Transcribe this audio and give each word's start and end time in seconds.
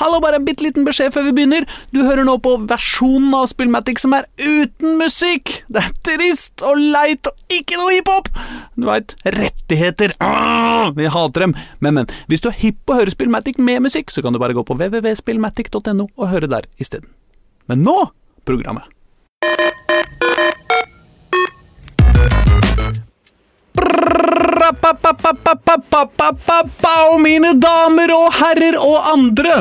Hallo, 0.00 0.16
bare 0.24 0.38
en 0.40 0.44
bitte 0.46 0.64
liten 0.64 0.86
beskjed 0.86 1.12
før 1.12 1.26
vi 1.26 1.34
begynner. 1.36 1.66
Du 1.92 1.98
hører 2.06 2.24
nå 2.24 2.38
på 2.40 2.54
versjonen 2.70 3.34
av 3.36 3.50
Spillmatic 3.50 4.00
som 4.00 4.14
er 4.16 4.24
uten 4.40 4.94
musikk. 4.96 5.58
Det 5.68 5.82
er 5.82 5.96
trist 6.08 6.62
og 6.64 6.78
leit 6.80 7.28
og 7.28 7.52
ikke 7.52 7.76
noe 7.76 7.92
hiphop. 7.92 8.30
Du 8.80 8.86
veit, 8.88 9.12
rettigheter. 9.28 10.14
Ah, 10.24 10.88
vi 10.96 11.04
hater 11.12 11.44
dem. 11.44 11.52
Men, 11.84 11.98
men, 11.98 12.14
hvis 12.32 12.40
du 12.40 12.48
er 12.48 12.56
hipp 12.62 12.78
på 12.88 12.94
å 12.94 13.02
høre 13.02 13.12
Spillmatic 13.12 13.60
med 13.60 13.84
musikk, 13.84 14.08
så 14.08 14.24
kan 14.24 14.32
du 14.32 14.40
bare 14.40 14.56
gå 14.56 14.64
på 14.64 14.78
www.spillmatic.no 14.78 16.06
og 16.08 16.30
høre 16.32 16.48
der 16.48 16.64
isteden. 16.80 17.12
Men 17.68 17.84
nå 17.84 17.98
programmet. 18.48 18.88
Mine 27.20 27.52
damer 27.60 28.14
og 28.16 28.32
herrer 28.38 28.80
og 28.80 29.12
andre 29.12 29.58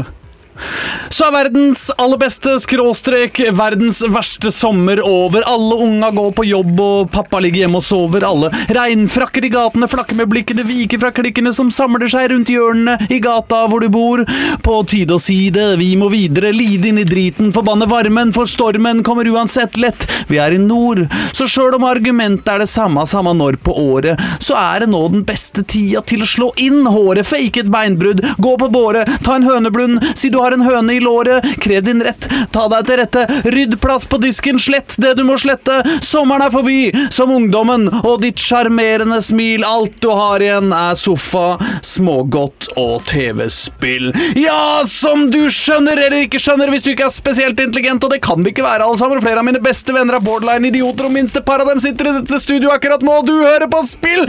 så 1.10 1.28
er 1.28 1.36
verdens 1.36 1.88
aller 1.98 2.20
beste 2.22 2.56
skråstrek 2.64 3.40
verdens 3.56 4.02
verste 4.08 4.52
sommer 4.54 5.02
over. 5.06 5.44
Alle 5.48 5.76
unga 5.84 6.12
går 6.16 6.32
på 6.38 6.46
jobb, 6.48 6.80
og 6.80 7.12
pappa 7.14 7.42
ligger 7.44 7.66
hjemme 7.66 7.82
og 7.82 7.86
sover. 7.86 8.26
Alle 8.28 8.52
regnfrakker 8.76 9.46
i 9.46 9.52
gatene 9.54 9.90
flakker 9.90 10.18
med 10.20 10.30
blikkene, 10.32 10.66
viker 10.68 11.02
fra 11.02 11.12
klikkene 11.16 11.54
som 11.56 11.72
samler 11.74 12.10
seg 12.12 12.30
rundt 12.34 12.52
hjørnene 12.52 13.10
i 13.12 13.20
gata 13.24 13.66
hvor 13.70 13.84
du 13.84 13.90
bor. 13.94 14.24
På 14.66 14.80
tide 14.88 15.18
å 15.18 15.22
si 15.22 15.50
det, 15.54 15.68
vi 15.82 15.92
må 16.00 16.10
videre, 16.14 16.54
lide 16.56 16.92
inn 16.92 17.02
i 17.02 17.08
driten, 17.08 17.54
forbanne 17.56 17.90
varmen, 17.90 18.34
for 18.36 18.50
stormen 18.50 19.04
kommer 19.06 19.28
uansett 19.30 19.80
lett. 19.82 20.06
Vi 20.30 20.40
er 20.42 20.56
i 20.56 20.62
nord, 20.62 21.06
så 21.36 21.48
sjøl 21.50 21.78
om 21.80 21.88
argumentet 21.88 22.50
er 22.54 22.64
det 22.64 22.70
samme, 22.72 23.06
samme 23.10 23.34
når 23.38 23.60
på 23.64 23.74
året, 23.80 24.20
så 24.44 24.58
er 24.60 24.84
det 24.84 24.92
nå 24.94 25.02
den 25.12 25.26
beste 25.28 25.64
tida 25.64 26.04
til 26.08 26.24
å 26.24 26.30
slå 26.30 26.52
inn 26.62 26.86
håret, 26.90 27.28
fake 27.28 27.64
et 27.64 27.72
beinbrudd, 27.72 28.24
gå 28.38 28.56
på 28.62 28.70
båre, 28.74 29.06
ta 29.26 29.38
en 29.38 29.48
høneblund, 29.48 30.04
si 30.18 30.32
du 30.32 30.40
har 30.42 30.49
en 30.56 30.66
høne 30.66 30.96
i 30.96 31.02
låret, 31.04 31.46
krev 31.62 31.84
din 31.88 32.04
rett, 32.06 32.28
ta 32.54 32.68
deg 32.72 32.88
til 32.88 33.00
rette, 33.02 33.26
rydd 33.56 33.78
plass 33.82 34.08
på 34.10 34.20
disken, 34.22 34.60
slett 34.62 34.96
det 35.02 35.16
du 35.20 35.24
må 35.28 35.38
slette, 35.42 35.82
sommeren 36.06 36.48
er 36.48 36.54
forbi, 36.54 36.80
som 37.14 37.32
ungdommen, 37.34 37.88
og 38.04 38.22
ditt 38.24 38.42
sjarmerende 38.42 39.22
smil, 39.26 39.66
alt 39.68 40.00
du 40.04 40.10
har 40.14 40.44
igjen 40.44 40.74
er 40.76 40.98
sofa, 41.00 41.58
smågodt 41.86 42.72
og 42.80 43.04
TV-spill. 43.10 44.12
Ja, 44.40 44.82
som 44.90 45.28
du 45.34 45.42
skjønner 45.54 46.00
eller 46.00 46.26
ikke 46.26 46.42
skjønner 46.42 46.72
hvis 46.74 46.86
du 46.86 46.92
ikke 46.94 47.08
er 47.10 47.14
spesielt 47.14 47.60
intelligent, 47.60 48.04
og 48.06 48.14
det 48.14 48.22
kan 48.26 48.44
vi 48.44 48.54
ikke 48.54 48.66
være 48.66 48.88
alle 48.88 49.00
sammen, 49.00 49.24
flere 49.24 49.44
av 49.44 49.48
mine 49.48 49.62
beste 49.64 49.96
venner 49.96 50.18
er 50.18 50.26
borderline-idioter, 50.26 51.10
og 51.10 51.16
minste 51.16 51.44
par 51.46 51.64
av 51.64 51.72
dem 51.72 51.82
sitter 51.84 52.12
i 52.12 52.16
dette 52.22 52.42
studio 52.42 52.74
akkurat 52.74 53.04
nå, 53.06 53.20
og 53.22 53.30
du 53.30 53.36
hører 53.42 53.68
på 53.72 53.84
Spill! 53.88 54.26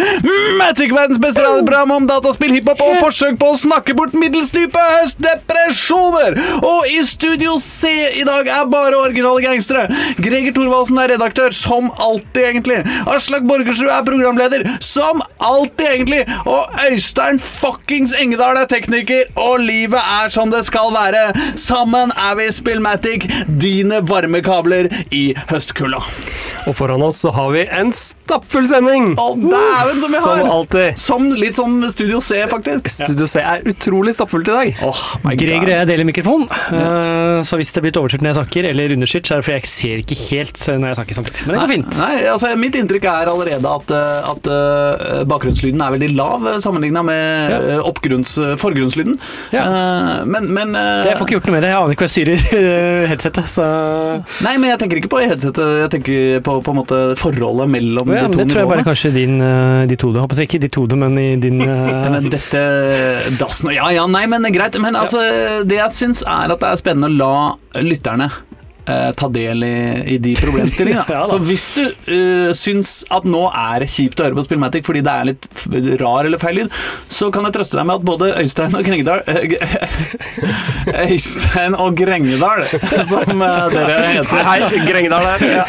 Magic, 0.60 0.92
verdens 0.94 1.20
beste 1.22 1.42
radioprogram 1.44 1.94
om 1.94 2.06
dataspill, 2.08 2.52
hiphop 2.54 2.80
og 2.84 2.98
forsøk 3.02 3.38
på 3.40 3.52
å 3.52 3.58
snakke 3.58 3.94
bort 3.98 4.16
middels 4.18 4.50
dype 4.54 4.82
høstdepresjoner! 6.10 6.64
Og 6.66 6.86
i 6.90 7.00
Studio 7.06 7.56
C 7.60 7.90
i 8.20 8.24
dag 8.26 8.48
er 8.48 8.68
bare 8.70 8.98
originale 8.98 9.42
gangstere. 9.44 9.86
Greger 10.20 10.54
Thorvaldsen 10.56 10.98
er 10.98 11.14
redaktør, 11.14 11.54
som 11.54 11.90
alltid, 11.98 12.42
egentlig. 12.42 12.80
Aslak 13.10 13.46
Borgersrud 13.48 13.90
er 13.90 14.06
programleder, 14.06 14.66
som 14.80 15.22
alltid, 15.38 15.86
egentlig. 15.86 16.22
Og 16.46 16.80
Øystein 16.90 17.38
fuckings 17.38 18.14
Engedal 18.18 18.60
er 18.60 18.70
tekniker, 18.70 19.30
og 19.36 19.60
livet 19.64 20.00
er 20.00 20.30
som 20.32 20.50
det 20.52 20.64
skal 20.68 20.92
være. 20.94 21.30
Sammen 21.56 22.14
er 22.16 22.38
vi 22.38 22.50
Spillmatic, 22.52 23.28
dine 23.60 24.02
varmekabler 24.08 24.90
i 25.12 25.30
høstkulda. 25.50 26.02
Og 26.68 26.76
foran 26.76 27.02
oss 27.06 27.22
så 27.24 27.32
har 27.34 27.52
vi 27.54 27.64
en 27.64 27.92
stappfull 27.94 28.66
sending! 28.68 29.14
Å, 29.20 29.28
dæven 29.38 29.96
som 30.00 30.12
vi 30.12 30.20
har! 30.20 30.42
Som 30.42 30.52
alltid. 30.54 31.00
Som 31.00 31.28
litt 31.40 31.56
sånn 31.58 31.78
Studio 31.92 32.20
C, 32.24 32.42
faktisk. 32.50 33.00
Studio 33.00 33.28
C 33.30 33.40
er 33.40 33.64
utrolig 33.70 34.14
stappfullt 34.16 34.50
i 34.50 34.56
dag. 34.56 34.82
Oh, 34.86 35.00
my 35.24 35.36
Greger 35.40 35.64
og 35.70 35.74
jeg 35.74 35.90
deler 35.90 36.08
mikrofon, 36.08 36.46
uh, 36.50 37.40
så 37.46 37.60
hvis 37.60 37.72
det 37.76 37.84
blir 37.86 37.96
overstyrt 38.00 38.24
når 38.24 38.34
jeg 38.34 38.38
snakker, 38.40 38.70
eller 38.72 38.96
understyrt, 38.96 39.28
så 39.28 39.36
er 39.36 39.42
det 39.42 39.48
fordi 39.48 39.58
jeg 39.58 39.72
ser 39.72 40.04
ikke 40.04 40.18
helt 40.26 40.62
eh, 40.66 40.78
når 40.80 40.92
jeg 40.92 41.00
snakker 41.00 41.20
samtidig. 41.20 41.46
Men 41.46 41.54
det 41.56 41.62
går 41.62 41.72
fint. 41.74 41.90
Nei, 42.00 42.12
altså 42.34 42.52
Mitt 42.60 42.76
inntrykk 42.76 43.08
er 43.08 43.32
allerede 43.32 43.74
at, 43.80 43.94
uh, 43.94 44.30
at 44.34 44.50
uh, 44.52 45.16
bakgrunnslyden 45.30 45.80
er 45.80 45.96
veldig 45.96 46.12
lav 46.18 46.48
sammenligna 46.60 47.04
med 47.06 47.80
oppgrunns, 47.86 48.36
uh, 48.40 48.52
forgrunnslyden. 48.60 49.16
Ja. 49.54 49.64
Uh, 49.64 50.26
men 50.28 50.50
men 50.50 50.74
uh, 50.76 51.06
Jeg 51.06 51.16
får 51.18 51.26
ikke 51.26 51.36
gjort 51.38 51.48
noe 51.48 51.56
med 51.56 51.64
det, 51.64 51.70
jeg 51.72 51.80
aner 51.80 51.94
ikke 51.94 52.04
hva 52.04 52.08
jeg 52.08 52.14
styrer 52.14 52.44
eh, 52.60 53.04
headsetet, 53.10 53.50
så 53.50 53.66
Nei, 54.44 54.54
men 54.60 54.72
jeg 54.72 54.80
tenker 54.82 55.00
ikke 55.00 55.12
på 55.12 55.22
headsetet, 55.22 55.72
jeg 55.84 55.92
tenker 55.94 56.42
på, 56.46 56.49
på 56.64 56.72
en 56.74 56.78
måte 56.80 56.98
forholdet 57.20 57.70
mellom 57.70 58.10
ja, 58.12 58.26
de 58.26 58.34
to 58.34 58.40
nivåene. 58.40 58.44
Det 58.44 58.52
tror 58.52 58.62
jeg 58.62 58.70
bare 58.72 58.86
kanskje 58.86 59.12
din, 59.14 59.36
eh, 59.44 59.86
ditt 59.90 60.04
hode. 60.06 60.22
Håper 60.24 60.42
jeg 60.42 60.50
ikke 60.50 60.62
ditt 60.66 60.78
hode, 60.80 60.98
men 61.00 61.18
i 61.20 61.28
din 61.40 61.62
eh, 61.66 62.10
Men 62.10 62.30
dette 62.32 62.62
dassen 63.40 63.72
Ja 63.76 63.90
ja, 63.94 64.06
nei, 64.10 64.26
men 64.30 64.48
greit. 64.54 64.78
Men 64.82 64.98
altså, 64.98 65.22
det 65.66 65.78
jeg 65.78 65.96
syns 65.96 66.24
er 66.26 66.54
at 66.54 66.62
det 66.62 66.70
er 66.72 66.80
spennende 66.80 67.12
å 67.12 67.18
la 67.20 67.82
lytterne 67.86 68.30
eh, 68.90 69.10
ta 69.16 69.30
del 69.32 69.64
i, 69.66 69.76
i 70.16 70.20
de 70.22 70.36
problemstillingene. 70.40 71.06
Ja 71.20 71.24
så 71.30 71.38
hvis 71.42 71.68
du 71.76 71.82
uh, 71.86 72.50
syns 72.56 73.00
at 73.12 73.26
nå 73.28 73.42
er 73.48 73.84
det 73.84 73.90
kjipt 73.92 74.20
å 74.20 74.26
høre 74.26 74.38
på 74.38 74.44
Spillmatic 74.46 74.86
fordi 74.86 75.02
det 75.06 75.12
er 75.12 75.28
litt 75.30 75.48
rar 76.00 76.26
eller 76.26 76.40
feil 76.40 76.62
lyd, 76.62 76.74
så 77.10 77.30
kan 77.34 77.46
jeg 77.46 77.54
trøste 77.56 77.78
deg 77.78 77.86
med 77.88 78.00
at 78.00 78.06
både 78.06 78.30
Øystein 78.40 78.76
og 78.78 78.86
Grengedal 78.86 79.22
eh, 79.30 81.04
Øystein 81.10 81.76
og 81.78 81.98
Grengedal, 81.98 82.64
som 83.10 83.44
uh, 83.44 83.66
dere 83.72 83.98
heter 84.16 84.44
Hei, 84.46 84.82
Grengedal 84.86 85.26
her. 85.26 85.44
Ja. 85.50 85.66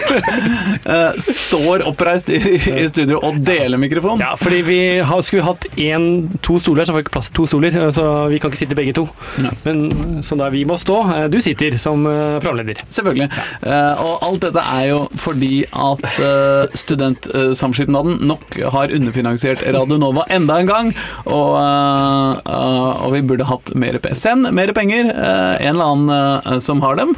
Uh, 0.86 1.20
står 1.22 1.86
oppreist 1.90 2.32
i, 2.34 2.40
i 2.42 2.88
studio 2.90 3.22
og 3.22 3.42
deler 3.46 3.82
mikrofon. 3.82 4.22
Ja, 4.24 4.34
fordi 4.40 4.62
vi 4.66 4.80
har, 5.06 5.26
skulle 5.26 5.46
hatt 5.46 5.68
en, 5.76 6.08
to 6.46 6.58
stoler, 6.62 6.88
så 6.88 6.96
får 6.96 7.02
vi 7.02 7.08
ikke 7.08 7.16
plass 7.18 7.32
til 7.32 7.42
to 7.42 7.48
stoler, 7.54 7.80
så 7.96 8.08
vi 8.32 8.42
kan 8.42 8.54
ikke 8.54 8.64
sitte 8.64 8.78
begge 8.78 8.96
to. 8.98 9.08
Ja. 9.42 9.54
Men 9.68 10.22
Så 10.26 10.38
da 10.40 10.50
vi 10.54 10.64
må 10.68 10.78
stå. 10.82 11.02
Du 11.32 11.40
sitter 11.44 11.78
som 11.82 12.04
programleder. 12.06 12.82
Selvfølgelig. 12.90 13.11
Eh, 13.20 14.02
og 14.02 14.24
alt 14.26 14.46
dette 14.46 14.64
er 14.78 14.86
jo 14.92 15.00
fordi 15.22 15.64
at 15.70 16.06
uh, 16.22 16.72
Studentsamskipnaden 16.78 18.22
nok 18.28 18.58
har 18.74 18.94
underfinansiert 18.96 19.64
Radio 19.76 20.00
Nova 20.02 20.26
enda 20.34 20.60
en 20.62 20.70
gang. 20.70 20.92
Og, 21.26 21.56
uh, 21.58 23.06
og 23.06 23.16
vi 23.16 23.24
burde 23.28 23.50
hatt 23.50 23.74
mer 23.76 24.00
PSN, 24.02 24.50
mer 24.56 24.74
penger. 24.78 25.12
en 25.12 25.76
eller 25.76 25.94
annen 25.96 26.62
som 26.62 26.82
har 26.84 26.98
dem. 27.00 27.16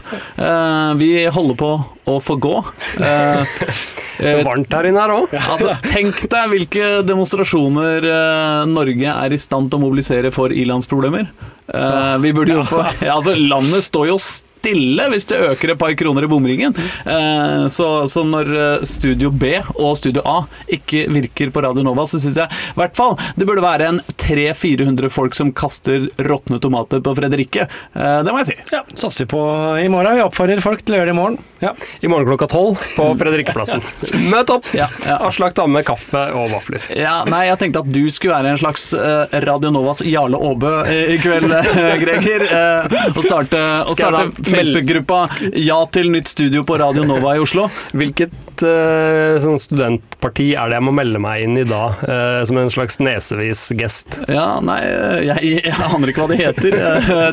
Vi 0.99 1.11
holder 1.33 1.57
på 1.59 1.71
å 2.09 2.17
få 2.23 2.35
gå. 2.41 2.53
Eh, 2.99 3.55
Det 4.19 4.29
er 4.29 4.39
eh, 4.39 4.45
varmt 4.45 4.73
her 4.75 4.89
inne 4.89 5.03
her 5.03 5.15
òg. 5.15 5.33
Altså, 5.53 5.73
tenk 5.87 6.21
deg 6.31 6.51
hvilke 6.53 6.87
demonstrasjoner 7.07 8.07
eh, 8.09 8.63
Norge 8.71 9.17
er 9.25 9.35
i 9.35 9.41
stand 9.41 9.71
til 9.71 9.79
å 9.81 9.85
mobilisere 9.87 10.31
for 10.35 10.53
ilandsproblemer. 10.53 11.29
Eh, 11.73 12.15
vi 12.23 12.33
burde 12.35 12.57
jo 12.59 12.65
få 12.67 12.81
ja, 12.99 13.13
altså, 13.15 13.37
Landet 13.39 13.85
står 13.87 14.09
jo 14.11 14.17
stille 14.19 15.05
hvis 15.11 15.25
det 15.27 15.37
øker 15.43 15.71
et 15.73 15.79
par 15.79 15.91
kroner 15.99 16.25
i 16.25 16.29
bomringen. 16.31 16.75
Eh, 17.07 17.65
så, 17.71 17.87
så 18.11 18.23
når 18.27 18.51
eh, 18.55 18.85
Studio 18.87 19.31
B 19.31 19.53
og 19.77 19.95
Studio 19.99 20.23
A 20.27 20.41
ikke 20.71 21.05
virker 21.11 21.51
på 21.55 21.63
Radio 21.63 21.83
Nova, 21.87 22.05
så 22.07 22.19
syns 22.23 22.39
jeg 22.39 22.51
i 22.51 22.77
hvert 22.79 22.95
fall 22.99 23.15
det 23.39 23.47
burde 23.47 23.63
være 23.63 23.89
en 23.93 23.99
300-400 24.23 25.11
folk 25.11 25.35
som 25.39 25.51
kaster 25.55 26.07
råtne 26.27 26.59
tomater 26.63 27.03
på 27.03 27.15
Fredrikke. 27.17 27.67
Eh, 27.95 28.19
det 28.27 28.31
må 28.35 28.43
jeg 28.43 28.51
si. 28.53 28.57
Ja, 28.75 28.83
satser 28.99 29.25
vi 29.25 29.31
på 29.35 29.43
i 29.83 29.89
morgen. 29.91 30.19
Vi 30.19 30.25
oppfordrer 30.27 30.63
folk 30.63 30.83
til 30.83 30.95
å 30.97 31.01
gjøre 31.01 31.11
det 31.11 31.15
i 31.15 31.19
morgen. 31.21 31.39
Ja. 31.63 31.73
I 32.01 32.07
morgen 32.07 32.27
klokka 32.27 32.47
tolv 32.47 32.79
på 32.95 33.05
Fredrikkeplassen. 33.19 33.81
Møt 34.31 34.49
opp! 34.53 34.67
Ja, 34.75 34.87
ja. 35.05 35.17
Aslak 35.27 35.55
tar 35.57 35.69
med 35.71 35.85
kaffe 35.87 36.25
og 36.35 36.51
vafler. 36.53 36.83
Ja, 36.97 37.21
nei, 37.29 37.45
jeg 37.49 37.59
tenkte 37.61 37.83
at 37.83 37.91
du 37.93 38.01
skulle 38.13 38.35
være 38.35 38.53
en 38.53 38.61
slags 38.61 38.89
uh, 38.97 39.25
Radio 39.45 39.71
Novas 39.73 40.03
Jarle 40.07 40.39
Aabø 40.39 40.73
i, 40.89 41.17
kveld, 41.23 41.51
eh, 41.53 41.93
Greger. 42.03 42.45
Uh, 42.49 42.97
og 43.13 43.21
starte, 43.25 43.61
og 43.87 43.95
starte 43.97 44.47
Facebook-gruppa 44.47 45.25
Ja 45.59 45.79
til 45.93 46.11
nytt 46.13 46.31
studio 46.31 46.65
på 46.67 46.77
Radio 46.81 47.05
Nova 47.07 47.35
i 47.37 47.43
Oslo. 47.43 47.69
Hvilket 47.93 48.39
sånn 48.63 49.57
studentparti 49.59 50.51
er 50.55 50.69
det 50.69 50.77
jeg 50.77 50.85
må 50.85 50.93
melde 50.95 51.19
meg 51.19 51.41
inn 51.43 51.57
i 51.57 51.63
da, 51.67 51.87
som 52.47 52.59
en 52.61 52.69
slags 52.71 52.99
nesevis 53.01 53.65
gest? 53.75 54.19
Ja, 54.29 54.61
nei, 54.63 54.77
jeg, 55.25 55.57
jeg 55.65 55.73
aner 55.89 56.13
ikke 56.13 56.23
hva 56.23 56.29
de 56.31 56.39
heter. 56.39 56.77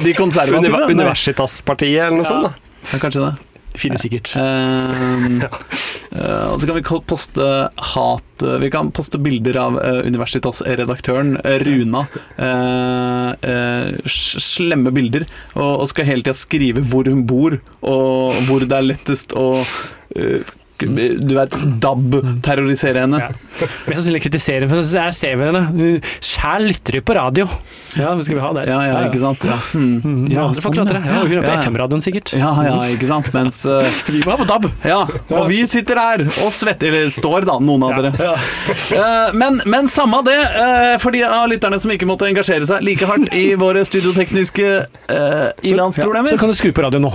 De 0.02 0.16
konservative. 0.22 0.72
Univer. 0.72 0.96
Universitas-partiet 0.96 2.08
eller 2.08 2.22
noe 2.22 2.26
sånt? 2.26 2.48
da? 2.48 2.74
Ja, 2.88 3.02
kanskje 3.04 3.28
det. 3.28 3.49
Det 3.70 3.80
finnes 3.82 4.02
sikkert. 4.02 4.32
Ehm, 4.38 5.40
uh, 6.16 6.46
og 6.52 6.60
så 6.60 6.68
kan 6.68 6.78
vi 6.78 6.84
poste 7.06 7.48
hat 7.94 8.44
eh, 8.44 8.56
Vi 8.62 8.70
kan 8.72 8.90
poste 8.94 9.20
bilder 9.22 9.58
av 9.62 9.78
uh, 9.78 10.00
Universitas-redaktøren 10.06 11.36
eh, 11.44 11.58
Runa. 11.62 12.06
eh, 12.36 13.50
eh, 13.52 14.10
slemme 14.10 14.92
bilder. 14.94 15.26
Og, 15.54 15.84
og 15.84 15.90
skal 15.92 16.08
hele 16.08 16.26
tida 16.26 16.36
skrive 16.36 16.84
hvor 16.90 17.08
hun 17.10 17.26
bor, 17.28 17.60
og 17.86 18.40
hvor 18.48 18.66
det 18.66 18.76
er 18.76 18.88
lettest 18.90 19.36
å 19.38 19.50
Du 20.88 21.34
vet, 21.36 21.56
DAB-terrorisere 21.82 23.04
henne. 23.04 23.20
Ja. 23.20 23.30
Mest 23.60 24.00
sannsynlig 24.00 24.22
kritisere 24.24 24.68
for 24.70 24.80
jeg 24.80 25.16
ser 25.18 25.36
vi 25.36 25.50
henne. 25.50 25.92
Sjæl 26.24 26.70
lytter 26.70 26.98
du 26.98 27.04
på 27.04 27.16
radio. 27.18 27.48
Ja, 27.98 28.12
skal 28.22 28.36
vi 28.36 28.40
ha 28.40 28.52
det? 28.54 28.64
Ja, 28.70 28.78
ja, 28.86 28.98
ikke 29.08 29.20
sant? 29.22 29.44
Ja, 29.44 29.56
hmm. 29.72 30.00
Mm, 30.04 30.26
Ja, 30.30 30.44
andre 30.46 30.62
får 30.62 30.76
sånn, 30.76 30.78
ja. 30.78 30.84
det. 30.86 31.00
Ja, 31.10 31.22
hun 31.26 31.38
er 31.40 31.46
på. 31.46 31.54
FM-radioen 31.64 32.04
sikkert. 32.04 32.32
Ja, 32.38 32.50
ja, 32.62 32.76
ikke 32.94 33.08
sant? 33.10 33.30
Mens 33.34 33.64
uh, 33.66 33.88
Vi 34.06 34.22
må 34.22 34.34
ha 34.34 34.38
på 34.38 34.46
DAB. 34.46 34.68
Ja, 34.86 35.00
og 35.34 35.48
vi 35.50 35.58
sitter 35.70 35.98
her 35.98 36.22
og 36.28 36.52
svetter, 36.54 36.92
eller 36.92 37.10
står 37.14 37.48
da, 37.48 37.58
noen 37.62 37.86
av 37.88 37.96
dere. 37.98 38.36
Eh, 38.90 39.32
men, 39.36 39.58
men 39.70 39.88
samme 39.90 40.20
det, 40.26 40.36
uh, 40.38 40.94
for 41.02 41.14
de 41.14 41.22
av 41.26 41.48
lytterne 41.50 41.80
som 41.82 41.90
ikke 41.92 42.06
måtte 42.08 42.28
engasjere 42.30 42.66
seg 42.68 42.84
like 42.86 43.06
hardt 43.08 43.34
i 43.36 43.54
våre 43.58 43.82
studiotekniske 43.86 44.68
uh, 45.10 45.48
ilandsproblemer, 45.66 46.30
Så 46.30 46.38
kan 46.40 46.52
du 46.52 46.56
skru 46.58 46.70
på 46.76 46.84
radioen 46.86 47.06
nå. 47.08 47.12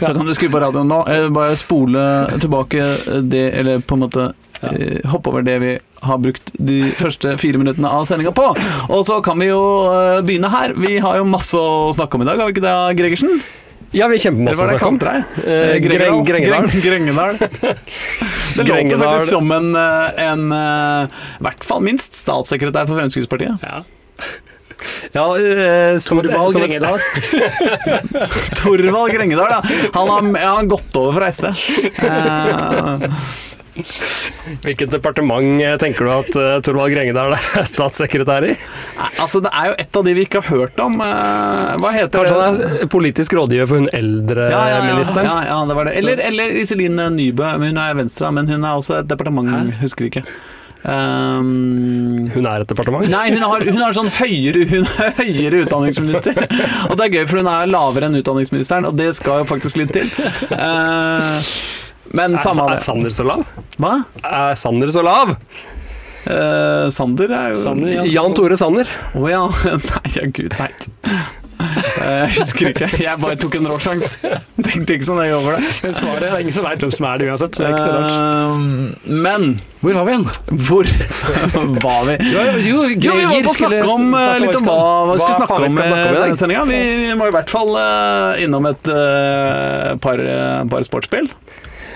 så 0.00 0.12
kan 0.14 0.24
du 0.26 0.34
skru 0.36 0.48
på 0.52 0.60
radioen 0.62 0.88
nå. 0.90 1.00
bare 1.34 1.56
spole 1.60 2.04
tilbake 2.40 2.84
det, 3.22 3.46
eller 3.60 3.82
på 3.84 3.96
en 3.96 4.04
måte 4.06 4.30
ja. 4.60 4.70
hoppe 5.12 5.32
over 5.32 5.44
det 5.44 5.58
vi 5.62 5.74
har 6.04 6.20
brukt 6.20 6.52
de 6.60 6.78
første 6.98 7.34
fire 7.40 7.60
minuttene 7.60 7.90
av 7.90 8.06
sendinga 8.08 8.32
på. 8.36 8.46
Og 8.90 9.04
så 9.08 9.20
kan 9.24 9.40
vi 9.40 9.50
jo 9.50 9.60
eh, 9.90 10.22
begynne 10.26 10.52
her. 10.52 10.76
Vi 10.78 10.98
har 11.02 11.20
jo 11.20 11.28
masse 11.28 11.58
å 11.58 11.92
snakke 11.96 12.18
om 12.18 12.24
i 12.24 12.28
dag, 12.28 12.40
har 12.40 12.50
vi 12.50 12.56
ikke 12.56 12.64
det, 12.64 12.78
Gregersen? 13.00 13.38
Ja, 13.94 14.08
vi 14.10 14.16
har 14.16 14.24
kjempemasse 14.26 14.64
å 14.64 14.70
snakke 14.72 14.88
om. 14.90 14.98
Eh, 15.06 15.44
Eh, 15.44 15.76
Grengedal. 15.78 16.68
Grengedal. 16.82 17.38
Det 18.56 18.62
låter 18.62 18.98
faktisk 18.98 19.30
som 19.30 19.50
en, 19.50 19.74
eh, 19.74 20.24
en 20.24 20.52
eh, 20.52 21.20
i 21.40 21.46
hvert 21.46 21.64
fall 21.66 21.82
minst 21.82 22.14
statssekretær 22.18 22.86
for 22.90 22.98
Fremskrittspartiet. 22.98 23.62
Ja. 23.62 23.82
Ja, 25.12 25.26
eh, 25.38 25.96
Torvald 26.00 26.52
som 26.52 26.62
et, 26.62 26.70
Grengedal. 26.70 26.98
Torvald 28.62 29.14
Grengedal, 29.14 29.50
ja. 29.50 29.62
Han 29.94 30.08
har, 30.08 30.22
han 30.22 30.56
har 30.56 30.70
gått 30.70 30.96
over 31.00 31.18
fra 31.18 31.32
SV. 31.32 31.50
Eh, 32.04 33.08
hvilket 34.62 34.90
departement 34.90 35.62
eh, 35.62 35.74
tenker 35.82 36.06
du 36.06 36.10
at 36.14 36.36
uh, 36.38 36.60
Torvald 36.62 36.94
Grengedal 36.94 37.34
er 37.34 37.66
statssekretær 37.72 38.46
i? 38.46 38.52
nei, 38.54 39.10
altså, 39.18 39.42
det 39.42 39.50
er 39.50 39.72
jo 39.72 39.76
et 39.82 39.98
av 39.98 40.06
de 40.06 40.14
vi 40.14 40.26
ikke 40.28 40.42
har 40.44 40.60
hørt 40.60 40.82
om. 40.84 41.00
Uh, 41.02 41.74
hva 41.82 41.90
heter 41.96 42.20
Kanskje 42.20 42.36
det? 42.38 42.44
han 42.44 42.80
er 42.84 42.90
politisk 42.92 43.34
rådgiver 43.38 43.70
for 43.70 43.82
hun 43.82 43.90
eldre 43.94 44.48
ja, 44.52 44.62
ja, 44.76 44.80
ja, 44.92 44.98
ja, 45.26 45.36
ja, 45.50 45.60
det 45.66 45.78
var 45.78 45.90
det. 45.90 45.96
Eller, 45.98 46.22
eller 46.30 46.58
Iselin 46.62 47.02
Nybø. 47.16 47.54
Hun 47.64 47.80
er 47.82 47.98
venstre, 47.98 48.30
men 48.36 48.50
hun 48.50 48.62
er 48.62 48.78
også 48.78 49.00
et 49.00 49.10
departement. 49.10 49.50
Hæ? 49.50 49.80
Husker 49.82 50.06
ikke. 50.10 50.22
Um, 50.84 52.26
Hun 52.34 52.44
er 52.44 52.60
et 52.60 52.68
departement? 52.68 53.06
Nei, 53.08 53.30
hun 53.32 53.44
har, 53.46 53.62
hun 53.64 53.80
har 53.80 53.94
sånn 53.96 54.10
høyere, 54.18 54.66
hun 54.68 54.84
er 55.00 55.14
høyere 55.16 55.62
utdanningsminister. 55.64 56.42
Og 56.90 56.98
det 57.00 57.06
er 57.06 57.14
gøy, 57.14 57.22
for 57.30 57.40
hun 57.40 57.48
er 57.48 57.70
lavere 57.72 58.10
enn 58.10 58.18
utdanningsministeren, 58.20 58.88
og 58.90 58.98
det 58.98 59.10
skal 59.16 59.42
jo 59.42 59.46
faktisk 59.48 59.80
litt 59.80 59.94
til. 59.96 60.10
Uh, 60.52 61.40
men 62.14 62.36
Er, 62.36 62.42
samme 62.44 62.66
er 62.68 62.76
det. 62.76 62.82
Sander 62.84 63.14
så 63.16 63.24
lav? 63.26 63.46
Hva? 63.80 63.94
Er 64.28 64.58
Sander 64.60 64.92
så 64.92 65.04
lav? 65.06 65.32
Uh, 66.24 66.88
Sander 66.94 67.32
er 67.36 67.54
jo 67.54 67.62
Sander, 67.62 67.90
ja. 67.98 68.04
Jan 68.18 68.36
Tore 68.36 68.56
Sanner. 68.60 68.92
Å 69.16 69.24
ja. 69.32 69.42
Nei, 69.88 70.12
ja, 70.18 70.28
gud 70.36 70.52
teit. 70.56 70.90
Eh, 71.64 72.24
Jeg 72.24 72.30
husker 72.38 72.70
ikke. 72.72 72.88
Jeg 73.02 73.20
bare 73.22 73.36
tok 73.40 73.54
en 73.58 73.68
råsjans. 73.70 74.14
Tenkte 74.64 74.96
ikke 74.96 75.06
så 75.08 75.16
nøye 75.18 75.34
over 75.36 75.56
det. 75.56 75.68
Men 75.84 75.94
svaret 75.98 76.26
er 76.28 76.36
ingen 76.44 76.54
som 76.56 76.66
veit 76.66 76.82
hvem 76.84 76.92
som 76.94 77.06
er 77.10 77.20
det 77.22 77.28
uansett. 77.32 77.56
Så 77.56 77.62
det 77.62 77.68
er 77.68 77.74
ikke 77.74 77.86
så 77.86 77.94
rart. 77.94 78.12
Eh, 78.14 79.14
men 79.24 79.46
Hvor 79.84 79.98
var 79.98 80.06
vi 80.08 80.14
igjen? 80.14 80.26
hvor 80.68 80.84
var 81.86 82.06
vi? 82.08 82.16
Jo, 82.32 82.44
jo, 82.64 82.78
Jo, 83.06 83.16
vi 83.20 83.26
var 83.28 83.44
på 83.48 83.54
å 83.54 83.58
snakke 83.58 83.90
om 83.94 84.14
eh, 84.20 84.38
litt 84.44 84.58
om 84.60 84.68
hva 84.70 84.78
vi 84.78 85.10
Hva 85.10 85.18
skulle 85.20 85.38
snakke 85.40 85.58
vi 85.60 85.68
om 85.70 85.76
skal 85.76 85.90
snakke 85.90 86.08
om 86.08 86.16
i 86.16 86.22
denne 86.22 86.40
sendinga. 86.40 86.64
Vi, 86.70 86.80
vi 87.04 87.18
må 87.20 87.28
i 87.30 87.34
hvert 87.38 87.52
fall 87.52 87.76
innom 88.44 88.70
et 88.72 88.92
par, 90.04 90.24
par 90.72 90.86
sportsspill. 90.90 91.28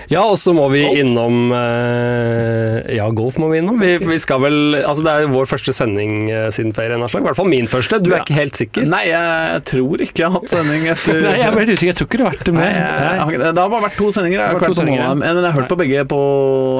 Ja, 0.09 0.23
og 0.25 0.39
så 0.41 0.49
må 0.57 0.63
vi 0.73 0.79
Golf? 0.81 0.97
innom 1.03 1.51
eh, 1.53 2.95
Ja, 2.97 3.05
golf 3.13 3.35
må 3.37 3.49
vi 3.51 3.59
innom. 3.61 3.77
Vi, 3.81 3.91
vi 4.01 4.17
skal 4.21 4.39
vel 4.41 4.57
Altså, 4.79 5.03
det 5.05 5.11
er 5.13 5.27
vår 5.29 5.45
første 5.51 5.73
sending 5.75 6.31
eh, 6.33 6.47
siden 6.55 6.73
ferien. 6.73 6.97
I 7.03 7.09
hvert 7.27 7.37
fall 7.37 7.49
min 7.51 7.67
første. 7.69 7.99
Du 8.01 8.09
er 8.09 8.17
Ja. 8.17 8.23
ikke 8.23 8.37
helt 8.39 8.57
sikker? 8.57 8.87
Nei, 8.89 9.03
jeg 9.11 9.61
tror 9.69 10.01
ikke 10.01 10.23
jeg 10.23 10.31
har 10.31 10.35
hatt 10.39 10.49
sending 10.49 10.87
etter 10.89 11.19
Nei, 11.27 11.35
jeg 11.43 11.53
usikker. 11.53 11.91
Jeg 11.91 11.99
tror 11.99 12.09
ikke 12.09 12.21
du 12.21 12.25
har 12.25 12.33
vært 12.33 12.49
Nei, 12.49 12.57
med. 12.57 12.79
jeg, 12.79 13.37
jeg, 13.37 13.53
det 13.53 13.63
har 13.63 13.69
bare 13.75 13.85
vært 13.85 13.99
to 14.01 14.09
sendinger. 14.17 14.39
Jeg 14.39 14.47
har 14.47 14.57
Det 14.57 14.59
vært 14.59 14.67
vært 14.73 14.81
sendinger. 14.81 15.05
på 15.05 15.07
noen 15.13 15.19
men 15.19 15.43
jeg 15.43 15.45
har 15.51 15.57
hørt 15.59 15.69
på 15.75 15.79
begge 15.83 16.05
på, 16.15 16.21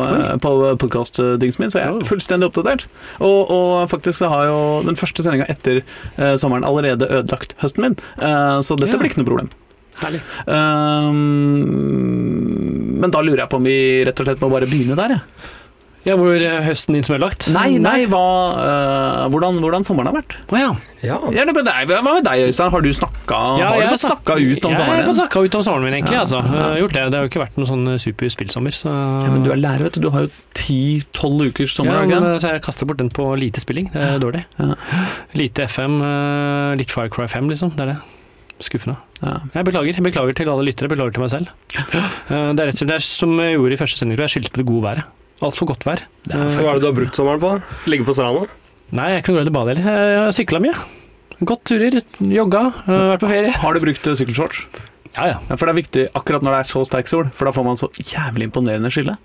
eh, 0.09 0.35
på 0.47 0.55
podkast-dingsen 0.87 1.63
min, 1.67 1.69
så 1.73 1.83
jeg 1.83 1.93
er 1.93 2.09
fullstendig 2.09 2.49
oppdatert. 2.49 2.87
Og, 3.21 3.39
og 3.53 3.85
faktisk 3.93 4.23
så 4.23 4.33
har 4.33 4.49
jo 4.49 4.59
den 4.89 4.97
første 4.99 5.21
sendinga 5.25 5.45
etter 5.53 5.83
uh, 6.17 6.33
sommeren 6.39 6.65
allerede 6.67 7.05
ødelagt 7.13 7.53
høsten 7.61 7.85
min, 7.85 7.95
uh, 8.17 8.57
så 8.65 8.73
dette 8.79 8.95
Ja. 8.97 9.01
blir 9.01 9.11
ikke 9.13 9.21
noe 9.21 9.29
problem. 9.29 9.51
Herlig. 9.99 10.21
Um, 10.47 11.19
men 12.99 13.13
da 13.13 13.23
lurer 13.23 13.43
jeg 13.43 13.51
på 13.51 13.59
om 13.59 13.67
vi 13.67 13.79
rett 14.07 14.19
og 14.19 14.27
slett 14.27 14.43
må 14.43 14.51
bare 14.51 14.69
begynne 14.69 14.97
der, 14.99 15.17
jeg. 15.17 15.55
Ja, 16.07 16.13
hvor 16.15 16.31
eh, 16.31 16.61
høsten 16.63 16.95
din 16.95 17.03
som 17.03 17.17
er 17.17 17.19
lagt? 17.21 17.49
Nei, 17.51 17.73
nei, 17.81 18.05
hva, 18.07 18.21
uh, 18.55 19.25
hvordan, 19.33 19.57
hvordan 19.59 19.83
sommeren 19.87 20.07
har 20.09 20.15
vært? 20.15 20.37
Oh, 20.47 20.55
ja. 20.55 20.69
Ja. 21.03 21.17
Ja, 21.35 21.43
det 21.47 21.53
deg, 21.67 21.91
hva 21.91 21.99
med 22.05 22.23
deg, 22.23 22.45
Øystein? 22.47 22.71
Har 22.71 22.83
du 22.83 22.89
snakka 22.95 23.39
Ja, 23.59 23.69
Har 23.71 23.83
du 23.83 23.93
fått 23.93 24.03
snakka 24.03 24.35
ut 24.35 24.65
om 24.67 24.73
Jeg 24.75 24.83
har 24.83 25.05
fått 25.07 25.19
snakka 25.19 25.43
ut 25.43 25.57
om 25.59 25.65
sommeren 25.67 25.87
min, 25.87 25.97
egentlig. 25.99 26.15
Ja, 26.15 26.23
altså. 26.23 26.39
ja. 26.43 26.55
Jeg 26.55 26.63
har 26.73 26.79
gjort 26.83 26.95
det. 26.95 27.03
det 27.03 27.19
har 27.19 27.27
jo 27.27 27.31
ikke 27.31 27.43
vært 27.43 27.59
noen 27.59 27.69
sånn 27.71 27.99
super 28.03 28.31
spillsommer. 28.35 28.75
Så... 28.75 28.91
Ja, 28.91 29.31
men 29.31 29.43
du 29.43 29.51
er 29.55 29.59
lærer, 29.59 29.85
vet 29.87 29.99
du. 29.99 30.07
Du 30.07 30.09
har 30.15 30.27
jo 30.27 30.31
ti-tolv 30.59 31.51
ukers 31.51 31.75
sommer. 31.75 31.99
Ja, 31.99 32.07
men, 32.07 32.29
eh, 32.31 32.39
så 32.39 32.55
jeg 32.55 32.63
kaster 32.67 32.87
bort 32.89 32.99
den 33.03 33.11
på 33.15 33.27
lite 33.39 33.63
spilling. 33.63 33.91
Det 33.95 34.07
er 34.15 34.23
dårlig. 34.23 34.45
Ja. 34.59 34.79
Lite 35.39 35.67
FM, 35.67 35.99
eh, 36.07 36.79
litt 36.79 36.95
Firecry 36.95 37.27
5, 37.31 37.51
liksom. 37.51 37.75
Det 37.75 37.85
er 37.85 37.93
det. 37.93 37.99
Skuffende. 38.63 38.99
Ja. 39.19 39.33
Jeg 39.54 39.66
beklager. 39.68 39.94
Jeg 40.00 40.04
beklager 40.06 40.36
til 40.38 40.50
alle 40.51 40.66
lyttere. 40.69 40.89
Beklager 40.92 41.12
til 41.18 41.24
meg 41.25 41.31
selv. 41.33 41.50
Eh, 41.75 42.51
Det 42.56 42.63
er 42.63 42.69
rett 42.69 42.75
og 42.75 42.81
slett 42.83 42.92
det 42.94 42.98
er 43.00 43.06
som 43.06 43.33
jeg 43.39 43.57
gjorde 43.57 43.75
i 43.75 43.81
første 43.81 44.00
sending. 44.00 44.19
Jeg 44.24 44.33
skyldte 44.36 44.54
på 44.56 44.62
det 44.62 44.68
gode 44.69 44.83
været. 44.86 45.04
Altfor 45.42 45.68
godt 45.71 45.86
vær. 45.88 46.01
Hva 46.30 46.45
er 46.45 46.74
det 46.75 46.81
du 46.83 46.88
har 46.89 46.95
brukt 46.98 47.16
sommeren 47.16 47.39
på? 47.44 47.51
Ligge 47.88 48.06
på 48.07 48.16
stranda? 48.16 48.48
Nei, 48.92 49.10
jeg 49.12 49.19
er 49.19 49.21
ikke 49.24 49.31
noe 49.36 49.39
glad 49.39 49.48
i 49.48 49.54
å 49.54 49.57
bade 49.60 49.75
heller. 49.75 50.10
Jeg 50.10 50.19
har 50.24 50.36
sykla 50.36 50.60
mye. 50.63 50.75
Gått 51.48 51.62
turer, 51.69 52.00
jogga, 52.19 52.63
eh, 52.83 53.04
vært 53.13 53.21
på 53.24 53.30
ferie. 53.31 53.51
Har 53.62 53.74
du 53.74 53.80
brukt 53.80 54.07
eh, 54.12 54.16
sykkelshorts? 54.19 54.66
Ja, 55.19 55.36
ja. 55.36 55.57
For 55.57 55.68
det 55.68 55.74
er 55.74 55.77
viktig 55.80 56.04
akkurat 56.16 56.45
når 56.45 56.56
det 56.56 56.60
er 56.63 56.69
så 56.71 56.83
sterk 56.88 57.10
sol, 57.12 57.27
for 57.36 57.50
da 57.50 57.54
får 57.56 57.66
man 57.68 57.80
så 57.80 57.89
jævlig 58.00 58.48
imponerende 58.48 58.92
skille. 58.94 59.16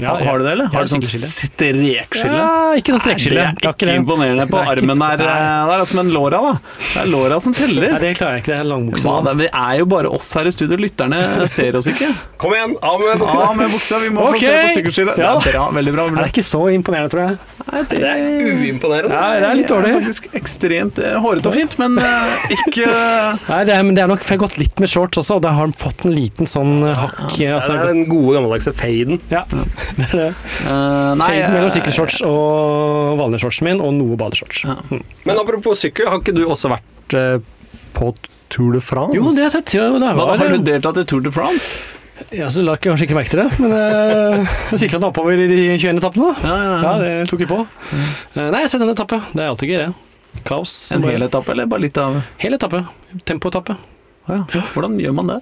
ja, 0.00 0.14
har, 0.14 0.24
har 0.24 0.40
du 0.40 0.44
det, 0.46 0.52
eller? 0.56 0.70
Har 0.72 0.86
du 0.86 0.92
sånn 0.92 1.04
strekskille? 1.04 2.38
Ja, 2.38 2.72
ikke 2.80 2.94
noe 2.94 3.02
strekskille. 3.04 3.44
Det 3.60 3.68
er 3.68 3.74
ikke 3.74 3.88
det. 3.90 3.96
imponerende 4.00 4.46
på 4.48 4.60
ikke- 4.60 4.76
armen 4.78 5.04
der. 5.04 5.20
der 5.20 5.32
altså, 5.34 5.74
Det 5.74 5.80
er 5.80 5.90
som 5.92 6.02
en 6.04 6.12
låra, 6.16 6.40
da. 6.46 6.52
Det 6.80 7.02
er 7.02 7.10
låra 7.12 7.40
som 7.44 7.56
teller. 7.56 7.88
Nei, 7.92 8.00
det 8.06 8.14
klarer 8.18 8.38
jeg 8.38 8.44
ikke. 8.44 8.52
Det 8.52 8.58
er 8.58 8.68
langbuksa. 8.72 9.08
Ja, 9.08 9.20
det, 9.28 9.36
det 9.44 9.50
er 9.52 9.78
jo 9.82 9.88
bare 9.94 10.14
oss 10.18 10.32
her 10.34 10.48
i 10.48 10.54
studio. 10.56 10.80
Lytterne 10.80 11.48
ser 11.48 11.76
oss 11.76 11.90
ikke. 11.92 12.10
Kom 12.40 12.56
igjen, 12.56 12.76
av 12.80 13.00
med 13.00 13.20
buksa! 13.20 13.48
Av 13.50 13.56
med 13.60 13.72
buksa. 13.72 14.00
Vi 14.04 14.12
må 14.14 14.28
okay. 14.30 14.40
få 14.40 14.44
se 14.44 14.54
på 14.54 14.76
sykkelskillet. 14.78 15.20
Det 15.20 15.28
er 15.28 15.52
bra. 15.52 15.68
Veldig 15.80 15.96
bra. 15.98 16.08
Det 16.14 16.24
er 16.26 16.32
ikke 16.32 16.46
så 16.46 16.64
imponerende, 16.72 17.12
tror 17.12 17.28
jeg. 17.28 17.38
Det, 17.74 17.98
Det 17.98 18.08
er 18.08 18.54
uimponerende. 18.54 19.14
Nei, 19.14 19.40
det 19.42 19.48
er 19.48 19.58
litt 19.58 19.68
dårlig. 19.70 19.90
Det 19.90 19.94
er 19.94 20.04
faktisk 20.04 20.28
ekstremt 20.40 20.98
eh, 21.02 21.16
hårete 21.24 21.50
og 21.50 21.56
fint, 21.56 21.76
men 21.82 21.98
eh, 21.98 22.36
ikke 22.56 22.86
Nei, 22.88 23.60
det 23.68 23.74
er, 23.76 23.82
men 23.88 23.96
det 23.98 24.04
er 24.04 24.10
nok 24.12 24.22
for 24.24 24.34
jeg 24.34 24.40
har 24.40 24.44
gått 24.46 24.58
litt 24.62 24.82
med 24.84 24.92
shorts 24.92 25.20
også, 25.22 25.38
og 25.38 25.44
da 25.46 25.52
har 25.56 25.66
han 25.66 25.74
fått 25.80 26.04
en 26.08 26.14
liten 26.14 26.48
sånn 26.50 26.74
eh, 26.90 26.94
hakk. 27.02 27.18
eh, 27.34 27.40
Ja, 27.48 27.56
Altså, 27.58 27.74
det 27.78 27.86
er 27.88 27.92
den 27.92 28.04
gode 28.10 28.36
gammeldagse 28.38 28.74
faden. 28.76 29.20
ja. 29.32 29.44
Det 29.98 30.06
er 30.10 30.14
det. 30.18 30.28
eh, 30.64 31.10
Nei, 31.18 31.26
Faden 31.30 31.56
mellom 31.56 31.70
eh, 31.70 31.74
sykkelshorts 31.78 32.20
og 32.28 33.18
vanlige 33.20 33.44
shortsen 33.46 33.68
min, 33.70 33.82
og 33.84 33.92
noe 33.98 34.16
badeshorts. 34.20 34.64
Ja. 34.68 34.76
Mm. 34.90 35.02
Men 35.28 35.40
apropos 35.42 35.82
sykkel, 35.84 36.08
har 36.10 36.20
ikke 36.22 36.34
du 36.36 36.44
også 36.46 36.70
vært 36.72 37.18
uh, 37.18 37.36
på 37.96 38.12
Tour 38.52 38.74
de 38.76 38.80
France? 38.84 39.14
Jo, 39.16 39.24
det 39.34 39.44
har 39.44 39.50
jeg 39.50 39.56
sett. 39.58 39.74
Ja, 39.78 39.88
det 39.98 40.14
Hva, 40.18 40.26
har 40.38 40.52
du 40.54 40.62
deltatt 40.66 40.98
i 41.00 41.04
Tour 41.10 41.22
de 41.24 41.32
France? 41.34 41.78
Ja, 42.30 42.46
så 42.50 42.62
la 42.62 42.76
ikke 42.78 42.92
kanskje 42.92 43.08
ikke 43.08 43.16
merke 43.18 43.32
til 43.32 43.40
det, 43.42 43.48
men 43.58 43.72
uh, 43.74 44.54
jeg 44.70 44.84
sykla 44.84 45.00
den 45.00 45.08
oppover 45.08 45.34
i 45.34 45.48
de 45.50 45.56
21 45.74 45.98
etappene. 45.98 46.30
da. 46.30 46.46
Ja, 46.46 46.58
ja, 46.62 46.76
Ja, 46.84 46.92
det 47.02 47.28
tok 47.30 47.42
vi 47.42 47.48
på. 47.50 47.58
Uh, 47.64 48.38
nei, 48.38 48.60
se 48.62 48.66
har 48.66 48.70
sett 48.76 48.84
en 48.86 48.92
etappe. 48.94 49.18
Det 49.32 49.42
er 49.42 49.50
alltid 49.50 49.72
gøy, 49.72 49.80
det. 49.82 50.42
Kaos. 50.46 50.76
En 50.94 51.06
hel 51.06 51.26
etappe, 51.26 51.54
eller 51.54 51.66
bare 51.70 51.86
litt 51.86 51.98
av 51.98 52.20
Hel 52.42 52.54
etappe. 52.56 52.84
Tempoetappe. 53.26 53.76
Ja. 54.30 54.44
Hvordan 54.74 54.96
gjør 55.02 55.18
man 55.18 55.34
det? 55.34 55.40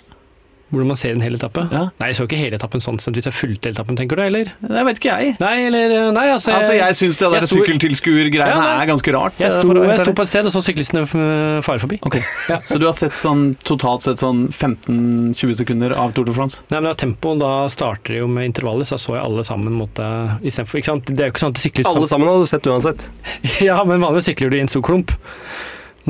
Hvordan 0.72 0.88
man 0.88 0.96
ser 0.96 1.12
en 1.12 1.20
hel 1.20 1.36
etappe. 1.36 1.66
Ja. 1.68 1.82
Nei, 2.00 2.06
jeg 2.10 2.16
så 2.16 2.24
ikke 2.24 2.38
hele 2.40 2.56
etappen 2.56 2.80
sånn 2.80 2.96
sett 3.02 3.16
hvis 3.18 3.28
jeg 3.28 3.36
fulgte 3.36 3.68
hele 3.68 3.76
etappen, 3.76 3.98
tenker 3.98 4.16
du, 4.16 4.22
eller? 4.24 4.52
Det 4.64 4.84
vet 4.88 5.00
ikke 5.00 5.16
jeg. 5.20 5.34
Nei, 5.42 5.54
eller 5.68 5.94
Nei, 6.16 6.26
altså 6.32 6.54
Altså, 6.56 6.76
Jeg 6.78 6.96
syns 6.96 7.18
det 7.20 7.28
der 7.34 7.44
jeg 7.44 7.50
sykkeltilskuergreiene 7.52 8.48
Ja, 8.48 8.70
er 8.80 8.88
ganske 8.88 9.14
rart. 9.14 9.36
Jeg 9.40 9.50
eh, 9.50 9.58
sto, 9.58 9.76
jeg 9.76 9.98
sto 10.00 10.14
på 10.16 10.24
et 10.24 10.30
sted 10.32 10.48
og 10.48 10.54
så 10.54 10.62
syklistene 10.64 11.04
eh, 11.04 11.58
fare 11.66 11.82
forbi. 11.82 12.00
Ok, 12.08 12.18
Ja. 12.52 12.58
Så 12.68 12.80
du 12.80 12.86
har 12.88 12.96
sett 12.96 13.18
sånn 13.20 13.52
totalt 13.68 14.06
sett 14.06 14.22
sånn 14.22 14.46
15-20 14.48 15.60
sekunder 15.60 15.94
av 15.98 16.16
Tour 16.16 16.28
de 16.28 16.36
France? 16.36 16.64
Nei, 16.72 16.80
men 16.80 16.90
da 16.90 16.96
tempoen 16.98 17.42
da 17.42 17.52
starter 17.72 18.22
jo 18.22 18.30
med 18.30 18.48
intervaller, 18.50 18.88
så 18.88 18.96
da 18.96 19.02
så 19.04 19.16
jeg 19.18 19.24
alle 19.26 19.44
sammen 19.48 19.76
måtte 19.76 20.06
istedenfor 20.40 20.80
Ikke 20.80 20.92
sant, 20.94 21.12
det 21.12 21.20
er 21.20 21.30
jo 21.30 21.36
ikke 21.36 21.44
sånn 21.44 21.54
at 21.54 21.60
de 21.60 21.66
sykler 21.66 21.90
Alle 21.92 22.08
sammen 22.10 22.32
har 22.32 22.40
du 22.40 22.48
sett 22.48 22.70
uansett. 22.72 23.10
Ja, 23.68 23.76
men 23.86 24.02
vanligvis 24.02 24.32
sykler 24.32 24.50
du 24.50 24.56
i 24.58 24.64
en 24.64 24.70
stor 24.70 24.82
klump. 24.86 25.12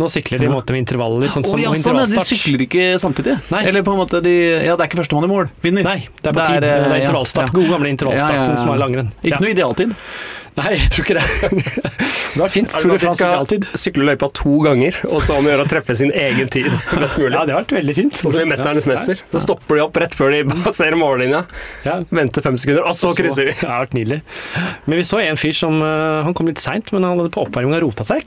Nå 0.01 0.09
sykler 0.09 0.41
de 0.41 0.47
i 0.49 0.53
måte 0.53 0.73
med 0.73 0.87
intervaller, 0.87 1.29
sånn 1.29 1.45
som 1.45 1.59
oh, 1.59 1.61
ja, 1.61 1.73
sånn, 1.77 1.99
de 2.09 2.23
sykler 2.25 2.63
ikke 2.65 2.85
samtidig? 3.03 3.35
Nei. 3.53 3.63
Eller 3.69 3.85
på 3.85 3.93
en 3.93 4.01
måte 4.01 4.23
de 4.25 4.33
Ja, 4.65 4.73
det 4.77 4.87
er 4.87 4.89
ikke 4.89 5.03
førstemann 5.03 5.27
i 5.29 5.33
mål. 5.33 5.51
Vinner. 5.65 5.85
Nei, 5.85 5.99
det 6.23 6.31
er 6.31 6.33
på 6.33 6.39
Det 6.39 6.45
er, 6.45 6.53
tid. 6.55 6.63
Det 6.65 6.71
eh, 6.73 6.93
er 6.97 7.03
intervallstart. 7.03 7.51
ja. 7.51 7.57
God 7.59 7.69
gamle 7.75 7.91
intervallstarten 7.93 8.39
Ja, 8.39 8.47
ja, 8.47 8.55
ja. 8.55 8.63
som 8.63 8.73
er 8.73 8.81
langrenn. 8.81 9.11
Ikke 9.21 9.43
noe 9.45 9.53
idealtid? 9.53 9.93
Nei, 10.53 10.73
jeg 10.77 10.89
tror 10.93 11.07
ikke 11.07 11.17
det. 11.17 11.27
Det 12.33 12.41
var 12.41 12.49
fint. 12.53 12.71
Tror 12.73 12.95
det 12.95 12.97
de 12.97 13.05
sånn 13.05 13.13
vi 13.13 13.57
skal 13.61 13.77
sykle 13.77 14.05
løypa 14.09 14.29
to 14.37 14.53
ganger, 14.65 14.97
og 15.11 15.21
så 15.25 15.35
om 15.37 15.45
å 15.45 15.51
gjøre 15.53 15.67
å 15.67 15.69
treffe 15.69 15.97
sin 16.01 16.13
egen 16.17 16.49
tid 16.53 16.69
best 16.73 17.19
mulig? 17.21 17.35
Ja, 17.35 17.43
det 17.45 17.53
har 17.53 17.61
vært 17.61 17.75
veldig 17.77 17.97
fint. 17.99 18.17
Sånn 18.17 18.33
som 18.33 18.41
i 18.41 18.47
'Mesternes 18.49 18.89
mester'. 18.89 19.21
Så 19.35 19.43
stopper 19.45 19.77
de 19.77 19.85
opp 19.85 19.97
rett 20.01 20.17
før 20.17 20.33
de 20.33 20.41
passerer 20.65 20.97
mållinja, 20.97 21.43
Ja. 21.85 21.99
venter 22.09 22.41
fem 22.45 22.57
sekunder, 22.57 22.89
og 22.89 22.97
så 22.97 23.13
krysser 23.17 23.53
de. 23.53 23.57
Det 23.61 23.69
har 23.69 23.85
vært 23.85 23.97
nydelig. 23.97 24.23
Men 24.89 24.97
vi 24.97 25.05
så 25.05 25.21
en 25.21 25.37
fyr 25.37 25.53
som 25.57 25.77
eh, 25.85 26.25
Han 26.25 26.33
kom 26.33 26.49
litt 26.49 26.61
seint, 26.61 26.89
men 26.97 27.05
han 27.05 27.19
hadde 27.21 27.33
på 27.37 27.45
oppvarminga 27.45 27.81
rota 27.85 28.05
seg 28.09 28.25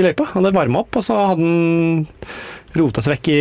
i 0.00 0.06
løypa. 0.08 0.26
Han 0.34 0.44
hadde 0.44 0.56
varma 0.56 0.82
opp, 0.84 0.96
og 1.00 1.04
så 1.06 1.16
hadde 1.20 1.44
han 1.44 2.06
rota 2.80 3.02
seg 3.04 3.16
vekk 3.18 3.30
i 3.32 3.40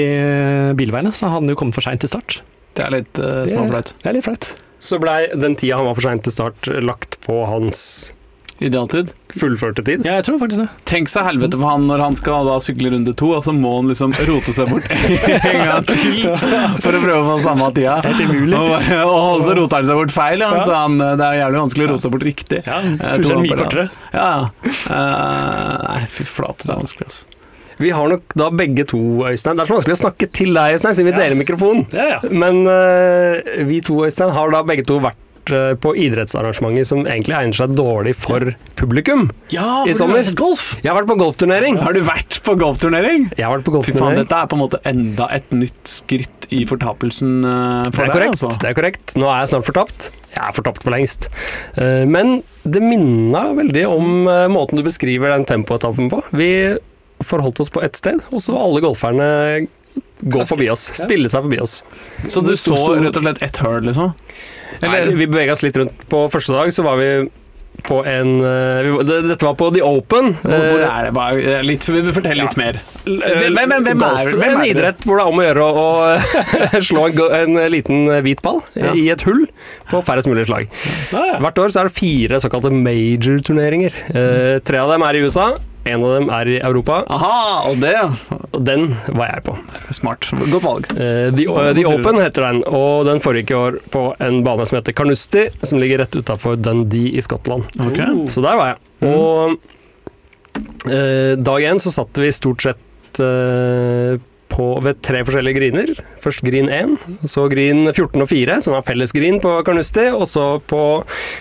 bilveiene. 0.80 1.12
Så 1.16 1.28
hadde 1.30 1.44
han 1.48 1.54
jo 1.54 1.58
kommet 1.60 1.78
for 1.78 1.86
seint 1.86 2.02
til 2.04 2.12
start. 2.12 2.40
Det 2.78 2.86
er 2.86 2.94
litt 3.00 3.20
uh, 3.20 3.44
Det- 3.50 3.56
Det 4.04 4.10
er 4.12 4.18
litt 4.20 4.28
flaut. 4.28 4.52
Så 4.80 5.00
blei 5.02 5.28
den 5.36 5.58
tida 5.60 5.76
han 5.80 5.86
var 5.90 5.98
for 5.98 6.06
seint 6.08 6.24
til 6.24 6.32
start, 6.32 6.70
lagt 6.86 7.18
på 7.26 7.42
hans 7.50 8.14
Idealtid. 8.60 9.12
fullførte 9.40 9.84
tid. 9.88 10.02
Ja, 10.04 10.18
jeg 10.20 10.26
tror 10.28 10.40
faktisk 10.42 10.64
det. 10.66 10.68
Tenk 10.90 11.08
seg 11.12 11.24
helvete 11.28 11.56
for 11.60 11.70
han 11.70 11.86
når 11.88 12.02
han 12.04 12.18
skal 12.20 12.48
da 12.50 12.58
sykle 12.64 12.92
runde 12.92 13.14
to, 13.16 13.30
og 13.38 13.44
så 13.46 13.54
må 13.56 13.72
han 13.78 13.88
liksom 13.92 14.12
rote 14.28 14.52
seg 14.58 14.68
bort 14.74 14.90
en 14.92 15.64
gang 15.64 15.88
til 15.88 16.26
for 16.84 16.98
å 16.98 17.02
prøve 17.06 17.20
å 17.22 17.28
få 17.30 17.38
samme 17.46 17.70
tida. 17.78 18.00
Helt 18.04 18.20
umulig. 18.28 18.60
Og, 18.60 18.76
og 19.06 19.44
så 19.46 19.56
roter 19.56 19.80
han 19.80 19.90
seg 19.92 20.02
bort 20.02 20.14
feil, 20.16 20.44
ja. 20.44 20.52
Så 20.66 20.76
han, 20.76 21.00
det 21.00 21.24
er 21.30 21.40
jævlig 21.44 21.62
vanskelig 21.64 21.88
å 21.88 21.92
rote 21.94 22.08
seg 22.08 22.16
bort 22.18 22.28
riktig. 22.28 22.62
Ja, 22.68 22.82
Jeg 22.84 23.26
er 23.32 23.44
mye 23.46 23.60
kortere. 23.64 23.88
Ja, 24.12 24.28
ja. 24.28 24.72
Eh, 25.00 25.76
nei, 25.88 26.00
fy 26.12 26.28
flate, 26.28 26.66
det 26.68 26.74
er 26.76 26.82
vanskelig, 26.84 27.08
altså. 27.12 27.36
Vi 27.80 27.94
har 27.96 28.10
nok 28.12 28.34
da 28.36 28.50
begge 28.52 28.84
to, 28.92 28.98
Øystein. 29.30 29.56
Det 29.56 29.64
er 29.64 29.70
så 29.70 29.78
vanskelig 29.78 29.96
å 29.96 30.02
snakke 30.02 30.28
til 30.36 30.50
deg, 30.58 30.74
Øystein, 30.76 30.98
siden 30.98 31.08
vi 31.08 31.14
Ja. 31.16 31.22
deler 31.24 31.40
mikrofon. 31.40 31.86
Ja, 31.96 32.08
ja. 32.18 32.20
Men 32.28 32.66
uh, 32.68 33.40
vi 33.70 33.80
to, 33.88 34.02
Øystein, 34.04 34.34
har 34.36 34.52
da 34.52 34.60
begge 34.68 34.84
to 34.90 34.98
vært 35.00 35.16
eh, 35.56 35.74
på 35.82 35.92
idrettsarrangementer 35.98 36.86
som 36.88 37.06
egentlig 37.06 37.36
egner 37.38 37.58
seg 37.58 37.74
dårlig 37.78 38.16
for 38.20 38.52
publikum. 38.80 39.28
Ja, 39.54 39.84
I 39.84 39.92
for 39.92 39.94
du 39.94 40.00
sommer. 40.02 40.22
har 40.22 40.28
sett 40.30 40.40
golf! 40.40 40.66
Jeg 40.84 40.92
har 40.92 41.00
vært 41.02 41.10
på 41.12 41.18
golfturnering. 41.22 41.80
Har 41.84 41.94
du 41.98 42.02
vært 42.08 42.40
på 42.46 42.56
golfturnering? 42.62 43.30
Jeg 43.38 43.46
har 43.48 43.56
vært 43.58 43.66
på 43.68 43.74
golfturnering. 43.78 44.00
Fy 44.00 44.06
faen, 44.06 44.20
dette 44.24 44.40
er 44.44 44.50
på 44.52 44.58
en 44.60 44.64
måte 44.66 44.82
enda 44.90 45.30
et 45.36 45.50
nytt 45.56 45.82
skritt 45.90 46.50
i 46.56 46.64
fortapelsen 46.70 47.40
eh, 47.46 47.90
Det 47.90 47.96
for 47.96 48.04
er 48.04 48.12
deg, 48.12 48.16
korrekt. 48.18 48.36
altså. 48.38 48.52
det 48.64 48.70
er 48.72 48.78
korrekt. 48.82 49.16
Nå 49.20 49.30
er 49.30 49.44
jeg 49.44 49.52
snart 49.54 49.68
fortapt. 49.70 50.10
Jeg 50.30 50.44
er 50.46 50.54
fortapt 50.60 50.86
for 50.86 50.94
lengst. 50.96 51.30
Eh, 51.80 52.06
Men 52.10 52.40
det 52.70 52.82
minna 52.86 53.48
veldig 53.58 53.86
om 53.90 54.14
måten 54.54 54.78
du 54.78 54.84
beskriver 54.86 55.32
den 55.34 55.46
tempoetappen 55.50 56.10
på. 56.12 56.22
Vi 56.38 56.52
forholdt 57.26 57.60
oss 57.60 57.72
på 57.74 57.82
ett 57.84 57.98
sted, 58.00 58.22
og 58.32 58.40
så 58.40 58.54
var 58.56 58.64
alle 58.68 58.80
golferne 58.84 59.26
gå 60.22 60.46
forbi 60.50 60.70
oss. 60.74 60.88
Spille 61.00 61.30
seg 61.32 61.46
forbi 61.48 61.60
oss. 61.64 61.82
Så 62.28 62.44
du 62.46 62.56
så 62.60 62.76
rett 63.00 63.16
og 63.18 63.24
slett 63.26 63.44
ett 63.50 63.58
hull, 63.64 63.84
liksom? 63.90 64.14
Nei, 64.82 65.04
vi 65.12 65.26
bevega 65.28 65.52
oss 65.58 65.64
litt 65.66 65.76
rundt. 65.80 66.08
På 66.12 66.28
første 66.32 66.54
dag 66.56 66.72
så 66.74 66.84
var 66.86 66.98
vi 67.02 67.12
på 67.88 68.02
en 68.04 68.42
eh, 68.44 68.84
vi, 68.84 69.04
Dette 69.30 69.46
var 69.46 69.54
på 69.56 69.70
The 69.72 69.80
Open. 69.88 70.34
Hvor, 70.42 70.52
hvor 70.52 70.82
Eh, 70.84 70.98
er 71.00 71.06
det? 71.08 71.12
Bare, 71.16 71.60
litt, 71.64 71.86
fortell 71.88 72.36
litt 72.42 72.58
mer. 72.60 72.80
Hvem, 73.06 73.56
hvem- 73.56 73.86
hvem- 73.86 74.04
er- 74.04 74.32
hvem 74.34 74.44
er 74.44 74.50
en 74.52 74.60
det? 74.60 74.68
idrett 74.74 75.06
hvor 75.08 75.16
det 75.20 75.24
er 75.24 75.32
om 75.32 75.40
å 75.40 75.46
gjøre 75.46 75.68
å, 75.70 75.86
å 76.76 76.82
slå 76.90 77.06
en, 77.08 77.56
en 77.56 77.72
liten 77.72 78.02
hvit 78.26 78.42
ball 78.44 78.60
Ja. 78.76 78.92
i 79.00 79.06
et 79.14 79.24
hull 79.28 79.46
på 79.92 80.02
færrest 80.04 80.28
mulig 80.28 80.48
slag. 80.50 80.68
Ja, 81.14 81.24
ja. 81.34 81.38
Hvert 81.46 81.62
år 81.64 81.72
så 81.72 81.84
er 81.86 81.88
det 81.92 81.96
fire 81.96 82.42
såkalte 82.44 82.72
major-turneringer. 82.76 83.96
Eh, 84.12 84.60
tre 84.68 84.78
av 84.84 84.92
dem 84.92 85.08
er 85.08 85.16
i 85.20 85.24
USA, 85.24 85.54
en 85.88 86.04
av 86.04 86.14
dem 86.18 86.30
er 86.34 86.50
i 86.52 86.58
Europa, 86.60 87.00
Aha, 87.14 87.70
og 87.70 87.80
det 87.82 87.96
og 88.50 88.64
den 88.66 88.90
var 89.16 89.32
jeg 89.32 89.44
på. 89.48 89.56
Smart. 89.96 90.28
Godt 90.52 90.66
valg. 90.66 90.90
Uh, 90.94 91.30
The, 91.36 91.46
uh, 91.48 91.72
The? 91.78 91.86
Open 91.90 92.20
heter 92.22 92.48
den, 92.50 92.62
og 92.68 93.08
den 93.08 93.22
foregikk 93.24 93.54
i 93.54 93.58
år 93.58 93.80
på 93.94 94.04
en 94.26 94.42
bane 94.46 94.68
som 94.68 94.80
heter 94.80 94.96
Carnoustie, 94.98 95.50
som 95.62 95.82
ligger 95.82 96.04
rett 96.04 96.18
utafor 96.18 96.60
Dundee 96.60 97.14
i 97.16 97.24
Skottland. 97.26 97.70
Okay. 97.90 98.26
Så 98.32 98.44
der 98.46 98.60
var 98.60 98.74
jeg. 98.74 98.80
Mm. 99.00 99.10
Og 99.14 100.90
uh, 100.90 101.34
dag 101.40 101.70
én 101.72 101.82
så 101.82 101.94
satt 101.94 102.20
vi 102.20 102.34
stort 102.36 102.68
sett 102.68 102.86
på, 104.60 104.68
ved 104.84 105.00
tre 105.06 105.24
forskjellige 105.28 105.58
griner. 105.58 105.94
Først 106.24 106.44
grin 106.46 106.70
1, 106.74 106.98
så 107.32 107.48
grin 107.52 107.88
14 107.94 108.26
og 108.26 108.30
4, 108.32 108.60
som 108.66 108.76
er 108.78 108.86
fellesgrin 108.88 109.40
på 109.44 109.56
Carnoustie, 109.68 110.12
og 110.16 110.28
så 110.30 110.46
på 110.70 110.84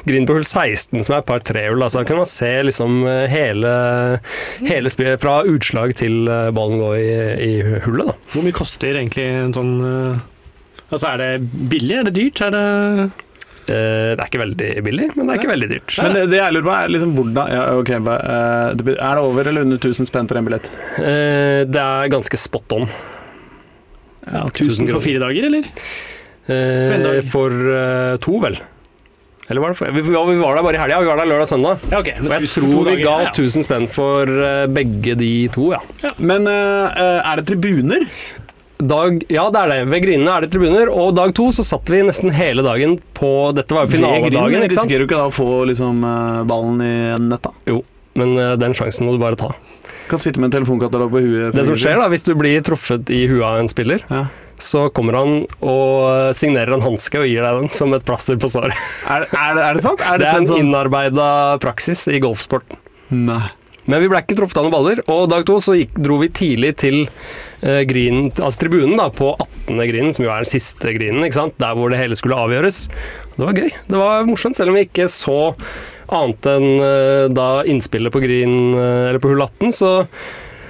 grin 0.09 0.29
på 0.29 0.39
hull 0.39 0.47
16, 0.47 1.03
som 1.05 1.19
er 1.19 1.27
par 1.27 1.43
trehull. 1.47 1.83
Altså 1.85 2.05
kan 2.09 2.21
man 2.21 2.31
se 2.31 2.53
liksom 2.69 3.03
eh, 3.09 3.27
hele, 3.31 3.75
hele 4.69 4.93
spillet 4.95 5.23
fra 5.23 5.41
utslag 5.49 5.97
til 5.99 6.31
eh, 6.31 6.51
ballen 6.55 6.83
går 6.83 6.97
i, 6.99 7.13
i 7.49 7.53
hullet, 7.87 8.13
da. 8.13 8.19
Hvor 8.35 8.47
mye 8.47 8.57
koster 8.57 8.99
egentlig 8.99 9.29
en 9.29 9.57
sånn 9.57 9.79
eh, 9.85 10.27
Altså, 10.89 11.11
er 11.11 11.19
det 11.21 11.67
billig? 11.69 11.99
Er 11.99 12.07
det 12.07 12.15
dyrt? 12.17 12.41
Er 12.47 12.55
det 12.55 13.11
det 13.69 14.19
er 14.19 14.27
ikke 14.27 14.41
veldig 14.43 14.69
billig, 14.87 15.09
men 15.17 15.29
det 15.29 15.35
er 15.35 15.43
ikke 15.43 15.53
veldig 15.53 15.69
dyrt. 15.75 15.97
Men 16.03 16.17
det, 16.17 16.25
det 16.33 16.41
jeg 16.41 16.57
lurer 16.57 16.67
på, 16.69 16.75
er 16.77 16.93
liksom 16.95 17.15
hvordan 17.19 17.53
ja, 17.53 17.65
okay, 17.77 17.99
eh, 18.01 18.95
Er 18.97 19.19
det 19.19 19.25
over 19.25 19.51
eller 19.53 19.67
under 19.67 19.81
1000 19.81 20.09
spenn 20.09 20.31
for 20.31 20.41
en 20.41 20.49
billett? 20.49 20.71
Eh, 20.99 21.63
det 21.69 21.83
er 21.85 22.13
ganske 22.15 22.41
spot 22.41 22.77
on. 22.79 22.89
Ja, 24.29 24.47
1000 24.49 24.91
for 24.93 25.05
fire 25.05 25.23
dager, 25.23 25.49
eller? 25.51 25.69
Eh, 26.49 26.99
dag. 27.05 27.23
for 27.29 27.53
eh, 27.53 28.17
to, 28.25 28.41
vel. 28.41 28.59
Eller 29.49 29.63
var 29.65 29.73
det 29.73 29.79
for, 29.79 29.93
vi, 29.93 30.03
vi 30.05 30.15
var- 30.41 30.57
der 30.57 30.63
bare 30.63 30.77
i 30.77 30.81
helga, 30.83 31.01
vi 31.01 31.09
var 31.09 31.17
der 31.17 31.29
lørdag 31.31 31.47
og 31.47 31.49
søndag. 31.49 31.79
Ja, 31.91 32.01
okay. 32.03 32.17
Og 32.21 32.35
jeg 32.35 32.51
tror 32.53 32.85
vi 32.91 32.97
ga 33.03 33.15
1000 33.31 33.65
spenn 33.65 33.87
for 33.89 34.29
eh, 34.29 34.67
begge 34.69 35.15
de 35.17 35.31
to, 35.53 35.71
ja. 35.73 35.81
Men 36.21 36.45
eh, 36.49 37.01
eh, 37.01 37.21
er 37.33 37.41
det 37.41 37.47
tribuner? 37.49 38.05
Dag, 38.79 39.25
ja, 39.33 39.49
det 39.51 39.59
er 39.65 39.71
det. 39.73 39.79
Ved 39.91 40.03
grinene 40.05 40.35
er 40.37 40.45
det 40.47 40.53
tribuner, 40.55 40.91
og 40.95 41.15
dag 41.19 41.33
to 41.35 41.49
så 41.55 41.65
satt 41.67 41.91
vi 41.91 41.99
nesten 42.07 42.31
hele 42.35 42.63
dagen 42.63 42.99
på 43.19 43.31
Dette 43.57 43.75
var 43.75 43.89
jo 43.89 43.91
Ved 43.91 43.99
finaledagen, 43.99 44.61
sant? 44.63 44.73
Risikerer 44.77 45.03
du 45.03 45.09
ikke 45.09 45.19
da 45.19 45.27
å 45.27 45.35
få 45.35 45.49
liksom, 45.67 46.05
eh, 46.07 46.43
ballen 46.47 46.79
i 46.85 46.93
nett, 47.27 47.43
da? 47.49 47.81
Men 48.19 48.37
eh, 48.39 48.53
den 48.61 48.77
sjansen 48.79 49.09
må 49.09 49.17
du 49.17 49.19
bare 49.23 49.39
ta. 49.41 49.51
Kan 50.09 50.23
sitte 50.23 50.39
med 50.41 50.49
en 50.53 50.61
telefonkatalog 50.61 51.11
på 51.11 51.21
huet. 51.25 51.57
Det 51.59 51.67
som 51.67 51.75
skjer 51.79 51.99
da, 52.01 52.07
hvis 52.13 52.25
du 52.29 52.33
blir 52.39 52.63
truffet 52.65 53.11
i 53.11 53.25
huet 53.29 53.43
av 53.45 53.59
en 53.65 53.69
spiller, 53.69 54.05
Ja. 54.15 54.25
så 54.63 54.87
kommer 54.95 55.19
han 55.19 55.35
og 55.61 56.33
signerer 56.39 56.79
en 56.79 56.87
hanske 56.87 57.19
og 57.21 57.27
gir 57.29 57.43
deg 57.45 57.61
den 57.65 57.75
som 57.75 57.93
et 57.99 58.07
plaster 58.07 58.39
på 58.41 58.49
såret. 58.51 58.79
Er, 59.11 59.27
er, 59.27 59.59
er 59.69 59.75
det 59.75 59.83
sant? 59.85 60.01
Er 60.07 60.19
Det 60.23 60.25
det 60.25 60.31
er 60.33 60.41
en 60.45 60.49
sånn 60.55 60.63
innarbeida 60.65 61.29
praksis 61.63 62.07
i 62.15 62.23
golfsporten. 62.23 62.79
Nei. 63.11 63.43
Men 63.89 64.03
vi 64.05 64.09
ble 64.13 64.21
ikke 64.23 64.37
truffet 64.39 64.61
av 64.61 64.67
noen 64.67 64.75
baller, 64.75 65.03
og 65.09 65.29
dag 65.33 65.47
to 65.49 65.59
så 65.65 65.77
gikk, 65.79 65.95
dro 66.05 66.19
vi 66.21 66.29
tidlig 66.37 66.75
til 66.83 66.99
eh, 67.07 67.83
grinen, 67.89 68.31
altså 68.37 68.65
tribunen 68.65 68.99
da, 69.01 69.09
på 69.09 69.33
18. 69.35 69.81
grinen, 69.89 70.13
som 70.17 70.27
jo 70.27 70.33
er 70.33 70.45
den 70.45 70.51
siste 70.51 70.93
grinen, 70.97 71.25
ikke 71.25 71.41
sant? 71.41 71.57
der 71.61 71.79
hvor 71.79 71.93
det 71.93 72.01
hele 72.01 72.19
skulle 72.19 72.37
avgjøres. 72.39 72.83
Det 73.37 73.47
var 73.47 73.57
gøy. 73.57 73.71
Det 73.89 74.03
var 74.03 74.29
morsomt, 74.29 74.59
selv 74.59 74.75
om 74.75 74.79
vi 74.79 74.85
ikke 74.89 75.09
så 75.13 75.39
annet 76.15 76.51
enn 76.53 76.69
eh, 76.85 77.25
da 77.33 77.49
innspillet 77.69 78.13
på 78.13 78.23
green, 78.25 78.59
eh, 78.77 79.09
eller 79.09 79.23
på 79.25 79.33
hull 79.33 79.45
18, 79.45 79.73
så 79.81 79.95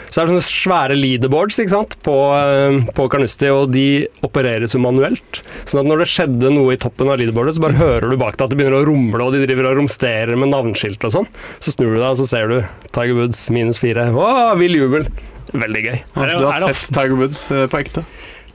så 0.09 0.21
er 0.21 0.27
det 0.27 0.33
sånne 0.35 0.47
svære 0.49 0.99
leaderboards 0.99 1.59
ikke 1.63 1.75
sant? 1.75 1.97
på, 2.05 2.17
eh, 2.35 2.79
på 2.97 3.09
Carnoustie, 3.13 3.53
og 3.53 3.73
de 3.75 4.07
opereres 4.27 4.75
jo 4.77 4.83
manuelt. 4.83 5.43
Sånn 5.69 5.83
at 5.83 5.91
når 5.91 6.05
det 6.05 6.11
skjedde 6.13 6.53
noe 6.55 6.75
i 6.75 6.81
toppen 6.81 7.11
av 7.13 7.21
leaderboardet, 7.21 7.57
så 7.59 7.65
bare 7.67 7.79
hører 7.81 8.09
du 8.13 8.19
bak 8.21 8.39
deg 8.39 8.47
at 8.47 8.55
det 8.55 8.61
begynner 8.61 8.81
å 8.81 8.89
rumle, 8.89 9.23
og 9.25 9.37
de 9.37 9.45
driver 9.45 9.71
og 9.73 9.81
romsterer 9.83 10.39
med 10.39 10.53
navneskilt 10.53 11.05
og 11.09 11.15
sånn. 11.15 11.31
Så 11.61 11.75
snur 11.77 11.95
du 11.95 12.01
deg, 12.01 12.11
og 12.11 12.21
så 12.23 12.29
ser 12.31 12.53
du 12.53 12.59
Tiger 12.93 13.19
Woods 13.21 13.45
minus 13.55 13.81
fire. 13.83 14.11
Wow, 14.17 14.55
vill 14.61 14.77
jubel! 14.79 15.09
Veldig 15.49 15.85
gøy. 15.87 15.97
Altså, 16.13 16.35
du 16.37 16.45
har 16.45 16.61
sett 16.61 16.91
Tiger 16.93 17.17
Woods 17.17 17.47
eh, 17.55 17.65
på 17.73 17.81
ekte? 17.81 18.05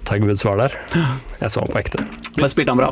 Tiger 0.06 0.30
Woods 0.30 0.46
var 0.46 0.60
der. 0.62 0.78
Jeg 1.40 1.54
så 1.54 1.64
ham 1.64 1.74
på 1.74 1.82
ekte. 1.82 2.06
Men 2.38 2.52
spilte 2.52 2.76
han 2.76 2.82
bra? 2.86 2.92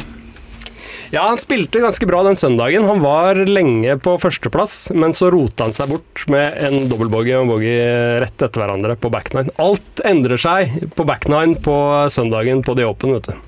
Ja, 1.12 1.26
han 1.28 1.40
spilte 1.40 1.82
ganske 1.84 2.08
bra 2.08 2.22
den 2.24 2.38
søndagen. 2.40 2.86
Han 2.88 3.02
var 3.04 3.36
lenge 3.36 3.98
på 4.00 4.14
førsteplass, 4.22 4.94
men 4.96 5.12
så 5.12 5.28
rota 5.34 5.68
han 5.68 5.76
seg 5.76 5.92
bort 5.92 6.24
med 6.32 6.56
en 6.64 6.88
dobbeltbogey 6.88 7.36
og 7.36 7.44
en 7.44 7.52
bogey 7.52 7.82
rett 8.24 8.38
etter 8.40 8.64
hverandre 8.64 8.96
på 8.96 9.12
back 9.12 9.34
nine. 9.36 9.52
Alt 9.60 10.00
endrer 10.08 10.40
seg 10.40 10.72
på 10.96 11.04
back 11.08 11.28
nine 11.28 11.60
på 11.60 11.76
søndagen 12.16 12.64
på 12.64 12.78
The 12.80 12.88
Open, 12.88 13.18
vet 13.18 13.28
du. 13.28 13.48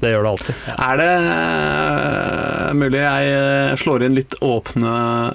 Det 0.00 0.12
gjør 0.12 0.24
det 0.24 0.30
alltid. 0.30 0.64
Er 0.86 1.00
det 1.02 1.10
eh, 1.34 2.72
mulig 2.80 3.02
jeg 3.02 3.30
eh, 3.34 3.74
slår 3.82 4.06
inn 4.06 4.16
litt 4.16 4.36
åpne 4.44 4.94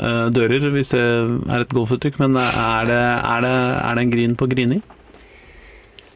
eh, 0.09 0.25
dører, 0.33 0.65
hvis 0.73 0.95
det 0.95 1.03
er 1.03 1.65
et 1.65 1.77
golfuttrykk, 1.77 2.17
men 2.23 2.39
er 2.41 2.89
det, 2.89 3.01
er 3.21 3.45
det, 3.45 3.53
er 3.85 3.99
det 3.99 4.07
en 4.07 4.15
grin 4.15 4.35
på 4.39 4.49
Grini? 4.49 4.79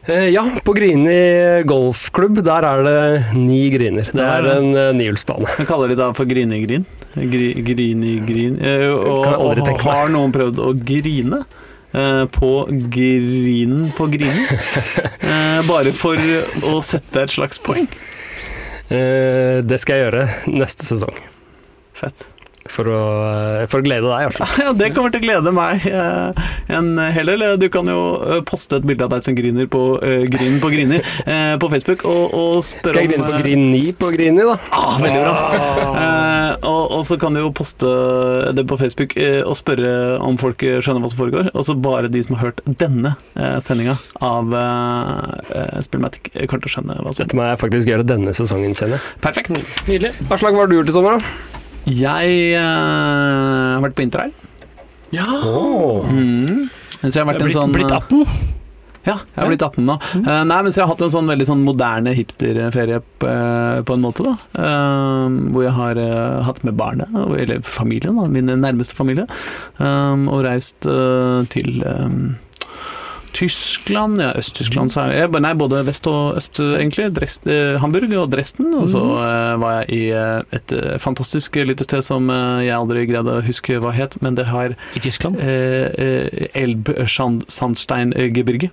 Eh, 0.05 0.29
ja, 0.35 0.43
på 0.63 0.75
Grini 0.77 1.63
golfklubb, 1.65 2.43
der 2.45 2.67
er 2.69 2.85
det 2.85 3.35
ni 3.39 3.63
griner. 3.73 4.05
Det 4.13 4.25
er 4.25 4.49
en 4.55 4.71
uh, 4.77 4.91
nihjulsbane. 4.93 5.49
Hva 5.57 5.67
kaller 5.69 5.93
de 5.93 5.99
da 5.99 6.11
for 6.17 6.29
Grini-grin. 6.29 6.85
Grini-grin. 7.15 8.59
Eh, 8.59 8.89
og, 8.91 9.29
og 9.33 9.85
har 9.87 10.11
noen 10.13 10.35
prøvd 10.35 10.61
å 10.61 10.73
grine? 10.77 11.45
eh, 11.95 12.25
på 12.25 12.67
grinen 12.71 13.91
på 13.97 14.07
grinen. 14.07 14.47
Eh, 15.25 15.61
bare 15.65 15.91
for 15.95 16.21
å 16.69 16.77
sette 16.85 17.23
et 17.25 17.33
slags 17.33 17.59
poeng. 17.63 17.87
Eh, 18.93 19.61
det 19.65 19.79
skal 19.81 19.97
jeg 19.97 20.05
gjøre 20.05 20.25
neste 20.53 20.85
sesong. 20.85 21.17
Fett. 21.97 22.27
For 22.75 22.91
å, 22.91 23.01
for 23.71 23.81
å 23.81 23.85
glede 23.85 24.09
deg. 24.09 24.29
Altså. 24.29 24.47
Ja, 24.65 24.73
det 24.77 24.91
kommer 24.95 25.13
til 25.13 25.23
å 25.23 25.25
glede 25.27 25.53
meg 25.55 25.85
eh, 25.89 26.45
en 26.73 26.95
hel 27.15 27.31
del. 27.31 27.45
Du 27.61 27.67
kan 27.73 27.87
jo 27.89 27.99
eh, 28.23 28.41
poste 28.47 28.79
et 28.79 28.87
bilde 28.87 29.05
av 29.05 29.13
deg 29.13 29.25
som 29.25 29.37
griner 29.37 29.69
på 29.71 29.83
uh, 30.01 30.23
Grin 30.31 30.57
på 30.61 30.71
Grini 30.73 30.99
eh, 30.99 31.55
på 31.61 31.69
Facebook, 31.71 32.05
og, 32.09 32.33
og 32.33 32.63
spørre 32.65 32.93
Skal 32.93 33.01
jeg 33.03 33.11
grine 33.13 33.25
på 33.25 33.31
om, 33.31 33.37
eh, 33.37 33.43
Grini 33.45 33.83
på 33.99 34.11
Grini, 34.15 34.45
da? 34.47 34.57
Ah, 34.75 34.95
veldig 35.01 35.21
bra. 35.21 35.35
Eh, 35.95 36.51
og, 36.71 36.83
og 36.97 37.05
så 37.07 37.19
kan 37.21 37.35
du 37.35 37.41
jo 37.43 37.53
poste 37.55 37.89
det 38.55 38.65
på 38.69 38.79
Facebook 38.81 39.15
eh, 39.19 39.41
og 39.45 39.57
spørre 39.59 40.17
om 40.23 40.39
folk 40.41 40.63
skjønner 40.63 41.03
hva 41.03 41.11
som 41.11 41.21
foregår. 41.21 41.51
Og 41.53 41.67
så 41.67 41.77
bare 41.77 42.11
de 42.11 42.23
som 42.25 42.37
har 42.37 42.49
hørt 42.49 42.61
denne 42.81 43.15
uh, 43.37 43.57
sendinga 43.63 43.97
av 44.25 44.53
uh, 44.53 45.81
Spillmatic, 45.85 46.31
eh, 46.33 46.47
kommer 46.49 46.65
til 46.65 46.71
å 46.71 46.75
skjønne 46.77 47.01
hva 47.01 47.13
som 47.13 47.25
Dette 47.25 47.37
må 47.37 47.47
jeg 47.47 47.61
faktisk 47.61 47.91
gjøre 47.91 48.07
denne 48.07 48.35
sesongen, 48.37 48.75
kjenner 48.77 48.99
jeg. 48.99 49.19
Perfekt. 49.23 49.65
Nydelig. 49.89 50.15
Hva 50.29 50.39
slags 50.41 50.59
var 50.59 50.71
du 50.71 50.79
gjort 50.79 50.91
i 50.91 50.97
sommer, 50.97 51.19
da? 51.19 51.53
Jeg 51.85 52.35
eh, 52.57 52.65
har 52.65 53.83
vært 53.83 53.97
på 53.97 54.05
interrail. 54.05 54.33
Ja. 55.13 55.27
Oh. 55.45 56.05
Mm. 56.09 56.67
Så 57.01 57.13
jeg 57.13 57.21
har 57.21 57.29
vært 57.29 57.43
en 57.43 57.49
Blitt, 57.49 57.57
sånn 57.57 57.75
blitt 57.75 57.91
eh, 57.91 57.99
18. 58.01 58.53
Ja, 59.05 59.19
jeg 59.21 59.37
har 59.37 59.49
blitt 59.51 59.61
18 59.61 59.85
nå. 59.85 59.95
Eh, 60.17 60.39
nei, 60.49 60.57
men 60.65 60.73
så 60.73 60.81
jeg 60.81 60.87
har 60.87 60.95
hatt 60.95 61.03
en 61.05 61.13
sånn 61.13 61.29
veldig 61.29 61.45
sånn 61.45 61.61
moderne 61.65 62.13
hipsterferie 62.17 63.03
på, 63.21 63.29
eh, 63.29 63.81
på 63.85 63.97
en 63.97 64.01
måte, 64.01 64.25
da. 64.25 64.33
Uh, 64.57 65.35
hvor 65.53 65.65
jeg 65.67 65.75
har 65.77 66.01
eh, 66.01 66.39
hatt 66.47 66.63
med 66.65 66.77
barnet, 66.79 67.13
eller 67.13 67.61
familien, 67.61 68.17
da, 68.17 68.25
min 68.33 68.49
nærmeste 68.49 68.97
familie, 68.97 69.27
eh, 69.77 70.25
og 70.25 70.41
reist 70.47 70.89
eh, 70.89 71.45
til 71.53 71.85
eh, 71.85 72.17
Tyskland, 73.35 74.15
ja, 74.21 74.29
Øst-Tyskland 74.39 74.93
eh, 75.11 75.27
Nei, 75.43 75.53
både 75.59 75.81
vest 75.87 76.05
og 76.07 76.37
øst, 76.39 76.59
egentlig. 76.79 77.09
Dresd, 77.15 77.47
eh, 77.51 77.75
Hamburg 77.81 78.11
og 78.15 78.29
Dresden. 78.31 78.67
Og 78.79 78.87
så 78.93 79.01
eh, 79.19 79.55
var 79.59 79.71
jeg 79.81 79.85
i 79.97 79.99
eh, 80.15 80.39
et 80.55 80.69
fantastisk 81.03 81.55
lite 81.67 81.83
sted 81.83 82.01
som 82.07 82.23
jeg 82.63 82.71
aldri 82.75 83.03
greide 83.09 83.31
å 83.35 83.43
huske 83.45 83.79
hva 83.83 83.91
het, 83.95 84.15
men 84.23 84.35
det 84.39 84.45
har 84.51 84.69
I 84.95 84.99
Tyskland. 85.03 85.35
eh, 85.43 85.87
eh, 85.99 86.27
Elb-Sandsteingebirge 86.63 88.69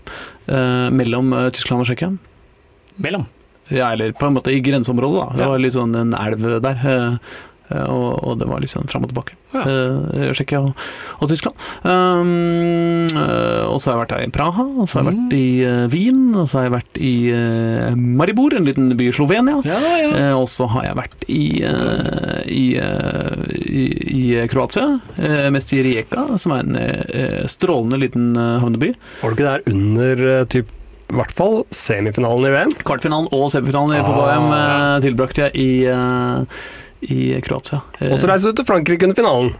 eh, 0.47 0.88
mellom 0.95 1.35
Tyskland 1.52 1.81
og 1.83 1.87
Tsjekkia. 1.90 2.11
Mellom. 3.02 3.25
Ja, 3.73 3.92
eller 3.95 4.12
på 4.12 4.26
en 4.26 4.35
måte 4.37 4.50
i 4.52 4.61
grenseområdet, 4.62 5.21
da. 5.23 5.28
Det 5.38 5.47
var 5.49 5.59
litt 5.62 5.76
sånn 5.76 5.95
en 5.97 6.14
elv 6.19 6.42
der. 6.64 6.76
Eh, 7.73 7.87
og, 7.91 8.19
og 8.29 8.38
det 8.41 8.49
var 8.50 8.64
sånn 8.71 8.88
fram 8.91 9.05
og 9.07 9.11
tilbake. 9.12 9.35
Ja. 9.52 9.62
Eh, 9.69 10.31
Tsjekkia 10.33 10.61
og, 10.64 10.73
og 11.21 11.29
Tyskland. 11.29 11.57
Um, 11.85 13.07
eh, 13.11 13.64
og 13.69 13.79
så 13.83 13.91
har 13.91 13.97
jeg 13.97 14.02
vært 14.02 14.14
her 14.17 14.26
i 14.26 14.33
Praha, 14.35 14.64
og 14.83 14.88
så 14.88 15.00
har 15.00 15.09
jeg 15.11 15.12
Mm. 15.12 15.23
vært 15.23 15.35
i 15.37 15.49
uh, 15.67 15.87
Wien, 15.93 16.21
og 16.38 16.47
så 16.49 16.59
har 16.61 16.67
jeg 16.69 16.75
vært 16.76 17.00
i 17.02 17.12
Maribor, 18.17 18.55
en 18.57 18.64
liten 18.69 18.93
by 18.97 19.09
i 19.11 19.14
Slovenia. 19.17 19.59
Ja, 19.69 19.79
ja. 20.00 20.29
Og 20.38 20.47
så 20.50 20.67
har 20.73 20.87
jeg 20.88 20.97
vært 20.99 21.26
i, 21.29 21.43
i, 22.49 22.64
i, 23.73 23.83
i 24.17 24.47
Kroatia, 24.52 24.87
mest 25.52 25.73
i 25.76 25.83
Rijeka, 25.85 26.26
som 26.41 26.55
er 26.57 26.64
en 26.64 27.49
strålende 27.50 27.99
liten 28.00 28.31
havneby. 28.37 28.93
Var 29.23 29.31
du 29.35 29.37
ikke 29.37 29.50
der 29.50 29.67
under 29.73 30.25
typ, 30.52 30.71
i 31.12 31.17
hvert 31.19 31.35
fall 31.37 31.59
semifinalen 31.76 32.47
i 32.49 32.52
VM? 32.55 32.71
Kvartfinalen 32.88 33.29
og 33.37 33.50
semifinalen 33.52 33.99
i 33.99 34.00
Ah. 34.00 34.95
eh, 34.97 35.00
tilbrakte 35.05 35.45
jeg 35.50 35.57
i, 35.61 35.73
i 37.11 37.40
Kroatia. 37.42 37.80
Eh, 38.00 38.12
Og 38.12 38.18
så 38.23 38.28
reiste 38.30 38.52
du 38.52 38.61
til 38.62 38.68
Frankrike 38.68 39.02
under 39.09 39.18
finalen. 39.18 39.54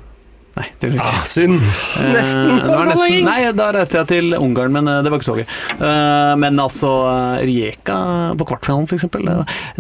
Nei, 0.53 0.67
det 0.83 0.91
gjorde 0.91 0.99
jeg 0.99 1.01
ikke. 1.01 1.21
Ah, 1.23 1.25
synd. 1.25 1.55
Eh, 1.97 2.09
Nesten. 2.13 2.51
Eh, 2.61 2.83
nesten. 2.91 3.25
Nei, 3.25 3.39
da 3.57 3.71
reiste 3.73 3.97
jeg 4.03 4.09
til 4.11 4.35
Ungarn, 4.37 4.75
men 4.77 4.87
eh, 4.93 4.99
det 5.03 5.09
var 5.13 5.19
ikke 5.23 5.31
så 5.31 5.37
gøy. 5.41 5.47
Eh, 5.79 6.33
Men 6.43 6.61
altså, 6.61 6.91
eh, 7.09 7.47
Rijeka 7.49 7.97
på 8.37 8.47
kvartfinalen, 8.51 8.85
f.eks. 8.85 9.07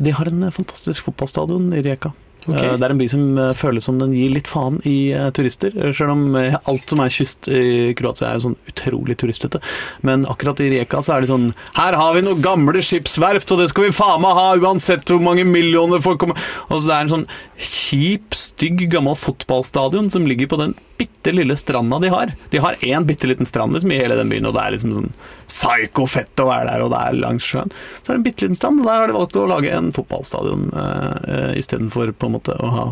De 0.01 0.15
har 0.17 0.31
en 0.33 0.43
eh, 0.49 0.55
fantastisk 0.57 1.05
fotballstadion 1.11 1.69
i 1.77 1.83
Rijeka. 1.85 2.15
Eh, 2.49 2.77
Det 2.77 2.83
er 2.87 2.91
en 2.95 2.99
by 3.01 3.09
som 3.11 3.39
eh, 3.39 3.53
føles 3.55 3.85
som 3.87 3.99
den 4.01 4.15
gir 4.17 4.33
litt 4.35 4.51
faen 4.51 4.81
i 4.89 5.13
eh, 5.15 5.31
turister, 5.35 5.75
selv 5.95 6.15
om 6.15 6.37
alt 6.37 6.91
som 6.91 7.03
er 7.05 7.13
kyst 7.13 7.49
i 7.53 7.93
Kroatia 7.99 8.31
er 8.31 8.39
jo 8.39 8.47
sånn 8.49 8.59
utrolig 8.71 9.17
turistete. 9.21 9.61
Men 10.07 10.27
akkurat 10.31 10.61
i 10.63 10.71
Rijeka 10.75 11.03
så 11.05 11.17
er 11.17 11.23
det 11.25 11.31
sånn 11.31 11.51
Her 11.77 11.97
har 11.99 12.17
vi 12.17 12.25
noen 12.27 12.43
gamle 12.43 12.83
skipsverft, 12.83 13.53
og 13.55 13.63
det 13.63 13.71
skal 13.73 13.89
vi 13.89 13.97
faen 13.97 14.23
meg 14.25 14.37
ha 14.39 14.49
uansett 14.59 15.09
hvor 15.11 15.23
mange 15.23 15.45
millioner 15.49 16.03
folk 16.03 16.21
kommer 16.23 16.39
Og 16.69 16.81
så 16.81 16.89
det 16.89 16.97
er 16.97 17.07
en 17.07 17.15
sånn 17.17 17.29
kjip, 17.59 18.35
stygg, 18.37 18.87
gammel 18.93 19.19
fotballstadion 19.19 20.11
som 20.13 20.27
ligger 20.29 20.51
på 20.51 20.59
den 20.61 20.75
bitte 21.03 21.35
lille 21.35 21.57
stranda 21.61 21.99
de 22.03 22.13
har. 22.15 22.35
De 22.55 22.63
har 22.63 22.79
én 22.81 23.07
bitte 23.09 23.29
liten 23.31 23.49
strand 23.49 23.77
liksom, 23.77 23.93
i 23.93 24.01
hele 24.01 24.17
den 24.19 24.33
byen, 24.33 24.49
og 24.49 24.57
det 24.57 24.65
er 24.65 24.77
liksom 24.77 24.95
sånn 24.97 25.11
psyko-fett 25.51 26.43
å 26.43 26.49
være 26.49 26.71
der, 26.71 26.87
og 26.87 26.95
det 26.95 27.03
er 27.03 27.19
langs 27.19 27.49
sjøen. 27.51 27.75
Så 28.01 28.07
er 28.07 28.15
det 28.15 28.21
en 28.21 28.29
bitte 28.31 28.47
liten 28.47 28.61
strand, 28.61 28.81
og 28.81 28.89
der 28.89 29.03
har 29.03 29.11
de 29.11 29.19
valgt 29.19 29.41
å 29.41 29.51
lage 29.51 29.75
en 29.75 29.93
fotballstadion 29.95 30.71
uh, 30.73 31.13
uh, 31.29 31.53
istedenfor 31.59 32.15
på 32.17 32.31
en 32.31 32.41
måte 32.41 32.57
å 32.63 32.73
ha 32.79 32.89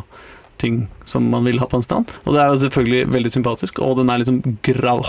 ting 0.61 0.89
som 1.05 1.25
man 1.31 1.45
vil 1.45 1.59
ha 1.59 1.67
på 1.67 1.79
en 1.79 1.85
strand. 1.85 2.13
Og 2.25 2.35
det 2.35 2.43
er 2.43 2.51
jo 2.53 2.61
selvfølgelig 2.65 3.13
veldig 3.15 3.33
sympatisk, 3.33 3.81
og 3.85 3.97
den 4.01 4.13
er 4.13 4.23
liksom 4.23 4.41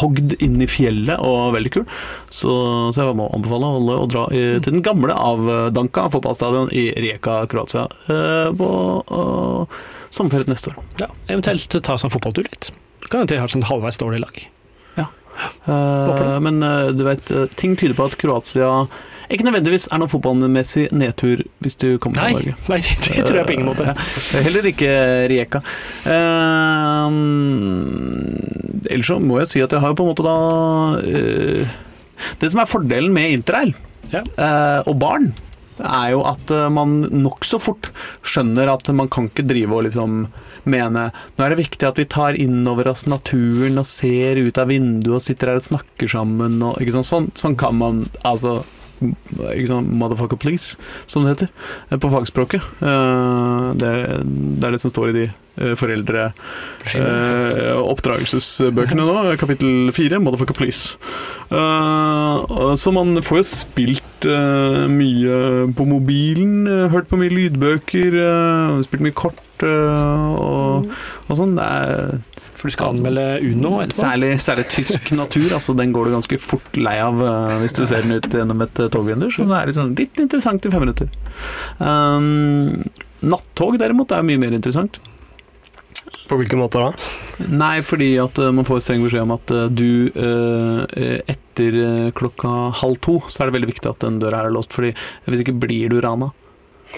hogd 0.01 0.35
inn 0.39 0.61
i 0.63 0.69
fjellet 0.69 1.21
og 1.27 1.55
veldig 1.57 1.73
kul. 1.75 1.85
Så, 2.29 2.53
så 2.95 3.03
jeg 3.03 3.17
må 3.19 3.27
anbefale 3.35 3.71
alle 3.77 3.97
å 4.01 4.09
dra 4.11 4.27
i, 4.35 4.43
til 4.63 4.77
den 4.77 4.85
gamle 4.85 5.15
avdanka 5.15 6.07
fotballstadion 6.13 6.71
i 6.71 6.87
Rijeka, 6.95 7.41
Kroatia 7.51 7.87
eh, 8.11 8.51
på 8.57 8.69
uh, 9.11 9.81
sommerferien 10.09 10.51
neste 10.51 10.71
år. 10.71 10.79
Ja, 11.03 11.11
eventuelt 11.27 11.81
ta 11.81 11.97
seg 11.97 12.09
en 12.09 12.15
fotballtur 12.15 12.47
litt. 12.47 12.71
Kan 13.09 13.23
hende 13.23 13.33
de 13.33 13.39
har 13.41 13.51
sånn 13.51 13.65
halvveis 13.67 13.99
dårlig 14.01 14.21
lag. 14.23 14.43
Eh, 15.65 16.39
men 16.39 16.63
uh, 16.63 16.91
du 16.91 17.03
vet, 17.03 17.31
eh, 17.31 17.47
ting 17.55 17.75
tyder 17.79 17.95
på 17.97 18.05
at 18.09 18.17
Kroatia 18.21 18.69
ikke 19.31 19.45
nødvendigvis 19.47 19.85
er 19.87 20.01
noe 20.01 20.11
fotballmessig 20.11 20.89
nedtur 20.91 21.45
hvis 21.63 21.77
du 21.79 21.95
kommer 22.03 22.19
Nei, 22.19 22.31
til 22.33 22.49
Norge. 22.51 22.55
nei, 22.67 22.79
det 23.05 23.23
tror 23.23 23.37
jeg 23.39 23.47
på 23.47 23.53
ingen 23.55 23.69
måte. 23.69 23.85
Ja, 23.87 24.41
heller 24.43 24.67
ikke 24.73 24.89
Rijeka. 25.31 25.61
Uh, 26.03 27.07
ellers 28.91 29.07
så 29.07 29.21
må 29.23 29.39
jeg 29.39 29.53
si 29.53 29.63
at 29.63 29.71
jeg 29.71 29.83
har 29.85 29.95
på 29.95 30.03
en 30.03 30.11
måte 30.11 30.25
da 30.25 30.35
Det 32.41 32.49
som 32.51 32.59
er 32.59 32.69
fordelen 32.69 33.15
med 33.15 33.37
interrail 33.37 33.71
Ja. 34.11 34.25
og 34.83 34.97
barn, 34.99 35.31
er 35.79 36.11
jo 36.11 36.25
at 36.27 36.51
man 36.73 36.99
nokså 37.15 37.57
fort 37.63 37.87
skjønner 38.27 38.67
at 38.73 38.89
man 38.93 39.07
kan 39.09 39.29
ikke 39.31 39.47
drive 39.47 39.77
og 39.77 39.85
liksom 39.87 40.25
mene 40.69 41.07
Nå 41.37 41.45
er 41.45 41.53
det 41.53 41.61
viktig 41.63 41.87
at 41.87 41.99
vi 42.01 42.05
tar 42.09 42.37
inn 42.39 42.61
over 42.69 42.89
oss 42.91 43.05
naturen 43.09 43.79
og 43.81 43.87
ser 43.89 44.39
ut 44.41 44.59
av 44.61 44.69
vinduet 44.71 45.17
og 45.17 45.25
sitter 45.25 45.53
her 45.53 45.61
og 45.61 45.67
snakker 45.69 46.11
sammen 46.11 46.59
og 46.65 46.77
ikke 46.81 46.97
sånn, 46.99 47.07
sånn, 47.07 47.31
sånn 47.39 47.57
kan 47.59 47.77
man 47.79 48.05
altså 48.27 48.59
ikke 49.01 49.65
sånn 49.71 49.87
motherfucker 49.97 50.37
please, 50.37 50.75
som 51.09 51.23
det 51.25 51.31
heter 51.33 51.47
eh, 51.89 51.97
på 51.97 52.11
fagspråket. 52.13 52.61
Eh, 52.85 53.71
Det 53.81 53.87
er, 53.87 54.19
det 54.21 54.67
er 54.67 54.75
det 54.75 54.81
som 54.83 54.93
står 54.93 55.09
i 55.09 55.15
de 55.15 55.23
eh, 55.25 55.73
foreldre 55.79 56.27
oppdragelsesbøkene 57.81 59.07
nå, 59.07 59.15
kapittel 59.41 59.89
fire, 59.95 60.19
motherfucker 60.21 60.57
please. 60.57 60.93
Så 61.49 62.93
man 62.93 63.17
får 63.25 63.41
jo 63.41 63.47
spilt 63.49 64.10
eh, 64.25 64.87
mye 64.91 65.37
på 65.77 65.85
mobilen, 65.87 66.67
eh, 66.67 66.89
hørt 66.93 67.09
på 67.09 67.19
mye 67.19 67.33
lydbøker, 67.33 68.17
eh, 68.23 68.81
spilt 68.87 69.05
mye 69.05 69.15
kort 69.15 69.39
og, 69.61 70.87
og 71.29 71.37
sånn. 71.37 71.53
For 72.57 72.69
du 72.69 72.73
skal 72.73 72.95
anmelde 72.95 73.25
Uno 73.45 73.75
etterpå. 73.83 73.97
Særlig, 73.99 74.31
særlig 74.41 74.65
tysk 74.73 75.11
natur. 75.19 75.47
altså 75.57 75.75
Den 75.77 75.93
går 75.93 76.09
du 76.09 76.15
ganske 76.15 76.39
fort 76.41 76.77
lei 76.77 76.95
av 77.01 77.21
hvis 77.61 77.77
du 77.77 77.83
ser 77.85 78.01
den 78.05 78.17
ut 78.17 78.25
gjennom 78.25 78.65
et 78.65 78.81
togvindu. 78.93 79.27
Så 79.29 79.45
det 79.45 79.59
er 79.59 79.69
liksom 79.69 79.93
litt 79.97 80.21
interessant 80.21 80.65
i 80.65 80.73
fem 80.73 80.81
minutter. 80.81 81.13
Um, 81.77 82.81
nattog 83.21 83.77
derimot 83.81 84.13
er 84.17 84.25
mye 84.25 84.41
mer 84.41 84.57
interessant. 84.57 84.97
På 86.29 86.37
hvilken 86.39 86.59
måte 86.61 86.79
da? 86.81 86.91
Nei, 87.51 87.81
fordi 87.85 88.11
at 88.21 88.37
eh, 88.39 88.51
man 88.55 88.67
får 88.67 88.83
streng 88.85 89.03
beskjed 89.05 89.23
om 89.25 89.33
at 89.35 89.51
eh, 89.55 89.65
du 89.71 90.11
eh, 90.11 91.17
etter 91.33 91.79
klokka 92.17 92.51
halv 92.81 92.99
to, 93.03 93.17
så 93.27 93.41
er 93.43 93.49
det 93.51 93.57
veldig 93.59 93.71
viktig 93.73 93.89
at 93.91 93.99
den 94.05 94.19
døra 94.21 94.45
er 94.45 94.53
låst, 94.55 94.71
fordi 94.75 94.93
hvis 95.27 95.41
ikke 95.43 95.57
blir 95.59 95.91
du 95.91 95.99
rana. 96.03 96.31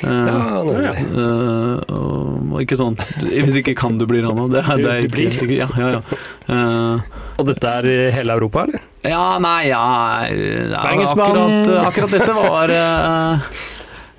Eh, 0.02 0.10
Ja, 0.10 0.38
nemlig. 0.66 1.04
eh, 1.22 1.94
og 1.94 2.56
ikke 2.64 2.78
sånn 2.80 2.96
Hvis 3.22 3.60
ikke 3.60 3.76
kan 3.78 4.00
du 4.02 4.08
bli 4.10 4.24
rana. 4.26 4.48
Det, 4.50 4.64
er- 4.66 4.80
det 4.82 4.90
er 4.94 5.02
Du 5.06 5.12
blir. 5.14 5.30
ikke, 5.38 5.58
Ja, 5.60 5.68
ja, 5.78 5.90
ja. 6.00 6.02
Uh, 6.50 7.20
Og 7.38 7.46
dette 7.52 7.70
er 7.78 7.86
i 7.92 7.98
hele 8.16 8.34
Europa, 8.34 8.64
eller? 8.66 8.82
Ja, 9.06 9.38
nei, 9.44 9.68
ja, 9.70 9.84
ja 10.32 10.82
akkurat, 10.96 11.70
akkurat 11.86 12.12
dette 12.18 12.34
var 12.38 12.74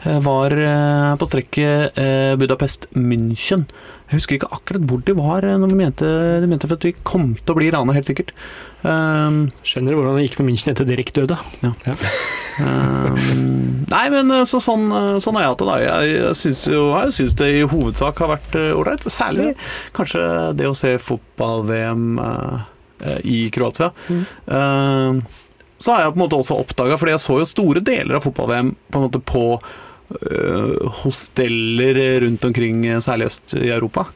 Var 0.04 0.56
eh, 0.60 1.10
på 1.20 1.28
strekket 1.30 2.00
eh, 2.00 2.34
Budapest-München. 2.40 3.68
Jeg 4.04 4.18
husker 4.18 4.36
ikke 4.36 4.50
akkurat 4.52 4.82
hvor 4.84 5.00
de 5.00 5.14
var 5.16 5.46
eh, 5.48 5.56
når 5.60 5.70
vi 5.72 5.76
mente, 5.78 6.08
de 6.42 6.48
mente 6.50 6.68
for 6.68 6.76
at 6.76 6.84
vi 6.84 6.92
kom 7.08 7.30
til 7.40 7.54
å 7.54 7.56
bli 7.56 7.70
rana, 7.72 7.94
helt 7.96 8.10
sikkert. 8.10 8.34
Um, 8.84 9.46
Skjønner 9.64 9.94
du 9.94 9.96
hvordan 9.96 10.18
det 10.18 10.26
gikk 10.26 10.36
med 10.42 10.50
München 10.50 10.74
etter 10.74 10.84
Dirk 10.84 11.08
døde? 11.16 11.38
um, 11.64 11.72
nei, 13.88 14.02
men 14.12 14.28
eh, 14.28 14.44
så 14.48 14.60
sånn, 14.60 14.90
eh, 14.92 15.16
sånn 15.24 15.38
er 15.40 15.46
jeg 15.46 15.56
til 15.62 15.70
det. 15.72 15.78
Jeg, 15.86 16.10
jeg 16.18 16.36
syns 16.42 16.64
jo 16.68 16.82
jeg 16.92 17.14
synes 17.16 17.36
det 17.40 17.48
i 17.54 17.64
hovedsak 17.64 18.20
har 18.20 18.34
vært 18.34 18.58
eh, 18.60 18.76
ålreit. 18.76 19.08
Særlig 19.08 19.54
kanskje 19.96 20.20
det 20.58 20.68
å 20.68 20.76
se 20.76 20.98
fotball-VM 21.00 22.20
eh, 22.26 22.66
eh, 23.08 23.24
i 23.24 23.38
Kroatia. 23.54 23.88
Mm. 24.12 24.20
Uh, 24.52 25.24
så 25.80 25.94
har 25.94 26.04
jeg 26.04 26.12
på 26.12 26.20
en 26.20 26.24
måte 26.26 26.38
også 26.38 26.60
oppdaga, 26.60 27.00
fordi 27.00 27.16
jeg 27.16 27.24
så 27.24 27.40
jo 27.40 27.48
store 27.48 27.80
deler 27.84 28.20
av 28.20 28.28
fotball-VM 28.28 28.76
på 28.92 29.08
på 29.32 29.44
hosteller 31.02 32.20
rundt 32.26 32.44
omkring, 32.44 32.86
eh, 32.86 33.02
særlig 33.04 33.32
øst 33.32 33.56
i 33.60 33.68
Europa. 33.68 34.08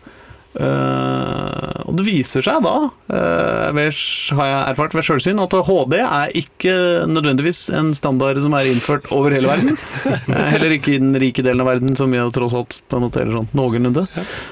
Uh, 0.58 1.84
og 1.86 1.92
det 2.00 2.06
viser 2.06 2.42
seg 2.42 2.62
da, 2.64 2.72
uh, 3.12 3.66
ved, 3.76 3.98
har 4.34 4.48
jeg 4.48 4.62
erfart 4.72 4.94
ved 4.96 5.04
sjølsyn, 5.06 5.42
at 5.44 5.54
HD 5.68 5.94
er 6.00 6.32
ikke 6.40 6.72
nødvendigvis 7.06 7.60
en 7.78 7.92
standard 7.94 8.40
som 8.42 8.56
er 8.58 8.70
innført 8.70 9.06
over 9.14 9.36
hele 9.36 9.50
verden. 9.50 9.78
Eh, 10.08 10.48
heller 10.52 10.72
ikke 10.72 10.92
i 10.94 11.00
den 11.00 11.14
rike 11.20 11.42
delen 11.44 11.62
av 11.62 11.68
verden, 11.70 11.94
som 11.96 12.10
vi 12.12 12.18
jo 12.18 12.30
tross 12.32 12.54
alt 12.56 12.78
på 12.88 12.98
en 12.98 13.04
måte 13.04 13.20
eller 13.22 13.38
sånn 13.38 13.48
noenlunde. 13.56 14.04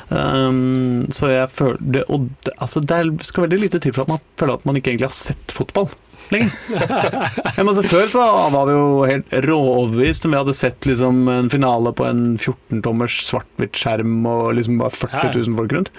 Um, 0.09 1.07
så 1.13 1.31
jeg 1.33 1.51
føler 1.53 1.81
det, 1.97 2.03
Og 2.13 2.29
det, 2.47 2.55
altså, 2.63 2.81
det 2.81 3.27
skal 3.27 3.47
veldig 3.47 3.61
lite 3.65 3.81
til 3.83 3.95
for 3.97 4.05
at 4.05 4.13
man 4.15 4.23
føler 4.41 4.57
at 4.57 4.67
man 4.69 4.79
ikke 4.79 4.93
egentlig 4.95 5.11
har 5.11 5.17
sett 5.17 5.55
fotball. 5.55 5.91
Lenger. 6.35 6.53
Ja, 6.73 7.63
men 7.63 7.71
altså, 7.71 7.85
før 7.87 8.09
så 8.11 8.23
var 8.53 8.67
vi 8.69 8.75
jo 8.75 8.87
helt 9.07 9.35
råoverbevist 9.47 10.27
om 10.27 10.35
vi 10.35 10.41
hadde 10.41 10.55
sett 10.59 10.89
liksom, 10.89 11.21
en 11.31 11.51
finale 11.53 11.93
på 11.97 12.07
en 12.09 12.23
14-tommers 12.39 13.21
svart-hvitt 13.29 13.79
skjerm 13.79 14.17
og 14.31 14.55
liksom 14.59 14.81
bare 14.81 14.95
40 14.97 15.37
000 15.39 15.59
folk 15.61 15.77
rundt. 15.77 15.93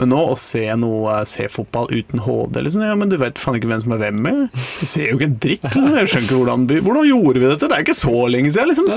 Men 0.00 0.10
nå 0.10 0.22
å 0.32 0.38
se 0.40 0.64
noe, 0.80 1.20
se 1.30 1.46
fotball 1.52 1.86
uten 1.92 2.24
HD 2.24 2.64
liksom, 2.66 2.82
ja, 2.82 2.96
men 2.98 3.12
Du 3.12 3.18
vet 3.20 3.38
faen 3.38 3.60
ikke 3.60 3.70
hvem 3.70 3.84
som 3.84 3.94
er 3.94 4.02
hvem. 4.06 4.24
jeg. 4.30 4.48
Du 4.80 4.86
ser 4.88 5.10
jo 5.12 5.18
ikke 5.20 5.28
en 5.30 5.38
dritt. 5.44 5.68
Liksom. 5.68 5.94
Jeg 6.00 6.10
skjønner 6.10 6.26
ikke 6.30 6.40
hvordan, 6.40 6.66
vi, 6.72 6.80
hvordan 6.88 7.08
gjorde 7.12 7.44
vi 7.44 7.52
dette? 7.52 7.68
Det 7.70 7.76
er 7.78 7.86
ikke 7.86 8.00
så 8.00 8.16
lenge 8.32 8.50
siden. 8.56 8.72
Liksom. 8.72 8.90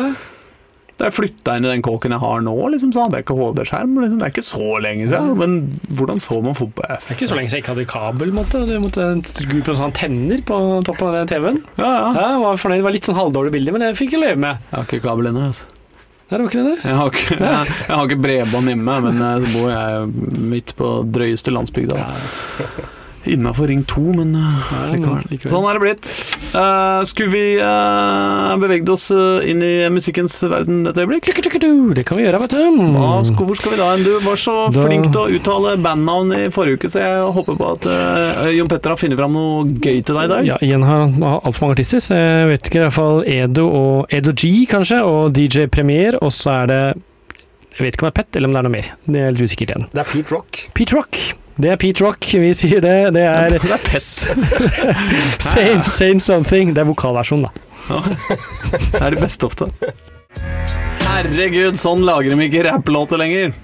Da 0.97 1.07
jeg 1.11 1.13
flytta 1.13 1.55
inn 1.59 1.65
i 1.67 1.69
den 1.69 1.83
kåken 1.85 2.15
jeg 2.15 2.21
har 2.23 2.39
nå, 2.41 2.55
liksom, 2.73 2.89
så 2.95 3.03
hadde 3.05 3.19
jeg 3.19 3.27
ikke 3.27 3.37
HD-skjerm. 3.37 3.91
Liksom. 4.01 4.17
Det 4.17 4.25
er 4.25 4.33
ikke 4.33 4.45
så 4.47 4.69
lenge 4.81 5.09
siden. 5.11 5.33
Men 5.37 5.57
hvordan 5.99 6.21
så 6.23 6.39
man 6.41 6.57
fotball? 6.57 6.89
Det 6.89 7.13
er 7.13 7.19
ikke 7.19 7.29
så 7.29 7.37
lenge 7.37 7.51
siden 7.51 7.59
jeg 7.59 7.65
ikke 7.65 7.75
hadde 7.75 7.87
kabel. 7.91 8.33
Måtte. 8.33 8.63
Du 8.65 8.73
måtte 8.81 9.05
skru 9.29 9.59
på 9.61 9.77
sånne 9.77 9.93
tenner 9.97 10.41
på 10.47 10.59
toppen 10.89 11.13
av 11.21 11.29
TV-en. 11.29 11.61
Ja, 11.77 11.91
ja. 11.91 12.09
Ja, 12.17 12.27
jeg 12.33 12.43
var 12.47 12.61
fornøyd. 12.63 12.81
Det 12.81 12.87
var 12.89 12.97
litt 12.97 13.09
sånn 13.11 13.19
halvdårlig 13.19 13.53
bilde, 13.59 13.75
men 13.75 13.85
det 13.85 13.93
fikk 13.99 14.17
jeg 14.17 14.25
leve 14.25 14.41
med. 14.41 14.63
Jeg 14.71 14.79
har 14.79 14.89
ikke 14.89 15.03
kabel 15.05 15.29
ennå. 15.29 15.45
Altså. 15.51 15.69
Nei, 16.27 16.33
det 16.33 16.41
var 16.41 16.49
ikke 16.49 16.65
det. 16.65 16.77
Jeg 16.83 16.97
har 16.99 17.13
ikke, 17.13 17.35
jeg, 17.39 17.73
jeg 17.87 17.93
har 17.93 18.09
ikke 18.09 18.23
bredbånd 18.25 18.73
hjemme, 18.73 18.95
men 19.05 19.21
eh, 19.29 19.45
så 19.45 19.53
bor 19.53 19.69
jeg 19.71 20.39
midt 20.57 20.73
på 20.81 20.93
drøyeste 21.13 21.53
landsbygda. 21.53 22.01
Innafor 23.31 23.67
Ring 23.71 23.83
2, 23.87 24.01
men 24.17 24.33
eh, 24.37 24.71
likevel. 24.95 25.51
Sånn 25.51 25.67
er 25.69 25.77
det 25.77 25.83
blitt. 25.83 26.09
Uh, 26.53 27.03
skulle 27.07 27.31
vi 27.33 27.43
uh, 27.59 28.53
beveget 28.61 28.89
oss 28.93 29.09
eh, 29.11 29.49
inn 29.51 29.61
i 29.65 29.73
musikkens 29.93 30.35
verden 30.47 30.85
et 30.89 30.97
øyeblikk? 30.97 31.27
Det 31.35 32.05
kan 32.07 32.19
vi 32.19 32.25
gjøre, 32.25 32.39
vet 32.45 32.55
du. 32.55 32.79
Hva 32.95 33.09
hvor 33.27 33.59
skal 33.59 33.73
vi 33.75 33.79
da 33.79 33.89
hen? 33.93 34.05
Du 34.05 34.13
var 34.25 34.39
så 34.39 34.55
Da- 34.71 34.85
flink 34.85 35.09
til 35.11 35.21
å 35.21 35.27
uttale 35.37 35.75
bandnavn 35.83 36.33
i 36.37 36.43
forrige 36.53 36.79
uke, 36.79 36.91
så 36.93 37.03
jeg 37.03 37.33
håper 37.37 37.59
på 37.59 37.71
at 37.75 37.89
uh, 37.89 38.47
Jon 38.55 38.71
Petter 38.71 38.93
har 38.93 39.01
funnet 39.01 39.19
fram 39.19 39.35
noe 39.35 39.65
gøy 39.75 40.01
til 40.01 40.17
deg 40.17 40.23
i 40.29 40.31
dag. 40.33 40.49
Ja, 40.53 40.59
igjen 40.63 40.85
har 40.87 41.05
han 41.05 41.17
altfor 41.27 41.67
mange 41.67 41.79
artister, 41.79 42.03
så 42.03 42.17
jeg 42.17 42.51
vet 42.53 42.71
ikke. 42.71 42.81
I 42.81 42.85
hvert 42.87 42.97
fall 42.97 43.23
Edo 43.27 43.67
og 43.67 44.13
Edo 44.13 44.33
G, 44.37 44.53
kanskje, 44.69 45.01
og 45.05 45.33
DJ 45.37 45.67
Premier, 45.71 46.17
og 46.21 46.33
så 46.35 46.61
er 46.63 46.71
det 46.71 46.81
Jeg 47.77 47.85
vet 47.85 47.93
ikke 47.93 48.07
om 48.07 48.09
det 48.09 48.13
er 48.15 48.23
Pet, 48.23 48.37
eller 48.39 48.49
om 48.49 48.55
det 48.55 48.59
er 48.59 48.65
noe 48.65 48.73
mer. 48.73 48.87
Det 49.05 49.19
er 49.21 49.35
litt 49.35 49.51
usikkert 49.51 49.75
igjen. 49.75 49.83
Det 49.93 50.01
er 50.01 50.07
Pete 50.09 50.33
Rock. 50.33 50.63
Pete 50.73 50.97
Rock. 50.97 51.19
Det 51.57 51.71
er 51.73 51.79
Pete 51.81 52.03
Rock, 52.05 52.27
vi 52.37 52.51
sier 52.57 52.81
det. 52.83 52.95
Det 53.15 53.23
er 53.25 53.55
Det 53.55 53.61
er 53.65 53.81
Pet. 53.81 54.01
same 55.41 55.81
saying 55.87 56.21
Something. 56.21 56.73
Det 56.75 56.83
er 56.83 56.89
vokalversjonen, 56.91 57.47
da. 57.47 58.03
Det 58.91 59.01
er 59.01 59.15
det 59.15 59.21
beste 59.23 59.47
ofte. 59.47 59.69
Herregud, 61.07 61.79
sånn 61.79 62.03
lager 62.05 62.35
de 62.35 62.45
ikke 62.45 62.65
rapplåter 62.67 63.17
lenger. 63.21 63.55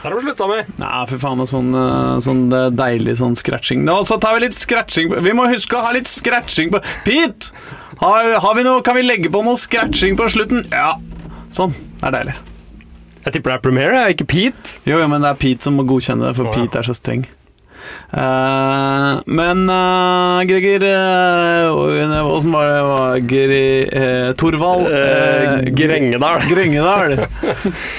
Det 0.00 0.08
har 0.08 0.14
de 0.16 0.22
slutta 0.24 0.46
med. 0.48 0.68
Nei, 0.80 0.90
fy 1.10 1.18
faen, 1.20 1.42
sånn, 1.46 1.68
eh, 1.76 2.14
sånn 2.24 2.42
deilig 2.74 3.18
sånn 3.20 3.36
scratching. 3.36 3.84
Nå, 3.84 3.98
så 4.08 4.16
tar 4.20 4.38
vi 4.38 4.46
litt 4.46 4.56
scratching 4.56 5.10
på 5.12 5.20
Vi 5.26 5.34
må 5.36 5.44
huske 5.52 5.76
å 5.76 5.84
ha 5.84 5.92
litt 5.92 6.08
scratching 6.08 6.72
på 6.72 6.80
Pete! 7.04 7.52
Har, 8.00 8.30
har 8.40 8.54
vi 8.56 8.64
noe, 8.64 8.80
kan 8.82 8.96
vi 8.96 9.04
legge 9.04 9.28
på 9.30 9.42
noe 9.44 9.60
scratching 9.60 10.16
på 10.16 10.24
slutten? 10.32 10.64
Ja. 10.72 10.94
Sånn. 11.52 11.76
Det 12.00 12.08
er 12.08 12.16
deilig. 12.16 12.38
Jeg 13.24 13.34
tipper 13.34 13.52
det 13.52 13.58
er 13.58 13.64
Premiere, 13.64 14.06
ikke 14.14 14.28
Pete. 14.28 14.78
Jo, 14.88 14.96
jo, 15.02 15.10
men 15.10 15.20
det 15.20 15.34
er 15.34 15.42
Pete 15.42 15.66
som 15.66 15.76
må 15.76 15.84
godkjenne 15.88 16.30
det, 16.30 16.34
for 16.38 16.48
oh, 16.48 16.54
ja. 16.54 16.64
Pete 16.64 16.80
er 16.80 16.88
så 16.88 16.96
streng. 16.96 17.26
Uh, 18.10 19.20
men 19.30 19.64
uh, 19.70 20.42
Greger 20.46 20.82
uh, 20.82 22.10
var 22.50 22.66
det? 22.66 22.80
Var 22.86 23.20
eh, 23.94 24.32
Torvald 24.38 24.88
Eh, 24.90 25.60
eh, 25.60 25.70
Grengedal. 25.74 26.40
Grengedal. 26.50 27.16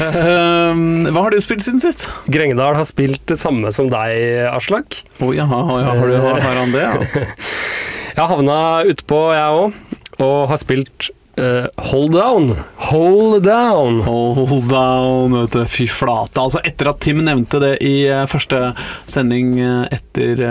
Eh, 0.02 0.80
hva 1.14 1.22
har 1.24 1.34
du 1.34 1.38
spilt 1.44 1.64
siden 1.64 1.82
sist? 1.82 2.08
Grengedal 2.32 2.76
har 2.78 2.86
spilt 2.90 3.22
det 3.30 3.38
samme 3.40 3.70
som 3.74 3.90
deg, 3.92 4.48
Aslak. 4.50 4.98
Oh, 5.22 5.32
ja, 5.36 5.46
ja, 5.46 5.62
har, 5.88 6.02
du, 6.08 6.16
har, 6.18 6.42
han 6.42 6.74
det? 6.74 6.84
Ja? 6.84 7.26
Jeg 8.18 8.28
havna 8.28 8.58
utpå, 8.92 9.20
jeg 9.32 9.60
òg, 9.62 9.76
og 10.20 10.40
har 10.52 10.60
spilt 10.60 11.12
eh, 11.38 11.68
Hold 11.92 12.12
Down. 12.18 12.52
Hold 12.92 13.44
Down. 13.44 14.02
Hold 14.02 14.70
down, 14.70 15.38
vet 15.42 15.56
du. 15.56 15.66
Fy 15.70 15.88
flate. 15.88 16.42
Altså, 16.42 16.62
etter 16.66 16.92
at 16.92 17.02
Tim 17.04 17.24
nevnte 17.26 17.62
det 17.64 17.76
i 17.86 17.96
uh, 18.12 18.26
første 18.30 18.72
sending 19.10 19.56
uh, 19.62 19.86
etter 19.92 20.46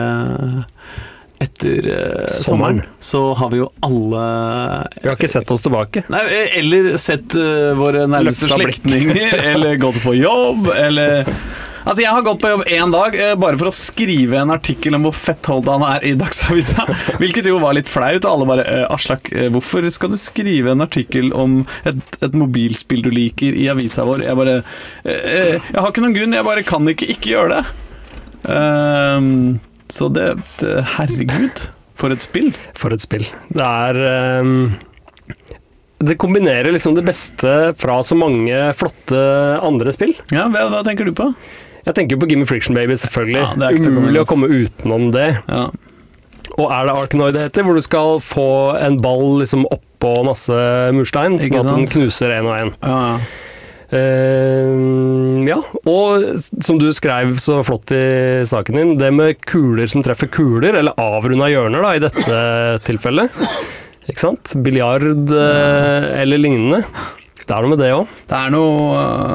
etter 1.40 1.86
eh, 1.88 2.26
sommeren, 2.28 2.28
Sommeren. 2.28 2.82
så 2.98 3.34
har 3.34 3.50
vi 3.50 3.62
jo 3.62 3.70
alle 3.80 4.24
Vi 5.00 5.08
har 5.08 5.16
ikke 5.16 5.30
sett 5.32 5.50
oss 5.54 5.64
tilbake. 5.64 6.02
Nei, 6.12 6.20
eller 6.60 6.90
sett 7.00 7.32
uh, 7.32 7.72
våre 7.78 8.04
nærmeste 8.10 8.50
slektninger, 8.50 9.38
eller 9.54 9.80
gått 9.80 10.02
på 10.04 10.12
jobb, 10.18 10.68
eller 10.76 11.24
Altså, 11.84 12.02
Jeg 12.02 12.12
har 12.12 12.24
gått 12.26 12.40
på 12.42 12.50
jobb 12.52 12.64
én 12.68 12.92
dag 12.92 13.16
eh, 13.16 13.34
bare 13.40 13.58
for 13.60 13.70
å 13.70 13.74
skrive 13.74 14.40
en 14.40 14.52
artikkel 14.54 14.96
om 14.98 15.06
hvor 15.08 15.16
fettholdt 15.16 15.70
han 15.72 15.84
er 15.86 16.06
i 16.10 16.14
Dagsavisa. 16.18 16.84
Hvilket 17.20 17.48
jo 17.48 17.60
var 17.62 17.76
litt 17.78 17.88
flaut. 17.90 18.26
Alle 18.28 18.48
bare 18.48 18.66
eh, 18.68 18.86
Aslak, 18.92 19.30
eh, 19.32 19.48
hvorfor 19.52 19.86
skal 19.94 20.12
du 20.12 20.18
skrive 20.20 20.74
en 20.74 20.84
artikkel 20.84 21.32
om 21.32 21.62
et, 21.88 22.00
et 22.20 22.36
mobilspill 22.36 23.04
du 23.06 23.10
liker 23.14 23.56
i 23.56 23.68
avisa 23.72 24.04
vår? 24.08 24.26
Jeg 24.28 24.38
bare 24.40 24.58
eh, 24.60 25.14
eh, 25.14 25.54
Jeg 25.56 25.78
har 25.80 25.88
ikke 25.92 26.04
noen 26.04 26.18
grunn, 26.18 26.36
jeg 26.36 26.48
bare 26.50 26.66
kan 26.66 26.92
ikke 26.92 27.08
ikke 27.16 27.34
gjøre 27.34 27.58
det. 27.60 27.64
Ehm, 28.50 29.58
så 29.92 30.08
det, 30.12 30.28
det 30.60 30.76
Herregud, 30.96 31.64
for 32.00 32.14
et 32.14 32.24
spill. 32.24 32.52
For 32.78 32.94
et 32.94 33.02
spill. 33.02 33.26
Det 33.52 33.66
er 33.66 33.98
ehm, 34.08 34.70
Det 36.00 36.16
kombinerer 36.20 36.72
liksom 36.72 36.94
det 36.96 37.04
beste 37.04 37.56
fra 37.76 37.98
så 38.06 38.16
mange 38.16 38.56
flotte 38.78 39.20
andre 39.60 39.92
spill. 39.92 40.14
Ja, 40.32 40.46
hva, 40.52 40.68
hva 40.72 40.84
tenker 40.86 41.08
du 41.08 41.12
på? 41.16 41.28
Jeg 41.86 41.96
tenker 41.96 42.16
jo 42.16 42.22
på 42.22 42.30
Gimme 42.30 42.48
Friction 42.48 42.76
Baby, 42.76 42.96
selvfølgelig. 43.00 43.44
Ja, 43.44 43.70
Umulig 43.90 44.22
å 44.22 44.28
komme 44.28 44.50
utenom 44.50 45.10
det. 45.14 45.30
Ja. 45.48 45.68
Og 46.58 46.66
er 46.66 46.88
det 46.88 46.96
Arkanoid 46.96 47.36
det 47.36 47.46
heter, 47.46 47.64
hvor 47.64 47.78
du 47.78 47.84
skal 47.84 48.18
få 48.24 48.48
en 48.80 48.98
ball 49.00 49.40
liksom 49.40 49.64
oppå 49.70 50.16
masse 50.26 50.56
murstein, 50.96 51.38
sånn 51.40 51.62
at 51.62 51.70
den 51.70 51.88
knuser 51.90 52.34
en 52.36 52.50
og 52.50 52.58
en. 52.58 52.74
Ja, 52.84 52.98
ja. 53.12 53.46
Eh, 53.90 54.68
ja, 55.48 55.56
og 55.90 56.26
som 56.38 56.78
du 56.78 56.86
skrev 56.94 57.34
så 57.42 57.58
flott 57.66 57.90
i 57.90 58.46
saken 58.46 58.78
din, 58.78 58.92
det 59.00 59.10
med 59.16 59.40
kuler 59.50 59.90
som 59.90 60.04
treffer 60.06 60.30
kuler, 60.30 60.76
eller 60.78 60.94
avrunda 61.00 61.50
hjørner 61.50 61.82
da, 61.82 61.94
i 61.96 62.04
dette 62.04 62.42
tilfellet. 62.86 63.42
Ikke 64.10 64.22
sant? 64.22 64.52
Biljard 64.62 65.30
uh, 65.30 66.06
eller 66.18 66.40
lignende. 66.40 66.82
Det 67.50 67.56
er 67.56 67.64
noe 67.66 67.72
med 67.72 67.80
det 67.82 67.88
òg. 67.90 68.10
Det 68.30 68.36
er 68.38 68.52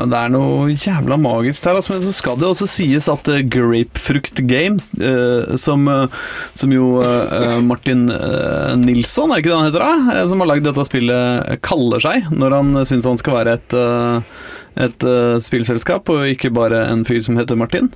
det 0.08 0.20
er 0.22 0.30
noe 0.32 0.72
jævla 0.72 1.18
magisk 1.20 1.66
her, 1.68 1.76
altså, 1.76 1.92
men 1.92 2.04
så 2.06 2.14
skal 2.16 2.38
det 2.40 2.48
også 2.48 2.68
sies 2.72 3.10
at 3.12 3.28
eh, 3.28 3.42
Grapefrukt 3.52 4.40
Games, 4.48 4.86
eh, 5.04 5.58
som, 5.60 5.84
eh, 5.92 6.16
som 6.56 6.72
jo 6.72 7.02
eh, 7.04 7.58
Martin 7.68 8.06
eh, 8.14 8.72
Nilsson, 8.80 9.34
er 9.36 9.44
ikke 9.44 9.52
det 9.52 9.58
han 9.60 9.68
heter, 9.68 9.84
da? 9.84 10.14
Eh, 10.16 10.30
som 10.32 10.40
har 10.40 10.48
lagd 10.54 10.64
dette 10.70 10.86
spillet, 10.88 11.52
eh, 11.52 11.60
kaller 11.66 12.06
seg 12.06 12.30
når 12.32 12.56
han 12.56 12.72
syns 12.88 13.10
han 13.10 13.20
skal 13.20 13.36
være 13.42 13.58
et, 13.60 13.76
eh, 13.84 14.40
et 14.88 15.08
eh, 15.12 15.36
spillselskap, 15.44 16.08
og 16.16 16.32
ikke 16.32 16.54
bare 16.56 16.86
en 16.94 17.04
fyr 17.08 17.20
som 17.26 17.36
heter 17.42 17.60
Martin. 17.60 17.92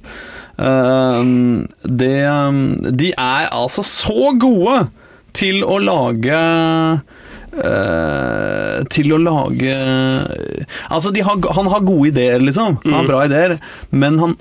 Eh, 0.59 1.31
det, 1.87 2.11
eh, 2.27 2.59
de 2.91 3.13
er 3.15 3.47
altså 3.55 3.87
så 3.87 4.33
gode 4.35 4.89
til 5.39 5.63
å 5.63 5.79
lage 5.79 6.43
eh, 7.53 8.77
til 8.93 9.13
å 9.15 9.19
lage 9.21 9.73
Altså, 10.89 11.11
de 11.15 11.23
har, 11.25 11.39
han 11.55 11.69
har 11.71 11.85
gode 11.87 12.11
ideer, 12.11 12.39
liksom. 12.43 12.79
Han 12.85 12.97
har 13.01 13.09
bra 13.09 13.25
ideer, 13.27 13.57
men 13.91 14.19
han 14.21 14.37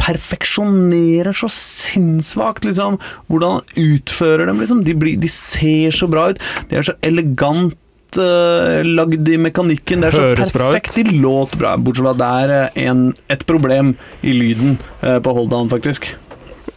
perfeksjonerer 0.00 1.36
så 1.36 1.50
sinnssvakt, 1.52 2.64
liksom. 2.64 2.98
Hvordan 3.28 3.58
han 3.58 3.84
utfører 3.84 4.48
dem, 4.50 4.62
liksom. 4.62 4.82
De, 4.86 4.96
blir, 4.96 5.20
de 5.20 5.30
ser 5.32 5.94
så 5.94 6.08
bra 6.10 6.30
ut. 6.32 6.42
De 6.70 6.80
er 6.80 6.88
så 6.88 6.96
elegant 7.06 8.20
eh, 8.20 8.80
lagd 8.86 9.28
i 9.28 9.38
mekanikken. 9.40 10.04
Det 10.04 10.10
er 10.10 10.16
så 10.16 10.26
Høres 10.30 10.54
perfekt. 10.56 10.96
De 10.96 11.18
låter 11.20 11.60
bra, 11.60 11.76
bortsett 11.76 12.06
fra 12.06 12.14
at 12.16 12.22
det 12.22 12.30
er 12.44 12.54
eh, 12.56 12.84
en, 12.90 13.08
et 13.32 13.46
problem 13.48 13.94
i 14.22 14.36
lyden 14.36 14.78
eh, 15.02 15.18
på 15.22 15.36
Hold 15.36 15.52
Down, 15.52 15.72
faktisk. 15.72 16.14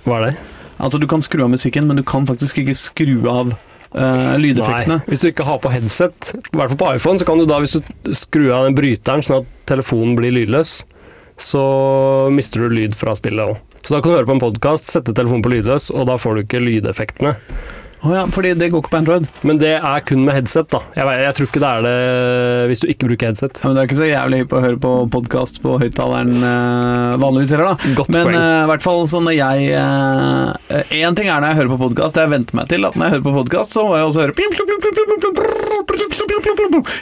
Hva 0.04 0.20
er 0.20 0.30
det? 0.30 0.34
Altså, 0.84 1.00
du 1.00 1.08
kan 1.08 1.24
skru 1.24 1.46
av 1.46 1.54
musikken, 1.54 1.88
men 1.88 2.00
du 2.00 2.04
kan 2.08 2.28
faktisk 2.28 2.60
ikke 2.64 2.76
skru 2.76 3.22
av 3.32 3.54
eh, 3.96 4.34
lydeffektene. 4.42 5.00
Nei. 5.02 5.10
Hvis 5.10 5.24
du 5.24 5.30
ikke 5.30 5.48
har 5.48 5.60
på 5.64 5.72
headset, 5.74 6.34
i 6.38 6.58
hvert 6.58 6.74
fall 6.74 6.82
på 6.82 6.90
iPhone, 6.98 7.22
så 7.22 7.28
kan 7.30 7.42
du 7.42 7.48
da, 7.50 7.60
hvis 7.64 7.78
du 7.78 8.14
skrur 8.16 8.52
av 8.56 8.68
den 8.68 8.78
bryteren 8.78 9.24
sånn 9.26 9.44
at 9.44 9.54
telefonen 9.70 10.18
blir 10.20 10.34
lydløs, 10.36 10.82
så 11.42 11.64
mister 12.34 12.64
du 12.64 12.76
lyd 12.76 12.98
fra 12.98 13.16
spillet 13.18 13.54
òg. 13.54 13.62
Så 13.84 13.98
da 13.98 14.00
kan 14.00 14.14
du 14.14 14.16
høre 14.16 14.30
på 14.30 14.38
en 14.38 14.44
podkast, 14.44 14.88
sette 14.88 15.16
telefonen 15.16 15.44
på 15.44 15.52
lydløs, 15.52 15.90
og 15.92 16.08
da 16.08 16.16
får 16.22 16.38
du 16.38 16.44
ikke 16.46 16.62
lydeffektene. 16.64 17.34
Å 18.04 18.12
ja, 18.12 18.24
fordi 18.36 18.50
det 18.60 18.68
går 18.74 18.82
ikke 18.84 18.92
på 18.92 18.98
Android. 19.00 19.28
Men 19.48 19.60
det 19.62 19.70
er 19.80 20.02
kun 20.04 20.26
med 20.26 20.36
headset, 20.36 20.68
da. 20.74 20.82
Jeg, 20.98 21.06
vet- 21.08 21.22
jeg 21.24 21.36
tror 21.38 21.48
ikke 21.48 21.62
det 21.64 21.70
er 21.70 21.86
det 21.86 21.94
hvis 22.72 22.82
du 22.84 22.88
ikke 22.92 23.08
bruker 23.08 23.30
headset. 23.32 23.60
Ja, 23.62 23.70
men 23.70 23.78
Du 23.78 23.82
er 23.82 23.88
ikke 23.88 24.00
så 24.02 24.10
jævlig 24.10 24.40
hypp 24.42 24.50
på 24.52 24.60
å 24.60 24.64
høre 24.66 24.80
på 24.84 24.92
podkast 25.14 25.62
på 25.64 25.78
høyttaleren 25.80 26.34
eh, 26.44 27.14
vanligvis 27.24 27.54
heller, 27.56 27.72
da. 27.72 27.94
Godt 28.02 28.12
Men 28.12 28.34
i 28.34 28.36
eh, 28.42 28.64
i 28.64 28.70
hvert 28.74 28.84
fall 28.84 29.06
sånn 29.08 29.28
når 29.30 29.38
jeg 29.40 29.72
Én 31.00 31.16
ting 31.16 31.30
er 31.32 31.40
når 31.40 31.48
jeg 31.54 31.60
hører 31.62 31.72
på 31.76 31.80
podkast. 31.86 32.20
Jeg 32.20 32.32
venter 32.34 32.60
meg 32.60 32.68
til 32.72 32.84
at 32.90 32.98
når 33.00 33.08
jeg 33.08 33.16
hører 33.18 33.28
på 33.30 33.36
podkast, 33.40 33.76
så 33.78 33.86
må 33.88 33.96
jeg 34.00 34.10
også 34.10 34.26
høre 34.26 34.36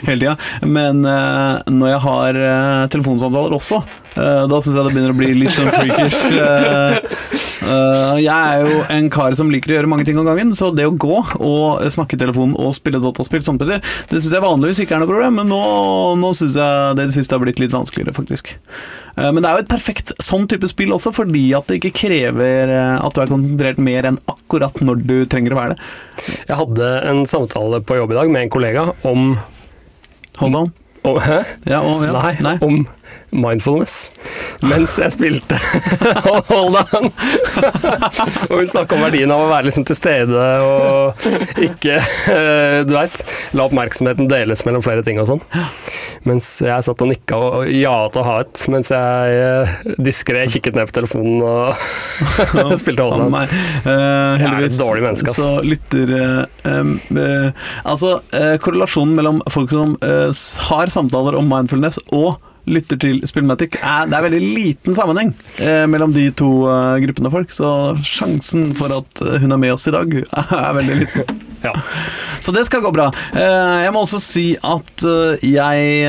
hele 0.06 0.20
tida. 0.20 0.36
Men 0.66 1.04
eh, 1.08 1.62
når 1.72 1.92
jeg 1.94 2.02
har 2.06 2.38
eh, 2.46 2.86
telefonsamtaler 2.92 3.56
også, 3.56 3.80
eh, 3.82 4.01
da 4.14 4.58
syns 4.60 4.76
jeg 4.76 4.84
det 4.86 4.92
begynner 4.92 5.14
å 5.14 5.18
bli 5.18 5.30
litt 5.40 5.54
sånn 5.56 5.70
freakish. 5.72 6.18
eh, 6.36 6.96
eh, 7.64 8.16
jeg 8.20 8.32
er 8.32 8.64
jo 8.66 8.80
en 8.92 9.08
kar 9.12 9.36
som 9.38 9.50
liker 9.52 9.72
å 9.72 9.76
gjøre 9.78 9.90
mange 9.92 10.04
ting 10.08 10.18
om 10.20 10.26
gangen, 10.28 10.50
så 10.56 10.68
det 10.74 10.86
å 10.88 10.94
gå 10.96 11.20
og 11.40 11.84
snakke 11.92 12.18
i 12.18 12.20
telefonen 12.20 12.56
og 12.60 12.74
spille 12.76 13.00
dataspill 13.02 13.44
samtidig, 13.46 13.78
det 14.10 14.20
syns 14.20 14.34
jeg 14.36 14.44
vanligvis 14.44 14.82
ikke 14.84 14.98
er 14.98 15.04
noe 15.04 15.10
problem, 15.12 15.38
men 15.40 15.48
nå, 15.52 15.62
nå 16.20 16.32
syns 16.36 16.58
jeg 16.60 16.98
det 17.00 17.08
siste 17.16 17.36
har 17.36 17.44
blitt 17.44 17.62
litt 17.62 17.72
vanskeligere, 17.74 18.14
faktisk. 18.16 18.52
Eh, 19.16 19.30
Men 19.32 19.40
det 19.42 19.48
er 19.50 19.56
jo 19.58 19.64
et 19.66 19.72
perfekt 19.72 20.12
sånn 20.24 20.46
type 20.50 20.68
spill 20.70 20.92
også, 20.96 21.12
fordi 21.16 21.46
at 21.56 21.68
det 21.72 21.80
ikke 21.80 21.94
krever 22.04 22.72
eh, 22.72 22.98
at 23.00 23.16
du 23.16 23.22
er 23.24 23.32
konsentrert 23.32 23.80
mer 23.82 24.08
enn 24.12 24.20
akkurat 24.30 24.76
når 24.84 25.02
du 25.08 25.16
trenger 25.30 25.56
å 25.56 25.60
være 25.62 25.74
det. 25.78 26.36
Jeg 26.50 26.60
hadde 26.60 26.92
en 27.10 27.24
samtale 27.28 27.80
på 27.84 27.96
jobb 28.00 28.12
i 28.14 28.20
dag 28.20 28.30
med 28.32 28.46
en 28.46 28.52
kollega 28.52 28.86
om, 29.08 29.34
Hold 30.40 30.56
on. 30.56 30.70
om 31.04 31.18
Hæ? 31.20 31.40
Ja, 31.68 31.80
og, 31.84 32.04
ja. 32.06 32.20
Nei, 32.44 32.54
om 32.64 32.82
mindfulness 33.32 34.12
mens 34.66 34.98
jeg 35.00 35.14
spilte 35.14 35.58
Hold 36.52 36.76
on! 36.78 37.08
og 38.50 38.54
hun 38.56 38.68
snakka 38.68 38.96
om 38.96 39.04
verdien 39.06 39.32
av 39.32 39.44
å 39.44 39.48
være 39.50 39.68
liksom 39.68 39.86
til 39.88 39.98
stede 39.98 40.46
og 40.66 41.26
ikke 41.62 41.96
eh, 41.98 42.78
Du 42.86 42.94
veit, 42.94 43.22
la 43.56 43.66
oppmerksomheten 43.66 44.28
deles 44.30 44.64
mellom 44.66 44.84
flere 44.84 45.04
ting 45.06 45.18
og 45.22 45.28
sånn. 45.28 45.42
Mens 46.28 46.48
jeg 46.62 46.86
satt 46.86 47.02
og 47.02 47.10
nikka 47.10 47.38
og 47.38 47.70
ja 47.72 47.94
til 48.12 48.22
å 48.22 48.26
ha 48.26 48.36
et, 48.44 48.62
mens 48.72 48.92
jeg 48.92 49.40
uh, 49.42 49.72
diskré 50.02 50.44
kikket 50.52 50.76
ned 50.78 50.90
på 50.90 50.96
telefonen 51.00 51.42
og 51.46 52.76
spilte 52.82 53.02
Hold 53.02 53.26
on. 53.26 53.36
Eh, 53.42 54.42
heldigvis 54.42 54.78
dårlig 54.78 55.04
menneske, 55.06 55.32
ass. 55.32 55.40
så 55.40 55.62
lytter 55.66 56.12
uh, 56.14 56.92
eh, 57.18 57.66
Altså, 57.88 58.20
eh, 58.36 58.54
korrelasjonen 58.62 59.16
mellom 59.18 59.42
folk 59.50 59.72
som 59.74 59.96
eh, 60.04 60.30
har 60.68 60.92
samtaler 60.92 61.36
om 61.38 61.48
mindfulness 61.50 62.00
og 62.12 62.38
lytter 62.70 62.98
til 63.02 63.22
Spillmatic, 63.26 63.78
er, 63.82 64.06
det 64.10 64.18
er 64.18 64.26
veldig 64.26 64.42
liten 64.42 64.96
sammenheng 64.96 65.32
eh, 65.58 65.84
mellom 65.90 66.14
de 66.14 66.28
to 66.38 66.50
eh, 66.70 66.98
gruppene 67.06 67.32
folk. 67.32 67.54
Så 67.54 67.70
sjansen 68.06 68.70
for 68.78 68.94
at 68.94 69.24
eh, 69.24 69.40
hun 69.42 69.54
er 69.54 69.62
med 69.62 69.74
oss 69.74 69.88
i 69.90 69.94
dag, 69.94 70.14
er 70.62 70.76
veldig 70.78 71.00
liten. 71.02 71.40
Ja. 71.62 71.72
Så 72.42 72.52
det 72.52 72.64
skal 72.66 72.82
gå 72.82 72.90
bra. 72.94 73.08
Eh, 73.38 73.82
jeg 73.84 73.92
må 73.94 74.02
også 74.02 74.20
si 74.22 74.46
at 74.66 75.06
eh, 75.06 75.46
jeg 75.46 76.08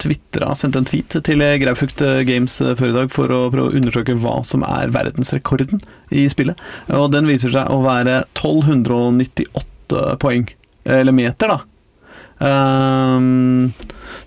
twittra, 0.00 0.54
sendte 0.56 0.80
en 0.80 0.86
tweet 0.88 1.18
til 1.26 1.42
Graufugt 1.60 2.00
Games 2.24 2.54
eh, 2.64 2.72
før 2.78 2.88
i 2.88 2.96
dag 2.96 3.10
for 3.12 3.28
å 3.28 3.42
prøve 3.52 3.68
å 3.68 3.76
undersøke 3.76 4.16
hva 4.22 4.38
som 4.48 4.64
er 4.64 4.92
verdensrekorden 4.94 5.82
i 6.08 6.24
spillet. 6.32 6.56
Og 6.96 7.10
den 7.12 7.28
viser 7.28 7.52
seg 7.52 7.68
å 7.68 7.82
være 7.84 8.22
1298 8.32 10.16
poeng. 10.22 10.48
Eller 10.88 11.14
meter, 11.14 11.52
da. 11.52 11.60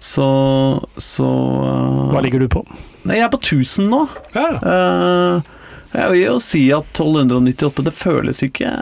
Så 0.06 0.26
så 1.02 1.26
uh, 1.26 2.12
Hva 2.14 2.22
ligger 2.22 2.44
du 2.44 2.50
på? 2.52 2.62
Nei, 3.06 3.18
jeg 3.18 3.26
er 3.26 3.32
på 3.34 3.42
1000 3.42 3.90
nå. 3.90 4.04
Ja. 4.36 4.50
Uh, 4.62 5.56
jeg 5.96 6.12
vil 6.12 6.22
jo 6.22 6.36
si 6.44 6.62
at 6.76 6.90
1298 6.92 7.86
Det 7.88 7.94
føles 7.96 8.42
ikke 8.46 8.74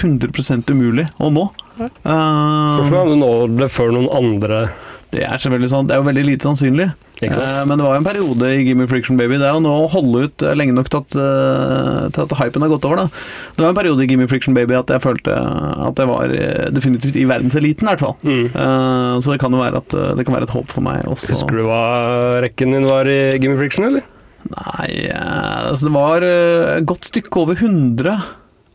100 0.00 0.70
umulig 0.70 1.08
å 1.18 1.30
nå. 1.34 1.48
Nei. 1.80 1.88
Eh, 1.88 2.72
Spørsmålet 2.76 2.94
er 2.94 3.02
om 3.02 3.10
du 3.10 3.18
når 3.24 3.54
det 3.60 3.68
før 3.72 3.92
noen 3.96 4.08
andre 4.16 4.62
det 5.10 5.24
er 5.26 5.40
selvfølgelig 5.42 5.70
sånn, 5.72 5.88
det 5.88 5.96
er 5.96 5.98
jo 5.98 6.06
veldig 6.06 6.22
lite 6.22 6.46
sannsynlig. 6.46 6.84
Eh, 7.28 7.62
men 7.68 7.76
det 7.76 7.84
var 7.84 7.96
jo 7.96 8.00
en 8.00 8.06
periode 8.06 8.50
i 8.54 8.62
Gimme 8.64 8.86
Friction 8.88 9.18
Baby. 9.20 9.36
Det 9.40 9.48
er 9.48 9.56
jo 9.56 9.62
nå 9.64 9.72
å 9.82 9.88
holde 9.92 10.24
ut 10.26 10.44
eh, 10.46 10.54
lenge 10.56 10.74
nok 10.76 10.88
til 10.92 11.02
at, 11.02 11.16
eh, 11.20 12.06
til 12.16 12.24
at 12.24 12.36
hypen 12.40 12.64
har 12.64 12.72
gått 12.72 12.86
over. 12.88 13.02
da. 13.02 13.22
Det 13.56 13.64
var 13.64 13.74
en 13.74 13.80
periode 13.80 14.04
i 14.04 14.08
Gimme 14.10 14.28
Friction 14.30 14.56
Baby 14.56 14.78
at 14.78 14.92
jeg 14.94 15.04
følte 15.04 15.36
at 15.36 16.00
jeg 16.00 16.10
var 16.10 16.32
definitivt 16.72 17.18
i 17.20 17.26
verdenseliten, 17.28 17.88
i 17.88 17.92
hvert 17.92 18.04
fall. 18.04 18.16
mm. 18.22 19.20
Så 19.20 19.32
det 19.32 19.40
kan 19.42 19.52
jo 19.52 19.60
være 19.60 19.80
at 19.82 19.94
det 20.16 20.24
kan 20.26 20.36
være 20.36 20.48
et 20.48 20.54
håp 20.54 20.72
for 20.72 20.84
meg 20.84 21.04
også. 21.10 21.34
Husker 21.34 21.60
du 21.60 21.66
hva 21.68 22.40
rekken 22.44 22.76
din 22.76 22.88
var 22.88 23.08
i 23.10 23.20
Gimme 23.36 23.58
Friction, 23.60 23.86
eller? 23.90 24.06
Nei, 24.50 25.10
altså 25.12 25.88
det 25.88 25.94
var 25.94 26.24
et 26.24 26.86
godt 26.88 27.10
stykke 27.10 27.42
over 27.42 27.58
100. 27.58 28.14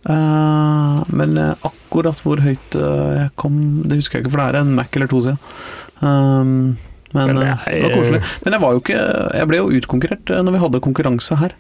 Eh, 0.06 1.00
men 1.18 1.40
akkurat 1.42 2.22
hvor 2.22 2.44
høyt 2.46 2.78
jeg 2.78 3.32
kom, 3.42 3.58
det 3.86 4.02
husker 4.02 4.20
jeg 4.20 4.26
ikke, 4.26 4.36
for 4.36 4.44
det 4.44 4.50
er 4.52 4.62
en 4.62 4.76
Mac 4.78 4.94
eller 4.94 5.10
to 5.10 5.24
siden. 5.26 5.42
Um, 6.04 6.76
men 7.16 7.34
Men 7.34 7.42
det 7.42 7.52
eh, 7.52 7.78
det 7.80 7.84
var 7.90 7.96
koselig. 8.00 8.24
Men 8.46 8.58
jeg 8.60 8.62
var 8.68 8.76
jo 8.76 8.82
ikke 8.84 9.00
Jeg 9.40 9.48
ble 9.54 9.62
jo 9.64 9.72
utkonkurrert 9.80 10.36
eh, 10.36 10.44
når 10.46 10.56
vi 10.60 10.66
hadde 10.66 10.82
konkurranse 10.86 11.38
her. 11.42 11.56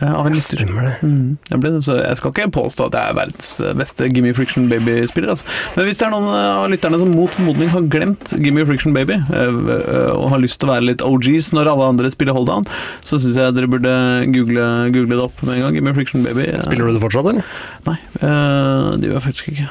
eh, 0.00 0.12
Av 0.12 0.26
en 0.28 0.34
lister. 0.36 0.60
Mm, 0.66 1.36
jeg, 1.50 1.60
ble, 1.62 1.70
jeg 1.80 2.16
skal 2.18 2.32
ikke 2.34 2.46
påstå 2.52 2.88
at 2.90 2.96
jeg 2.98 3.12
er 3.12 3.16
verdens 3.16 3.50
beste 3.78 4.08
Gimme 4.12 4.34
Friction 4.36 4.66
Baby-spiller. 4.68 5.32
Altså. 5.32 5.46
Men 5.76 5.88
hvis 5.88 6.00
det 6.02 6.06
er 6.08 6.12
noen 6.12 6.28
av 6.36 6.66
lytterne 6.72 7.00
som 7.00 7.14
mot 7.16 7.32
formodning 7.38 7.70
har 7.72 7.86
glemt 7.94 8.34
Gimme 8.36 8.66
Friction 8.68 8.92
Baby, 8.96 9.16
og 9.32 10.26
har 10.34 10.42
lyst 10.42 10.60
til 10.60 10.68
å 10.68 10.74
være 10.74 10.88
litt 10.90 11.04
OGs 11.06 11.52
når 11.56 11.70
alle 11.72 11.88
andre 11.94 12.12
spiller 12.12 12.36
Hold 12.36 12.50
Down 12.50 12.68
så 13.06 13.16
syns 13.22 13.38
jeg 13.40 13.56
dere 13.56 13.70
burde 13.72 13.94
google, 14.36 14.68
google 14.92 15.16
det 15.16 15.24
opp 15.30 15.40
med 15.48 15.56
en 15.56 15.64
gang. 15.68 15.80
Gimme 15.80 15.96
Friction 15.96 16.24
Baby. 16.28 16.50
Spiller 16.66 16.90
du 16.90 16.96
det 16.98 17.04
fortsatt, 17.06 17.32
eller? 17.32 17.56
Nei, 17.88 17.98
det 18.20 19.08
gjør 19.08 19.18
jeg 19.20 19.26
faktisk 19.30 19.52
ikke. 19.54 19.68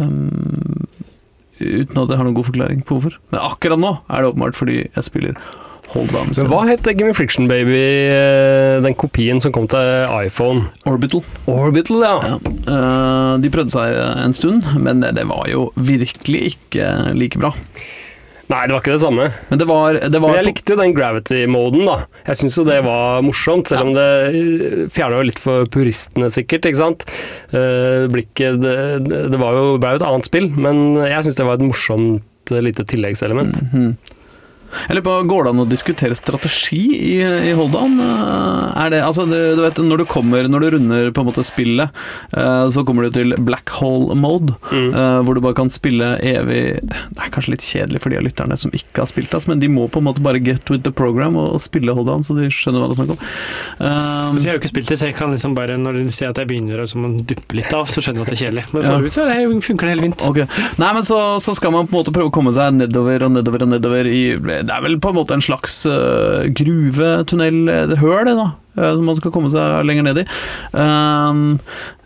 Um, 0.00 0.86
uten 1.60 2.00
at 2.02 2.10
jeg 2.10 2.18
har 2.20 2.26
noen 2.26 2.36
god 2.38 2.48
forklaring 2.50 2.82
på 2.86 2.96
hvorfor. 2.98 3.18
Men 3.34 3.44
akkurat 3.44 3.80
nå 3.80 3.92
er 4.08 4.24
det 4.24 4.32
åpenbart 4.32 4.58
fordi 4.58 4.80
jeg 4.84 5.06
spiller 5.06 5.38
Hold 5.94 6.14
On. 6.16 6.30
Men 6.32 6.48
hva 6.50 6.62
het 6.66 6.86
Gimme 6.96 7.12
Friction 7.14 7.46
Baby, 7.46 7.76
eh, 8.10 8.80
den 8.82 8.96
kopien 8.98 9.38
som 9.42 9.52
kom 9.54 9.68
til 9.70 10.06
iPhone? 10.16 10.64
Orbital. 10.90 11.22
Orbital, 11.46 12.00
ja. 12.02 12.14
Ja. 12.24 12.38
eh, 12.40 13.34
de 13.44 13.50
prøvde 13.52 13.74
seg 13.76 13.94
en 14.24 14.34
stund, 14.34 14.64
men 14.80 15.04
det 15.04 15.26
var 15.30 15.44
jo 15.52 15.68
virkelig 15.76 16.54
ikke 16.54 16.88
like 17.14 17.38
bra. 17.38 17.52
Nei, 18.50 18.60
det 18.68 18.74
var 18.74 18.82
ikke 18.82 18.92
det 18.92 19.00
samme. 19.02 19.26
Men 19.48 19.60
det 19.60 19.66
var, 19.68 19.96
det 19.96 20.20
var 20.20 20.34
Men 20.34 20.38
jeg 20.42 20.48
likte 20.50 20.74
jo 20.74 20.80
den 20.80 20.94
gravity-moden, 20.96 21.84
da. 21.88 21.96
Jeg 22.28 22.40
syns 22.42 22.58
jo 22.60 22.64
det 22.68 22.76
var 22.84 23.22
morsomt, 23.24 23.70
selv 23.70 23.88
om 23.88 23.94
det 23.96 24.88
fjerna 24.92 25.20
jo 25.22 25.28
litt 25.30 25.40
for 25.40 25.64
puristene, 25.72 26.28
sikkert. 26.32 26.68
ikke 26.68 26.80
sant? 26.82 27.06
Eh, 27.56 28.04
blikket 28.12 28.60
Det, 28.60 28.76
det 29.32 29.40
var 29.40 29.56
jo, 29.56 29.64
ble 29.80 29.94
jo 29.94 30.00
et 30.02 30.06
annet 30.10 30.28
spill, 30.28 30.50
men 30.60 30.84
jeg 31.00 31.24
syns 31.26 31.40
det 31.40 31.48
var 31.48 31.56
et 31.60 31.66
morsomt 31.66 32.52
eh, 32.52 32.60
lite 32.64 32.84
tilleggselement. 32.90 33.56
Mhm. 33.70 33.94
Jeg 34.88 34.96
lurer 34.98 35.06
på, 35.06 35.14
Går 35.30 35.44
det 35.46 35.52
an 35.54 35.62
å 35.64 35.68
diskutere 35.70 36.16
strategi 36.18 36.82
i, 36.98 37.12
i 37.50 37.52
Hold 37.56 37.76
On? 37.78 37.94
Eh, 38.00 38.82
Er 38.84 38.90
det, 38.94 39.02
altså, 39.06 39.24
det, 39.30 39.40
du 39.58 39.62
vet, 39.64 39.80
når 39.84 40.02
du 40.02 40.06
kommer, 40.10 40.48
når 40.50 40.64
du 40.66 40.70
runder 40.76 41.10
på 41.14 41.22
en 41.24 41.28
måte 41.30 41.44
spillet, 41.46 41.90
eh, 42.36 42.64
så 42.74 42.84
kommer 42.86 43.06
du 43.08 43.14
til 43.18 43.34
black 43.46 43.70
hole 43.80 44.14
mode, 44.18 44.54
Mm. 44.74 44.88
eh, 44.94 45.18
hvor 45.24 45.34
du 45.36 45.40
bare 45.44 45.54
kan 45.54 45.68
spille 45.70 46.14
evig 46.24 46.80
Det 46.84 47.20
er 47.20 47.30
kanskje 47.34 47.52
litt 47.54 47.64
kjedelig 47.66 48.00
for 48.02 48.10
de 48.10 48.16
av 48.18 48.24
lytterne 48.24 48.56
som 48.58 48.72
ikke 48.74 49.02
har 49.04 49.08
spilt 49.10 49.30
det, 49.30 49.42
men 49.50 49.60
de 49.60 49.68
må 49.68 49.86
på 49.92 50.00
en 50.00 50.06
måte 50.08 50.22
bare 50.24 50.40
get 50.42 50.68
with 50.70 50.82
the 50.86 50.90
program 50.92 51.36
og, 51.36 51.54
og 51.56 51.60
spille 51.62 51.92
Hold 51.94 52.08
On, 52.10 52.22
så 52.24 52.34
de 52.38 52.48
skjønner 52.52 52.80
hva 52.82 52.88
det 52.90 52.96
er 52.96 53.00
snakk 53.02 53.12
om. 53.14 53.22
Um, 53.78 54.38
jeg 54.40 54.48
har 54.50 54.56
jo 54.58 54.62
ikke 54.62 54.72
spilt 54.72 54.88
det, 54.92 54.98
så 55.00 55.08
jeg 55.10 55.16
kan 55.18 55.32
liksom 55.34 55.54
bare, 55.56 55.76
når 55.80 56.00
du 56.00 56.10
ser 56.14 56.30
at 56.32 56.38
jeg 56.40 56.48
begynner 56.50 56.82
å 56.82 56.88
som 56.90 57.06
duppe 57.26 57.56
litt 57.58 57.72
av, 57.76 57.86
så 57.90 58.02
skjønner 58.04 58.22
jeg 58.22 58.26
at 58.26 58.32
det 58.32 58.36
er 58.38 58.42
kjedelig. 58.44 58.64
Men 58.74 58.88
forut 58.88 59.16
så 59.16 59.26
det, 59.28 59.36
funker 59.68 59.88
det 59.88 59.94
helt 59.94 60.06
fint. 60.08 60.24
Okay. 60.30 60.46
Nei, 60.80 60.90
men 60.96 61.06
så, 61.06 61.18
så 61.44 61.54
skal 61.56 61.72
man 61.74 61.86
på 61.88 61.96
en 61.96 62.00
måte 62.02 62.14
prøve 62.14 62.30
å 62.32 62.34
komme 62.34 62.52
seg 62.56 62.74
nedover 62.78 63.26
og 63.28 63.34
nedover 63.36 63.66
og 63.66 63.72
nedover 63.74 64.08
i 64.10 64.22
Det 64.64 64.72
er 64.72 64.84
vel 64.84 64.98
på 65.02 65.12
en 65.12 65.18
måte 65.18 65.36
en 65.36 65.44
slags 65.44 65.82
uh, 65.88 66.44
gruvetunnel, 66.56 67.64
et 67.68 67.98
høl, 68.00 68.32
da. 68.32 68.50
Eh, 68.76 68.92
Som 68.96 69.04
man 69.08 69.16
skal 69.16 69.32
komme 69.34 69.50
seg 69.52 69.84
lenger 69.88 70.06
ned 70.10 70.22
i. 70.22 70.26
Um, 70.72 71.58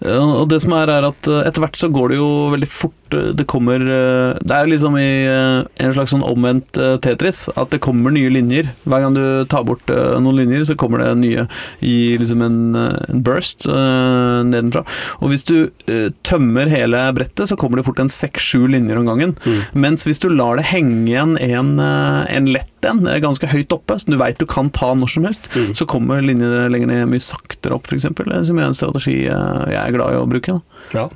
og 0.07 0.45
det 0.53 0.61
som 0.63 0.75
er, 0.79 0.91
er 0.95 1.09
at 1.09 1.27
eh, 1.27 1.41
etter 1.49 1.65
hvert 1.65 1.79
så 1.81 1.89
går 1.91 2.13
det 2.13 2.19
jo 2.21 2.29
veldig 2.53 2.69
fort. 2.71 2.95
eh, 3.17 3.33
Det 3.35 3.47
kommer 3.51 3.83
eh, 3.83 4.39
Det 4.47 4.55
er 4.55 4.69
liksom 4.71 4.95
i 5.01 5.09
eh, 5.27 5.65
en 5.83 5.95
slags 5.97 6.13
sånn 6.15 6.23
omvendt 6.27 6.79
eh, 6.79 6.97
Tetris. 7.03 7.47
At 7.59 7.73
det 7.75 7.81
kommer 7.85 8.15
nye 8.15 8.31
linjer. 8.31 8.71
Hver 8.87 9.03
gang 9.07 9.17
du 9.17 9.25
tar 9.51 9.67
bort 9.67 9.91
eh, 9.91 10.15
noen 10.23 10.39
linjer, 10.39 10.63
så 10.69 10.77
kommer 10.79 11.03
det 11.03 11.11
nye 11.19 11.49
i 11.83 11.97
liksom 12.21 12.45
en, 12.47 12.61
eh, 12.79 12.95
en 13.11 13.25
burst 13.27 13.67
eh, 13.67 14.39
nedenfra. 14.53 14.85
Og 15.19 15.33
hvis 15.33 15.43
du 15.51 15.57
eh, 15.91 16.13
tømmer 16.29 16.71
hele 16.71 17.03
brettet, 17.19 17.49
så 17.51 17.59
kommer 17.59 17.81
det 17.83 17.89
fort 17.89 17.99
en 18.05 18.13
seks-sju 18.13 18.69
linjer 18.71 19.01
om 19.03 19.09
gangen. 19.11 19.35
Mm. 19.43 19.61
Mens 19.83 20.07
hvis 20.07 20.23
du 20.23 20.29
lar 20.31 20.61
det 20.61 20.69
henge 20.71 21.09
igjen 21.11 21.35
en, 21.43 21.75
eh, 21.83 22.23
en 22.39 22.53
lett 22.55 22.71
en, 22.87 23.03
eh, 23.11 23.19
ganske 23.19 23.49
høyt 23.51 23.75
oppe, 23.75 23.97
som 23.99 24.15
du 24.15 24.21
veit 24.21 24.39
du 24.39 24.47
kan 24.47 24.71
ta 24.71 24.93
når 24.95 25.11
som 25.17 25.27
helst, 25.27 25.51
Mm. 25.59 25.73
så 25.75 25.87
kommer 25.91 26.23
linjene 26.23 26.58
lenger 26.73 26.91
ned 26.91 27.11
mye 27.13 27.23
saktere 27.23 27.77
opp, 27.77 27.87
f.eks. 27.89 28.09
Som 28.49 28.59
er 28.59 28.67
en 28.67 28.77
strategi 28.77 29.19
eh, 29.27 29.65
jeg 29.73 29.81
er 29.83 29.95
glad 29.95 30.15
i 30.17 30.21
å 30.21 30.29
bruke. 30.31 30.59
Da. 30.59 30.89
Ja. 30.97 31.07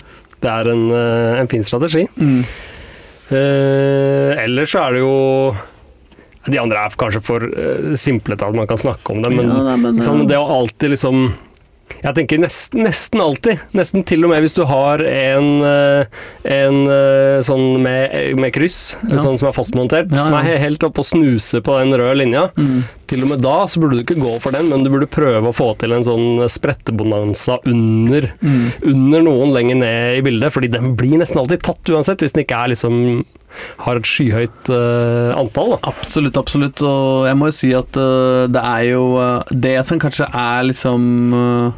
Det 0.43 0.51
er 0.51 0.73
en, 0.73 0.87
eh, 0.91 1.41
en 1.41 1.51
fin 1.51 1.65
strategi. 1.67 2.07
Eh, 3.33 4.33
ellers 4.43 4.75
så 4.75 4.83
er 4.83 4.97
det 4.97 5.01
jo 5.01 5.13
De 6.51 6.59
andre 6.59 6.83
er 6.83 6.97
kanskje 6.99 7.23
for 7.25 7.45
simple 7.97 8.35
til 8.37 8.51
at 8.51 8.57
man 8.59 8.67
kan 8.69 8.81
snakke 8.83 9.15
om 9.15 9.23
det, 9.23 9.31
men 9.33 9.47
Ja, 9.47 9.63
nei, 9.71 9.77
men, 9.79 10.01
liksom, 10.01 10.25
eh, 10.25 10.29
det 10.33 10.41
å 10.41 10.49
alltid 10.59 10.97
liksom 10.97 11.23
Jeg 12.03 12.17
tenker 12.17 12.41
nesten, 12.43 12.83
nesten 12.83 13.21
alltid. 13.23 13.61
Nesten 13.79 14.03
til 14.09 14.25
og 14.27 14.33
med 14.33 14.43
hvis 14.43 14.57
du 14.57 14.65
har 14.67 15.03
en, 15.07 15.51
eh, 15.63 16.23
en 16.51 16.79
eh, 16.91 17.39
sånn 17.47 17.79
med, 17.85 18.17
med 18.43 18.51
kryss, 18.57 18.97
en 19.05 19.17
Ja. 19.19 19.23
sånn 19.23 19.39
som 19.39 19.49
er 19.49 19.55
fastmontert, 19.55 20.11
Ja, 20.11 20.25
som 20.25 20.35
er 20.35 20.59
helt 20.59 20.83
oppe 20.83 20.99
og 21.05 21.07
snuser 21.07 21.63
på 21.63 21.77
den 21.79 21.95
røde 21.95 22.17
linja. 22.19 22.49
Mm. 22.59 22.83
Til 23.07 23.23
og 23.23 23.29
med 23.31 23.43
da 23.45 23.67
så 23.71 23.79
burde 23.79 24.01
du 24.01 24.03
ikke 24.03 24.19
gå 24.19 24.41
for 24.43 24.51
den, 24.51 24.69
men 24.73 24.83
du 24.83 24.91
burde 24.91 25.07
prøve 25.07 25.47
å 25.47 25.55
få 25.55 25.77
til 25.79 25.93
en 25.93 26.03
sånn 26.03 26.43
sprettebonanza 26.51 27.61
under, 27.71 28.33
Mm. 28.43 28.73
under 28.83 29.23
noen 29.23 29.53
lenger 29.55 29.77
ned 29.77 30.19
i 30.19 30.23
bildet, 30.27 30.53
fordi 30.53 30.71
den 30.73 30.97
blir 30.97 31.19
nesten 31.23 31.39
alltid 31.39 31.63
tatt 31.63 31.85
uansett, 31.93 32.19
hvis 32.19 32.33
den 32.33 32.43
ikke 32.45 32.65
er 32.65 32.69
liksom 32.75 33.25
har 33.85 33.97
et 33.97 34.03
skyhøyt 34.09 34.71
uh, 34.73 35.37
antall. 35.39 35.75
Da. 35.77 35.91
Absolutt, 35.93 36.39
absolutt. 36.41 36.81
Og 36.83 37.27
jeg 37.29 37.37
må 37.37 37.51
jo 37.51 37.53
si 37.53 37.73
at 37.77 37.95
uh, 38.01 38.47
det 38.49 38.63
er 38.65 38.87
jo 38.95 39.03
uh, 39.21 39.43
det 39.53 39.85
som 39.85 40.01
kanskje 40.01 40.25
er 40.33 40.65
liksom 40.71 41.75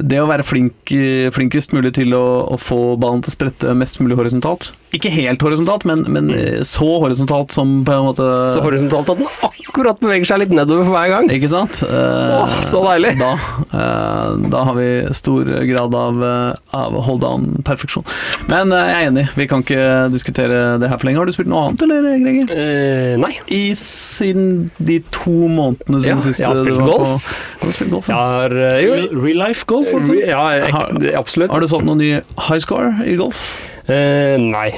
Det 0.00 0.20
å 0.22 0.28
være 0.30 0.46
flink, 0.46 0.92
flinkest 1.36 1.74
mulig 1.76 1.92
til 1.98 2.14
å, 2.16 2.24
å 2.54 2.56
få 2.60 2.96
ballen 3.00 3.24
til 3.24 3.32
å 3.32 3.36
sprette 3.36 3.74
mest 3.76 4.00
mulig 4.00 4.16
horisontalt. 4.16 4.72
Ikke 4.92 5.08
helt 5.12 5.40
horisontalt, 5.40 5.86
men, 5.88 6.04
men 6.12 6.28
øh, 6.36 6.60
så 6.68 6.86
horisontalt 7.00 7.54
som 7.54 7.78
på 7.86 7.94
en 7.94 8.08
måte 8.10 8.26
Så 8.52 8.60
horisontalt 8.64 9.08
at 9.14 9.22
den 9.22 9.30
akkurat 9.48 10.00
beveger 10.02 10.28
seg 10.28 10.42
litt 10.42 10.52
nedover 10.52 10.84
for 10.84 10.92
hver 10.92 11.08
gang. 11.14 11.30
Ikke 11.32 11.48
sant? 11.48 11.80
Eh, 11.86 12.34
Åh, 12.42 12.58
så 12.68 12.82
deilig. 12.84 13.14
Da, 13.20 13.30
eh, 13.72 14.34
da 14.52 14.64
har 14.68 14.76
vi 14.76 14.88
stor 15.16 15.48
grad 15.70 15.96
av, 15.96 16.20
eh, 16.28 16.76
av 16.76 16.98
hold 17.06 17.22
down-perfeksjon. 17.24 18.04
Men 18.52 18.74
eh, 18.76 18.90
jeg 18.90 18.98
er 18.98 19.10
enig, 19.14 19.26
vi 19.38 19.48
kan 19.48 19.64
ikke 19.64 19.88
diskutere 20.12 20.60
det 20.82 20.92
her 20.92 21.00
for 21.00 21.08
lenge. 21.08 21.22
Har 21.22 21.30
du 21.30 21.34
spilt 21.38 21.48
noe 21.52 21.70
annet, 21.70 21.86
eller, 21.88 22.12
Greger? 22.22 22.52
Eh, 22.52 23.16
nei. 23.22 23.32
I 23.48 23.64
siden 23.78 24.70
de 24.76 25.00
to 25.14 25.48
månedene 25.48 26.02
Ja, 26.02 26.18
siden 26.18 26.24
sist 26.28 26.44
jeg 26.44 26.50
har 26.50 26.60
du 26.60 26.66
spilt 26.66 26.82
var 26.82 26.92
golf. 26.92 27.32
På, 27.32 27.66
har 27.66 27.76
spilt 27.80 27.94
golf? 27.96 28.12
Jeg 28.12 28.16
ja. 28.18 28.30
har 28.36 28.60
eh, 28.60 29.10
Real, 29.16 29.44
life 29.46 29.68
golf, 29.72 29.88
altså? 29.96 30.20
Ja, 30.20 30.46
jeg, 30.58 31.16
absolutt. 31.16 31.52
Har 31.54 31.64
du 31.64 31.72
satt 31.72 31.88
noen 31.88 32.02
ny 32.02 32.14
high 32.44 32.60
score 32.60 32.92
i 33.08 33.16
golf? 33.16 33.46
Eh, 33.90 34.36
nei. 34.38 34.68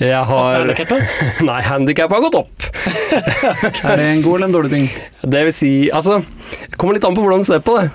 Jeg 0.00 0.24
har? 0.30 0.64
Nei, 1.48 1.58
handikappet 1.66 2.14
har 2.16 2.22
gått 2.24 2.38
opp. 2.38 2.68
Er 3.88 3.96
det 4.00 4.06
en 4.06 4.22
god 4.24 4.38
eller 4.38 4.46
en 4.48 4.54
dårlig 4.54 4.70
ting? 4.72 4.86
Det 5.20 5.42
vil 5.48 5.52
si 5.56 5.70
Altså, 5.92 6.20
det 6.70 6.78
kommer 6.80 6.96
litt 6.96 7.04
an 7.08 7.16
på 7.16 7.24
hvordan 7.24 7.42
du 7.44 7.48
ser 7.48 7.60
på 7.64 7.74
det. 7.78 7.88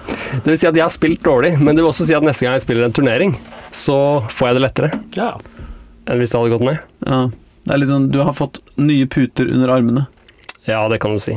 Det 0.44 0.52
vil 0.54 0.60
si 0.62 0.68
at 0.70 0.78
jeg 0.78 0.86
har 0.86 0.94
spilt 0.94 1.24
dårlig, 1.26 1.56
men 1.62 1.74
det 1.74 1.82
vil 1.84 1.90
også 1.90 2.06
si 2.10 2.14
at 2.18 2.26
neste 2.26 2.46
gang 2.46 2.58
jeg 2.60 2.66
spiller 2.68 2.86
en 2.88 2.94
turnering, 2.96 3.34
så 3.74 3.98
får 4.30 4.52
jeg 4.52 4.60
det 4.60 4.66
lettere 4.68 4.92
Ja. 5.18 5.32
enn 6.10 6.20
hvis 6.22 6.34
det 6.34 6.40
hadde 6.42 6.54
gått 6.58 6.68
ned. 6.70 6.82
Ja. 7.08 7.22
Det 7.64 7.72
er 7.74 7.80
litt 7.80 7.90
sånn, 7.94 8.10
du 8.12 8.20
har 8.22 8.36
fått 8.36 8.60
nye 8.78 9.08
puter 9.08 9.48
under 9.50 9.72
armene. 9.72 10.06
Ja, 10.66 10.80
det 10.88 11.02
kan 11.04 11.12
du 11.12 11.20
si. 11.20 11.34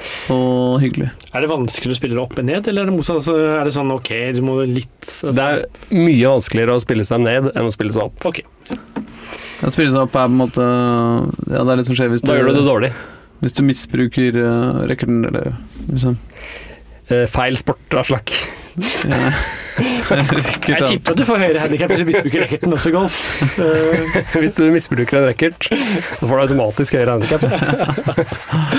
Så 0.00 0.36
hyggelig. 0.80 1.10
Er 1.34 1.44
det 1.44 1.50
vanskelig 1.50 1.92
å 1.92 1.98
spille 1.98 2.16
det 2.16 2.22
opp 2.22 2.38
og 2.40 2.46
ned, 2.48 2.68
eller 2.70 2.86
er 2.86 2.88
det 2.88 2.94
motsatt? 2.96 3.20
Altså, 3.20 3.34
er 3.58 3.68
det 3.68 3.74
sånn 3.76 3.92
ok, 3.92 4.10
du 4.32 4.40
må 4.46 4.54
litt 4.64 4.88
altså, 5.04 5.34
Det 5.36 5.44
er 5.44 5.98
mye 5.98 6.32
vanskeligere 6.32 6.78
å 6.78 6.84
spille 6.84 7.04
seg 7.04 7.20
ned 7.26 7.50
enn 7.52 7.68
å 7.68 7.74
spille 7.74 7.92
seg 7.92 8.08
opp. 8.08 8.24
Ok. 8.30 8.40
Å 9.62 9.70
spille 9.70 9.92
seg 9.92 10.00
opp 10.00 10.16
er 10.16 10.24
på 10.26 10.32
en 10.32 10.38
måte 10.40 10.64
Ja, 10.64 11.60
det 11.62 11.68
er 11.68 11.78
litt 11.82 11.90
som 11.90 11.98
skjer 11.98 12.10
hvis 12.10 12.24
du, 12.24 12.32
Da 12.32 12.38
gjør 12.38 12.48
du 12.50 12.56
det 12.56 12.66
dårlig. 12.66 12.92
hvis 13.44 13.54
du 13.58 13.62
misbruker 13.66 14.38
uh, 14.40 14.82
rekorden, 14.90 15.24
eller 15.28 15.52
liksom 15.90 16.16
Eh, 17.12 17.26
feil 17.26 17.58
sport 17.58 17.98
av 17.98 18.06
slakk. 18.08 18.32
ja. 19.04 19.18
Jeg 19.78 20.86
tipper 20.86 21.14
at 21.14 21.20
du 21.20 21.24
får 21.26 21.40
høyere 21.42 21.62
handikap 21.64 21.92
hvis 21.92 22.02
du 22.02 22.08
misbruker 22.08 22.44
racketen 22.44 22.76
også 22.76 22.92
i 22.92 22.94
golf. 22.96 23.20
Eh, 23.62 24.16
Hvis 24.42 24.56
du 24.58 24.64
misbruker 24.72 25.20
en 25.20 25.28
racket, 25.30 25.68
da 25.70 26.28
får 26.28 26.32
du 26.32 26.42
automatisk 26.44 26.96
høyere 26.98 27.16
handikap. 27.16 27.46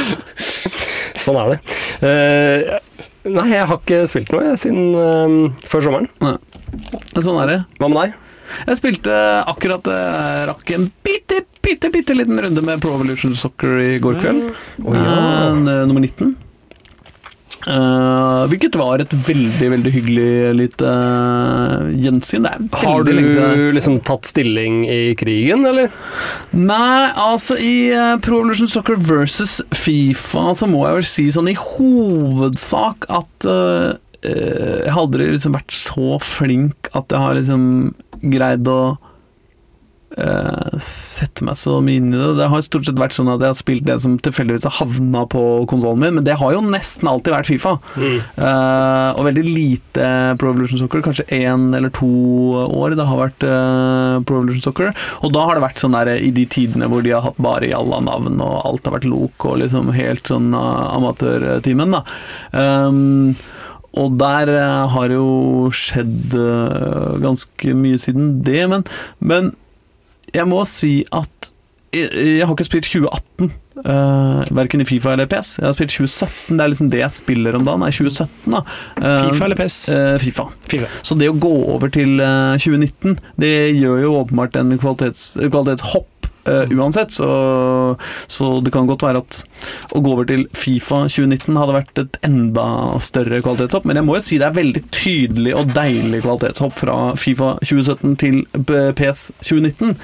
sånn 1.23 1.39
er 1.41 1.53
det. 1.53 1.60
Eh, 2.03 2.99
nei, 3.29 3.47
jeg 3.53 3.69
har 3.69 3.79
ikke 3.79 4.03
spilt 4.12 4.34
noe 4.34 4.45
jeg, 4.51 4.62
siden 4.65 4.91
eh, 4.97 5.65
før 5.69 5.88
sommeren. 5.88 6.12
Men 6.23 7.23
Sånn 7.23 7.39
er 7.43 7.51
det. 7.51 7.60
Hva 7.79 7.89
med 7.89 7.99
deg? 8.01 8.19
Jeg 8.67 8.79
spilte 8.79 9.17
akkurat 9.49 9.88
eh, 9.89 10.43
rakk 10.49 10.73
en 10.75 10.88
bitte, 11.06 11.43
bitte, 11.63 11.89
bitte 11.93 12.15
liten 12.17 12.39
runde 12.43 12.63
med 12.65 12.82
Pro 12.84 12.95
Evolution 12.97 13.36
Soccer 13.39 13.79
i 13.82 13.91
går 14.03 14.19
kveld. 14.21 14.49
Å, 14.84 14.95
ja. 14.97 15.13
uh, 15.58 15.86
nummer 15.88 16.03
19. 16.03 16.36
Eh, 17.63 18.41
hvilket 18.52 18.76
var 18.76 18.99
et 18.99 19.13
veldig 19.28 19.69
veldig 19.71 19.91
hyggelig 19.93 20.32
lite 20.58 20.89
uh, 20.89 21.88
gjensyn. 21.95 22.47
Har 22.82 23.06
du 23.08 23.13
liksom 23.76 23.99
tatt 24.04 24.28
stilling 24.28 24.84
i 24.89 25.13
krigen, 25.19 25.63
eller? 25.69 25.93
Nei, 26.52 27.08
altså 27.15 27.56
i 27.56 27.93
uh, 27.95 28.17
Pro 28.23 28.41
Evolution 28.41 28.71
Soccer 28.71 28.99
versus 28.99 29.62
Fifa 29.71 30.49
så 30.58 30.67
må 30.69 30.84
jeg 30.88 30.99
vel 30.99 31.08
si 31.08 31.28
sånn 31.34 31.52
i 31.54 31.58
hovedsak 31.60 33.08
at 33.13 33.47
uh, 33.47 33.93
jeg 34.23 34.91
har 34.91 35.02
aldri 35.02 35.34
liksom 35.34 35.56
vært 35.56 35.73
så 35.76 36.19
flink 36.23 36.88
at 36.95 37.12
jeg 37.12 37.19
har 37.19 37.36
liksom 37.36 37.65
greid 38.23 38.69
å 38.71 38.95
eh, 40.17 40.78
sette 40.82 41.45
meg 41.45 41.58
så 41.60 41.80
mye 41.84 42.02
inn 42.02 42.12
i 42.13 42.19
det. 42.19 42.30
Det 42.39 42.49
har 42.52 42.65
stort 42.65 42.88
sett 42.88 42.99
vært 42.99 43.15
sånn 43.15 43.32
at 43.34 43.41
jeg 43.43 43.54
har 43.54 43.60
spilt 43.60 43.86
det 43.88 43.97
som 44.04 44.17
tilfeldigvis 44.21 44.67
har 44.67 44.76
havna 44.82 45.23
på 45.30 45.43
konsollen 45.69 46.04
min, 46.04 46.17
men 46.17 46.28
det 46.28 46.38
har 46.41 46.56
jo 46.56 46.63
nesten 46.65 47.10
alltid 47.10 47.36
vært 47.36 47.49
Fifa. 47.49 47.76
Eh, 47.99 49.10
og 49.13 49.28
veldig 49.30 49.45
lite 49.47 50.10
Pro 50.41 50.52
Evolution 50.54 50.82
Soccer, 50.82 51.04
kanskje 51.06 51.28
én 51.39 51.69
eller 51.76 51.93
to 51.93 52.10
år 52.63 52.97
det 52.97 53.08
har 53.08 53.19
vært 53.19 53.45
uh, 53.47 54.19
Pro 54.28 54.39
Evolution 54.41 54.65
Soccer. 54.65 54.93
Og 55.26 55.34
da 55.36 55.47
har 55.47 55.58
det 55.58 55.65
vært 55.65 55.82
sånn 55.82 55.97
der 55.97 56.13
i 56.15 56.32
de 56.36 56.45
tidene 56.49 56.89
hvor 56.91 57.04
de 57.06 57.13
har 57.15 57.26
hatt 57.26 57.41
bare 57.41 57.71
Jalla-navn, 57.71 58.38
og 58.43 58.62
alt 58.69 58.88
har 58.88 58.97
vært 58.97 59.10
lok 59.10 59.49
og 59.49 59.60
liksom 59.63 59.91
helt 59.95 60.30
sånn 60.30 60.54
uh, 60.56 60.93
amatørtimen, 60.97 61.97
da. 61.97 62.04
Um, 62.54 63.36
og 64.02 64.15
der 64.17 64.49
har 64.89 65.12
jo 65.13 65.67
skjedd 65.78 66.34
ganske 67.21 67.76
mye 67.78 67.99
siden 68.02 68.39
det, 68.41 68.63
men, 68.71 68.88
men 69.21 69.52
jeg 70.33 70.49
må 70.49 70.63
si 70.69 71.01
at 71.13 71.53
jeg, 71.93 72.09
jeg 72.39 72.47
har 72.47 72.55
ikke 72.55 72.65
spilt 72.65 72.87
2018, 72.89 73.51
uh, 73.85 74.39
verken 74.57 74.81
i 74.81 74.85
Fifa 74.87 75.13
eller 75.13 75.27
PS. 75.29 75.57
Jeg 75.59 75.67
har 75.67 75.75
spilt 75.75 75.93
2017, 75.93 76.57
det 76.57 76.63
er 76.63 76.71
liksom 76.71 76.89
det 76.89 77.01
jeg 77.03 77.15
spiller 77.19 77.57
om 77.57 77.67
dagen. 77.67 77.83
Nei, 77.83 77.91
2017, 77.93 78.55
da. 78.55 78.63
Uh, 78.97 79.27
Fifa 79.29 79.45
eller 79.49 79.59
PES? 79.59 79.77
Uh, 79.93 80.15
Fifa. 80.23 80.47
Fifa. 80.71 80.89
Så 81.05 81.17
det 81.19 81.29
å 81.29 81.37
gå 81.37 81.53
over 81.75 81.93
til 81.93 82.17
uh, 82.17 82.57
2019, 82.57 83.19
det 83.43 83.53
gjør 83.77 84.01
jo 84.07 84.15
åpenbart 84.23 84.57
en 84.61 84.73
kvalitets, 84.81 85.27
kvalitetshopp 85.43 86.09
eh, 86.49 86.73
uansett. 86.77 87.13
Så, 87.15 87.27
så 88.27 88.49
det 88.63 88.73
kan 88.75 88.89
godt 88.89 89.06
være 89.06 89.23
at 89.23 89.39
å 89.95 90.01
gå 90.03 90.13
over 90.15 90.27
til 90.29 90.45
Fifa 90.58 91.03
2019 91.08 91.60
hadde 91.60 91.77
vært 91.77 92.03
et 92.03 92.19
enda 92.27 92.67
større 93.03 93.41
kvalitetshopp. 93.45 93.88
Men 93.89 93.99
jeg 93.99 94.08
må 94.08 94.17
jo 94.17 94.25
si 94.25 94.39
det 94.41 94.49
er 94.49 94.58
veldig 94.60 94.84
tydelig 94.95 95.56
og 95.60 95.73
deilig 95.75 96.23
kvalitetshopp 96.25 96.77
fra 96.84 96.97
Fifa 97.19 97.53
2017 97.63 98.17
til 98.23 98.41
PS 98.97 99.29
2019. 99.41 99.95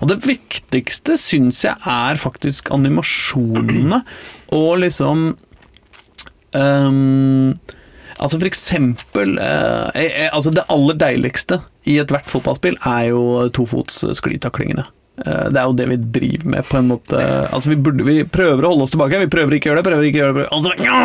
Og 0.00 0.10
det 0.12 0.20
viktigste 0.26 1.18
syns 1.20 1.64
jeg 1.66 1.76
er 1.90 2.20
faktisk 2.20 2.70
animasjonene 2.74 4.02
og 4.54 4.78
liksom 4.82 5.32
um, 6.56 7.54
altså 8.16 8.38
for 8.38 8.48
eksempel 8.48 9.38
eh, 9.42 10.02
eh, 10.02 10.28
altså 10.32 10.52
Det 10.54 10.66
aller 10.72 10.98
deiligste 11.00 11.60
i 11.86 11.98
ethvert 12.02 12.30
fotballspill 12.30 12.78
er 12.86 13.10
jo 13.12 13.48
tofots 13.54 14.02
sklitaklingene. 14.18 14.86
Eh, 15.24 15.46
det 15.48 15.60
er 15.60 15.64
jo 15.64 15.76
det 15.76 15.86
vi 15.88 15.96
driver 16.18 16.50
med, 16.52 16.66
på 16.68 16.78
en 16.80 16.90
måte. 16.90 17.20
Altså 17.48 17.72
Vi 17.72 17.78
burde 17.80 18.04
Vi 18.06 18.18
prøver 18.28 18.66
å 18.66 18.72
holde 18.74 18.86
oss 18.86 18.92
tilbake. 18.92 19.20
Vi 19.24 19.30
prøver 19.32 19.56
ikke 19.56 19.70
å 19.70 19.72
gjøre 19.72 19.82
det, 19.82 19.88
prøver 19.88 20.08
ikke 20.08 20.20
å 20.20 20.24
gjøre 20.24 20.38
det. 20.38 20.46
Og 20.52 20.66
så, 20.66 20.74
ja! 20.84 21.02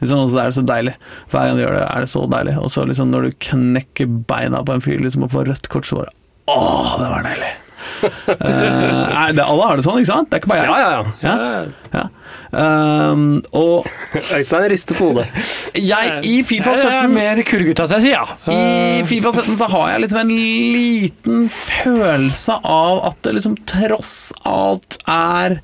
liksom, 0.00 0.24
og 0.24 0.32
så 0.32 0.42
er 0.42 0.50
det 0.52 0.58
så 0.58 0.66
deilig. 0.68 0.96
Hver 1.32 1.48
gang 1.48 1.58
du 1.58 1.64
gjør 1.64 1.78
det, 1.78 1.86
er 1.88 2.06
det 2.06 2.12
så 2.14 2.26
deilig. 2.34 2.58
Og 2.62 2.74
så 2.74 2.86
liksom 2.88 3.14
når 3.14 3.28
du 3.28 3.38
knekker 3.48 4.12
beina 4.30 4.62
på 4.66 4.76
en 4.76 4.84
fyr 4.84 5.02
liksom, 5.02 5.26
og 5.26 5.34
får 5.34 5.50
rødt 5.52 5.72
kort, 5.72 5.88
så 5.88 6.02
bare 6.02 6.14
Åh, 6.48 6.92
det 6.96 7.08
var 7.12 7.26
deilig. 7.26 7.50
uh, 7.98 8.38
er 8.40 9.34
det, 9.36 9.42
alle 9.44 9.66
har 9.68 9.78
det 9.78 9.84
sånn, 9.84 9.98
ikke 10.00 10.10
sant? 10.10 10.30
Det 10.30 10.38
er 10.38 10.40
ikke 10.42 10.50
bare 10.54 10.62
jeg. 10.62 10.70
Ja, 10.70 10.78
ja, 10.80 10.92
ja. 10.94 11.34
Ja. 11.34 11.98
Ja. 11.98 12.06
Ehm, 12.56 13.42
og 13.52 13.86
Øystein 14.32 14.70
rister 14.72 14.96
på 14.96 15.10
hodet. 15.10 15.26
jeg 15.76 16.20
i 16.24 16.42
Fifa 16.42 16.72
Jeg 16.78 17.04
er 17.04 17.10
mer 17.12 17.42
kurgutta, 17.44 17.86
så 17.86 17.98
jeg 17.98 18.08
sier 18.08 18.16
ja. 18.16 18.24
I 18.48 19.04
Fifa 19.08 19.32
17 19.34 19.58
så 19.60 19.68
har 19.68 19.90
jeg 19.92 20.04
liksom 20.06 20.20
en 20.22 20.34
liten 20.72 21.48
følelse 21.52 22.60
av 22.64 23.04
at 23.10 23.20
det 23.26 23.36
liksom 23.36 23.56
tross 23.68 24.32
alt 24.48 25.00
er 25.06 25.60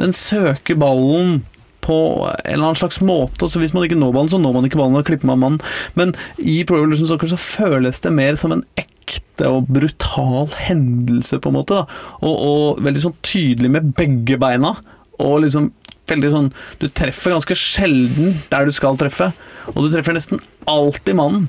Den 0.00 0.12
søker 0.12 0.74
ballen 0.74 1.44
på 1.84 1.98
en 2.24 2.48
eller 2.48 2.70
annen 2.70 2.80
slags 2.80 2.98
måte. 3.04 3.46
Så 3.48 3.60
hvis 3.60 3.74
man 3.76 3.84
ikke 3.84 3.98
når 4.00 4.14
ballen, 4.16 4.30
så 4.32 4.40
når 4.40 4.56
man 4.56 4.66
ikke 4.66 4.80
ballen, 4.80 4.96
og 4.96 5.04
klipper 5.06 5.28
man 5.28 5.42
mannen. 5.42 5.60
Men 5.94 6.14
i 6.40 6.62
Pro 6.64 6.80
Evolution 6.80 7.10
Soccer 7.10 7.30
så 7.30 7.38
føles 7.38 8.00
det 8.00 8.12
mer 8.16 8.38
som 8.40 8.54
en 8.56 8.64
ekte 8.80 9.50
og 9.52 9.68
brutal 9.68 10.48
hendelse, 10.64 11.38
på 11.38 11.52
en 11.52 11.58
måte. 11.58 11.82
Da. 11.82 12.16
Og, 12.24 12.34
og 12.34 12.82
veldig 12.86 13.04
sånn 13.04 13.18
tydelig 13.26 13.70
med 13.76 13.92
begge 14.00 14.40
beina. 14.40 14.72
Og 15.20 15.42
liksom 15.44 15.70
veldig 16.10 16.30
sånn 16.32 16.48
Du 16.80 16.88
treffer 16.88 17.34
ganske 17.34 17.56
sjelden 17.58 18.40
der 18.52 18.68
du 18.68 18.74
skal 18.76 18.98
treffe, 19.00 19.32
og 19.72 19.84
du 19.84 19.92
treffer 19.92 20.16
nesten 20.16 20.42
alltid 20.70 21.16
mannen. 21.18 21.48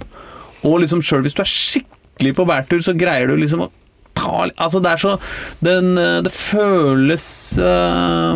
Og 0.65 0.81
liksom 0.83 1.03
sjøl 1.05 1.25
hvis 1.25 1.35
du 1.37 1.43
er 1.43 1.51
skikkelig 1.51 2.35
på 2.37 2.47
bærtur, 2.49 2.81
så 2.83 2.95
greier 2.97 3.29
du 3.29 3.37
liksom 3.39 3.65
å 3.67 3.71
ta 4.15 4.45
Altså, 4.57 4.81
det 4.81 4.91
er 4.91 5.01
så 5.01 5.15
den, 5.63 5.97
eh, 5.99 6.21
Det 6.25 6.31
føles 6.33 7.25
uh, 7.59 8.35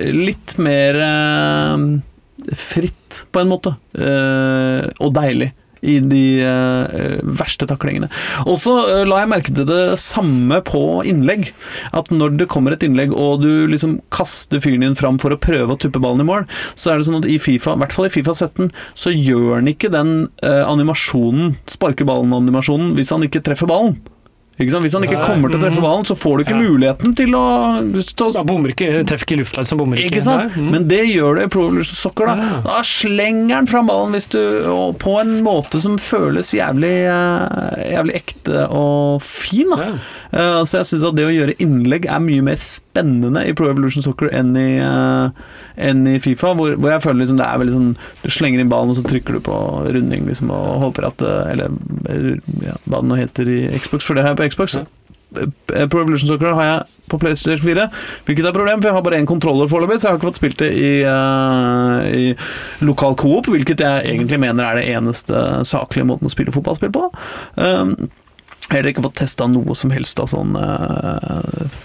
litt 0.00 0.56
mer 0.58 0.98
uh, 1.04 1.84
fritt, 2.56 3.24
på 3.30 3.42
en 3.42 3.50
måte. 3.50 3.74
uh, 4.00 4.86
og 4.98 5.12
deilig. 5.14 5.50
I 5.80 5.96
de 6.04 6.24
eh, 6.44 7.20
verste 7.24 7.68
taklingene. 7.68 8.10
Og 8.46 8.58
så 8.60 8.74
eh, 8.84 9.04
la 9.08 9.22
jeg 9.22 9.32
merke 9.32 9.54
til 9.54 9.68
det 9.68 9.96
samme 10.02 10.60
på 10.66 10.82
innlegg. 11.08 11.50
At 11.96 12.12
når 12.12 12.36
det 12.40 12.50
kommer 12.52 12.76
et 12.76 12.84
innlegg, 12.86 13.14
og 13.16 13.44
du 13.44 13.66
liksom 13.70 13.98
kaster 14.14 14.62
fyren 14.62 14.84
din 14.84 14.98
fram 14.98 15.20
for 15.22 15.34
å 15.34 15.40
prøve 15.40 15.74
å 15.74 15.80
tuppe 15.80 16.02
ballen 16.02 16.24
i 16.24 16.28
mål, 16.28 16.46
så 16.74 16.92
er 16.92 17.00
det 17.00 17.08
sånn 17.08 17.20
at 17.22 17.28
i 17.30 17.40
Fifa, 17.40 17.76
i 17.76 17.82
hvert 17.84 17.96
fall 17.96 18.10
i 18.10 18.14
Fifa 18.14 18.36
17, 18.36 18.70
så 18.98 19.14
gjør 19.14 19.58
han 19.58 19.70
ikke 19.72 19.92
den 19.92 20.14
eh, 20.46 20.64
animasjonen, 20.66 21.56
sparke 21.70 22.06
ballen-animasjonen, 22.08 22.94
hvis 22.98 23.14
han 23.14 23.26
ikke 23.26 23.44
treffer 23.46 23.70
ballen. 23.70 23.98
Hvis 24.60 24.96
han 24.96 25.06
ikke 25.06 25.22
kommer 25.24 25.52
til 25.52 25.60
å 25.60 25.62
treffe 25.64 25.82
ballen, 25.84 26.06
så 26.08 26.16
får 26.18 26.38
du 26.38 26.44
ikke 26.44 26.58
muligheten 26.60 27.14
til 27.18 27.34
å, 27.38 27.44
til 28.04 28.26
å 28.26 28.30
Da 28.36 28.44
bommer 28.46 28.74
ikke, 28.74 29.02
treffer 29.08 29.26
ikke 29.28 29.40
lufta. 29.40 29.64
Bommer 29.80 30.00
ikke. 30.00 30.18
ikke 30.20 30.24
sant? 30.26 30.56
Mm. 30.56 30.70
Men 30.74 30.86
det 30.90 31.02
gjør 31.08 31.40
det 31.40 31.46
i 31.48 31.52
Pro 31.52 31.66
Evolution 31.70 31.98
Soccer. 31.98 32.30
Da 32.30 32.60
Da 32.66 32.80
slenger 32.86 33.54
han 33.60 33.70
fram 33.70 33.90
ballen 33.90 34.16
hvis 34.16 34.28
du, 34.32 34.40
på 35.00 35.16
en 35.20 35.38
måte 35.46 35.80
som 35.82 35.96
føles 36.00 36.52
jævlig, 36.54 36.94
eh, 37.10 37.84
jævlig 37.94 38.18
ekte 38.20 38.66
og 38.68 39.22
fin. 39.24 39.70
Da. 39.72 39.92
Eh, 40.32 40.60
Så 40.64 40.78
jeg 40.80 40.88
syns 40.90 41.06
at 41.08 41.16
det 41.18 41.26
å 41.26 41.32
gjøre 41.34 41.56
innlegg 41.62 42.06
er 42.10 42.22
mye 42.22 42.44
mer 42.46 42.60
spennende 42.62 43.42
i 43.48 43.54
Pro 43.56 43.70
Evolution 43.70 44.04
Soccer 44.06 44.30
enn 44.36 44.54
i, 44.58 44.68
eh, 44.78 45.30
enn 45.88 46.06
i 46.06 46.18
Fifa, 46.22 46.54
hvor, 46.58 46.76
hvor 46.76 46.94
jeg 46.94 47.04
føler 47.06 47.22
liksom 47.24 47.40
det 47.40 47.48
er 47.48 47.60
veldig 47.62 47.76
sånn 47.76 47.90
Du 48.22 48.30
slenger 48.30 48.62
inn 48.62 48.70
ballen, 48.72 48.92
og 48.92 48.98
så 49.00 49.06
trykker 49.06 49.38
du 49.38 49.42
på 49.50 49.58
runding 49.90 50.28
liksom, 50.28 50.52
og 50.54 50.80
håper 50.86 51.10
at 51.10 51.26
eh, 51.26 51.52
Eller 51.56 52.38
ja, 52.62 52.78
hva 52.86 53.02
det 53.02 53.10
nå 53.10 53.20
heter 53.20 53.50
i 53.50 53.60
Xbox, 53.80 54.06
for 54.06 54.14
det 54.14 54.26
har 54.26 54.34
jeg 54.34 54.42
på 54.42 54.50
Xbox. 54.54 54.80
Ja. 54.80 54.86
Pro 55.30 56.00
Evolution 56.02 56.26
Soccer 56.26 56.54
har 56.58 56.64
jeg 56.66 56.86
på 57.10 57.18
PlayStation 57.22 57.62
4, 57.62 57.84
hvilket 58.26 58.44
er 58.44 58.50
et 58.50 58.56
problem, 58.56 58.80
for 58.80 58.90
jeg 58.90 58.96
har 58.96 59.04
bare 59.06 59.18
én 59.20 59.28
kontroller 59.30 59.70
foreløpig, 59.70 59.98
så 59.98 60.08
jeg 60.08 60.12
har 60.12 60.18
ikke 60.18 60.28
fått 60.30 60.40
spilt 60.40 60.62
det 60.62 60.70
i, 60.74 60.90
uh, 61.06 62.02
i 62.10 62.86
lokal 62.86 63.14
coop, 63.18 63.46
hvilket 63.50 63.82
jeg 63.82 64.10
egentlig 64.10 64.40
mener 64.42 64.66
er 64.66 64.80
det 64.80 64.88
eneste 64.90 65.42
saklige 65.70 66.06
måten 66.10 66.26
å 66.26 66.32
spille 66.34 66.54
fotballspill 66.54 66.90
på. 66.94 67.06
Um, 67.62 67.94
jeg 68.78 68.94
ikke 68.94 69.04
fått 69.08 69.18
testa 69.20 69.48
noe 69.50 69.74
som 69.78 69.90
helst 69.94 70.20
av 70.22 70.28
sånn 70.30 70.54
eh, 70.58 71.76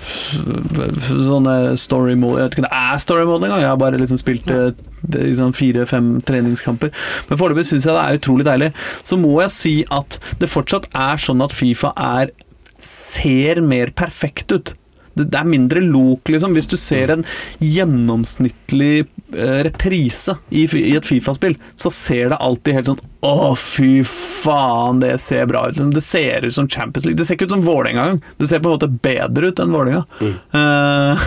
Sånne 1.25 1.55
story 1.79 2.13
mode 2.19 2.39
Jeg 2.39 2.45
vet 2.45 2.55
ikke 2.55 2.63
om 2.63 2.67
det 2.67 2.81
er 2.81 3.01
story 3.01 3.25
mode 3.27 3.47
engang. 3.47 3.63
Jeg 3.63 3.71
har 3.71 3.81
bare 3.81 3.99
liksom 4.01 4.19
spilt 4.21 4.51
sånn 5.39 5.55
fire-fem 5.55 6.15
treningskamper. 6.25 6.93
Men 7.29 7.39
foreløpig 7.41 7.67
syns 7.69 7.85
jeg 7.87 7.95
det 7.95 8.05
er 8.05 8.19
utrolig 8.19 8.47
deilig. 8.47 8.71
Så 9.05 9.19
må 9.21 9.35
jeg 9.43 9.53
si 9.53 9.75
at 9.93 10.19
det 10.41 10.49
fortsatt 10.51 10.89
er 10.93 11.21
sånn 11.21 11.43
at 11.45 11.55
Fifa 11.55 11.93
er 11.97 12.33
ser 12.81 13.61
mer 13.63 13.91
perfekt 13.95 14.51
ut. 14.51 14.73
Det, 15.15 15.27
det 15.31 15.39
er 15.39 15.49
mindre 15.49 15.81
lok, 15.83 16.29
liksom. 16.31 16.55
Hvis 16.57 16.69
du 16.71 16.75
ser 16.79 17.13
en 17.13 17.25
gjennomsnittlig 17.63 19.05
eh, 19.33 19.59
reprise 19.67 20.37
i, 20.49 20.65
i 20.65 20.95
et 20.97 21.07
Fifa-spill, 21.07 21.57
så 21.79 21.91
ser 21.93 22.33
det 22.33 22.41
alltid 22.43 22.79
helt 22.79 22.91
sånn 22.91 23.03
Å, 23.25 23.53
fy 23.57 24.03
faen, 24.05 24.99
det 25.01 25.15
ser 25.23 25.47
bra 25.49 25.65
ut. 25.69 25.79
Det 25.95 26.03
ser 26.03 26.45
ut 26.45 26.55
som 26.55 26.69
Champions 26.69 27.07
League. 27.07 27.17
Det 27.17 27.25
ser 27.25 27.39
ikke 27.39 27.47
ut 27.49 27.55
som 27.55 27.65
Vålerenga 27.65 28.03
engang. 28.03 28.21
Det 28.37 28.49
ser 28.49 28.61
på 28.61 28.69
en 28.69 28.75
måte 28.75 28.91
bedre 29.07 29.49
ut 29.49 29.61
enn 29.63 29.73
Vålerenga. 29.73 30.03
Mm. 30.19 30.35
Uh, 30.53 31.25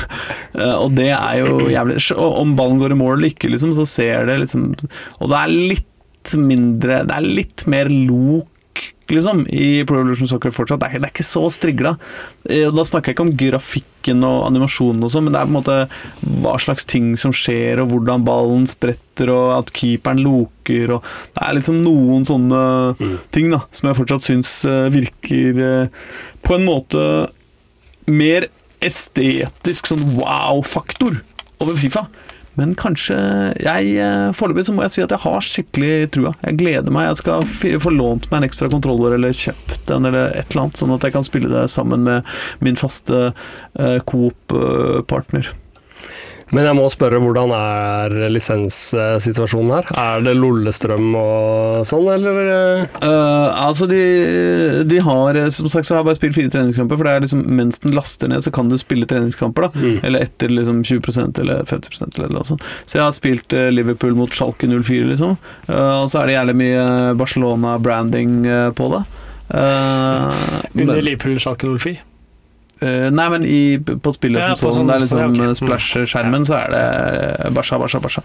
uh, 0.61 0.77
og 0.85 0.93
det 0.99 1.11
er 1.17 1.41
jo 1.43 1.65
jævlig 1.73 1.99
og 2.15 2.39
Om 2.45 2.55
ballen 2.59 2.79
går 2.83 2.95
i 2.95 2.99
mål 2.99 3.17
eller 3.17 3.33
ikke, 3.33 3.51
liksom, 3.51 3.75
så 3.77 3.87
ser 3.89 4.29
det 4.29 4.39
liksom 4.45 4.71
Og 4.77 5.33
det 5.33 5.41
er 5.41 5.57
litt 5.73 6.37
mindre 6.39 7.03
Det 7.09 7.17
er 7.17 7.27
litt 7.41 7.65
mer 7.71 7.91
lok 7.91 8.49
liksom, 9.17 9.45
i 9.49 9.85
Pro 9.89 10.01
Evolution 10.01 10.29
Soccer 10.29 10.53
fortsatt. 10.55 10.81
Det 10.83 10.89
er, 10.89 10.99
det 11.03 11.09
er 11.09 11.15
ikke 11.15 11.27
så 11.27 11.45
strigla. 11.55 11.95
Eh, 12.49 12.69
Da 12.75 12.85
snakker 12.85 13.11
jeg 13.13 13.17
ikke 13.17 13.27
om 13.27 13.33
grafikken 13.41 14.25
og 14.29 14.47
animasjonen 14.49 15.03
og 15.05 15.11
sånn, 15.15 15.25
men 15.29 15.33
det 15.35 15.41
er 15.41 15.49
på 15.49 15.53
en 15.55 15.59
måte 15.59 15.79
hva 16.43 16.55
slags 16.61 16.85
ting 16.89 17.15
som 17.21 17.33
skjer, 17.35 17.81
og 17.83 17.91
hvordan 17.93 18.25
ballen 18.27 18.67
spretter, 18.71 19.33
og 19.35 19.57
at 19.59 19.73
keeperen 19.75 20.21
loker, 20.23 20.93
og 20.99 21.03
Det 21.35 21.43
er 21.49 21.55
liksom 21.59 21.81
noen 21.83 22.25
sånne 22.29 22.63
ting 23.35 23.51
da, 23.51 23.63
som 23.73 23.89
jeg 23.89 23.99
fortsatt 23.99 24.23
syns 24.29 24.53
eh, 24.65 24.89
virker 24.95 25.59
eh, 25.59 25.89
på 26.45 26.55
en 26.59 26.65
måte 26.69 27.03
mer 28.07 28.47
estetisk 28.81 29.89
sånn 29.91 30.05
wow-faktor 30.21 31.19
over 31.61 31.75
Fifa. 31.77 32.07
Men 32.59 32.75
kanskje 32.79 33.17
jeg 33.63 33.93
eh, 34.03 34.31
Foreløpig 34.37 34.67
så 34.67 34.75
må 34.75 34.85
jeg 34.87 34.95
si 34.97 35.05
at 35.05 35.15
jeg 35.15 35.23
har 35.23 35.47
skikkelig 35.47 35.93
trua. 36.15 36.35
Jeg 36.43 36.59
gleder 36.61 36.95
meg. 36.95 37.09
Jeg 37.13 37.21
skal 37.23 37.47
få 37.85 37.93
lånt 37.95 38.29
meg 38.33 38.41
en 38.41 38.49
ekstra 38.49 38.71
kontroller 38.73 39.15
eller 39.19 39.37
kjøpt 39.37 39.87
den 39.91 40.09
eller 40.11 40.33
et 40.33 40.51
eller 40.51 40.67
annet, 40.67 40.81
sånn 40.81 40.97
at 40.97 41.07
jeg 41.07 41.15
kan 41.15 41.27
spille 41.27 41.53
det 41.53 41.69
sammen 41.73 42.05
med 42.09 42.37
min 42.65 42.79
faste 42.79 43.31
uh, 43.31 43.99
Coop-partner. 44.09 45.53
Men 46.55 46.65
jeg 46.65 46.77
må 46.79 46.87
spørre, 46.93 47.19
hvordan 47.21 47.53
er 47.53 48.15
lisenssituasjonen 48.33 49.73
her? 49.75 49.91
Er 50.01 50.23
det 50.25 50.35
Lollestrøm 50.39 51.11
og 51.19 51.83
sånn, 51.89 52.09
eller? 52.15 52.39
eh? 52.55 52.87
Eh, 53.05 53.59
altså, 53.67 53.89
de, 53.91 54.01
de 54.89 55.01
har 55.05 55.37
eh, 55.37 55.51
Som 55.53 55.69
sagt 55.69 55.89
så 55.89 55.97
har 55.97 56.03
jeg 56.03 56.09
bare 56.09 56.21
spilt 56.21 56.39
fire 56.39 56.53
treningskamper, 56.55 56.97
for 56.97 57.09
det 57.09 57.15
er 57.15 57.27
liksom 57.27 57.45
mens 57.59 57.83
den 57.85 57.97
laster 57.97 58.33
ned, 58.33 58.45
så 58.47 58.53
kan 58.55 58.73
du 58.73 58.79
spille 58.81 59.09
treningskamper, 59.11 59.69
da. 59.69 59.85
Mm. 59.85 60.01
Eller 60.09 60.27
etter 60.29 60.53
liksom 60.55 60.81
20% 60.89 61.43
eller 61.45 61.69
50% 61.69 62.19
eller 62.19 62.33
noe 62.33 62.49
sånt. 62.49 62.65
Så 62.87 63.01
jeg 63.01 63.05
har 63.05 63.17
spilt 63.17 63.57
Liverpool 63.75 64.17
mot 64.19 64.33
Schalke 64.33 64.71
04, 64.71 65.13
liksom. 65.13 65.37
Uh, 65.69 66.03
og 66.03 66.09
så 66.11 66.23
er 66.23 66.31
det 66.31 66.39
jævlig 66.39 66.59
mye 66.65 66.85
Barcelona-branding 67.21 68.39
på 68.79 68.93
det. 68.95 69.05
Uh, 69.49 70.33
Under 70.77 71.01
Liverpool 71.05 71.39
Schalke 71.41 71.69
04. 71.77 72.01
eh, 72.81 73.09
nei, 73.15 73.27
men 73.33 73.45
i, 73.45 73.79
på 73.79 74.13
spillet 74.15 74.45
Ja, 74.45 74.55
som 74.55 74.71
sånn, 74.71 74.81
sånn- 74.81 74.89
det 74.89 74.95
er 74.95 75.03
liksom 75.05 75.21
sånn, 75.23 75.45
eh, 75.45 75.55
splash-skjermen, 75.59 76.47
så 76.49 76.57
er 76.59 76.75
det 76.75 77.53
basha, 77.57 77.79
basha, 77.81 78.01
basha. 78.03 78.23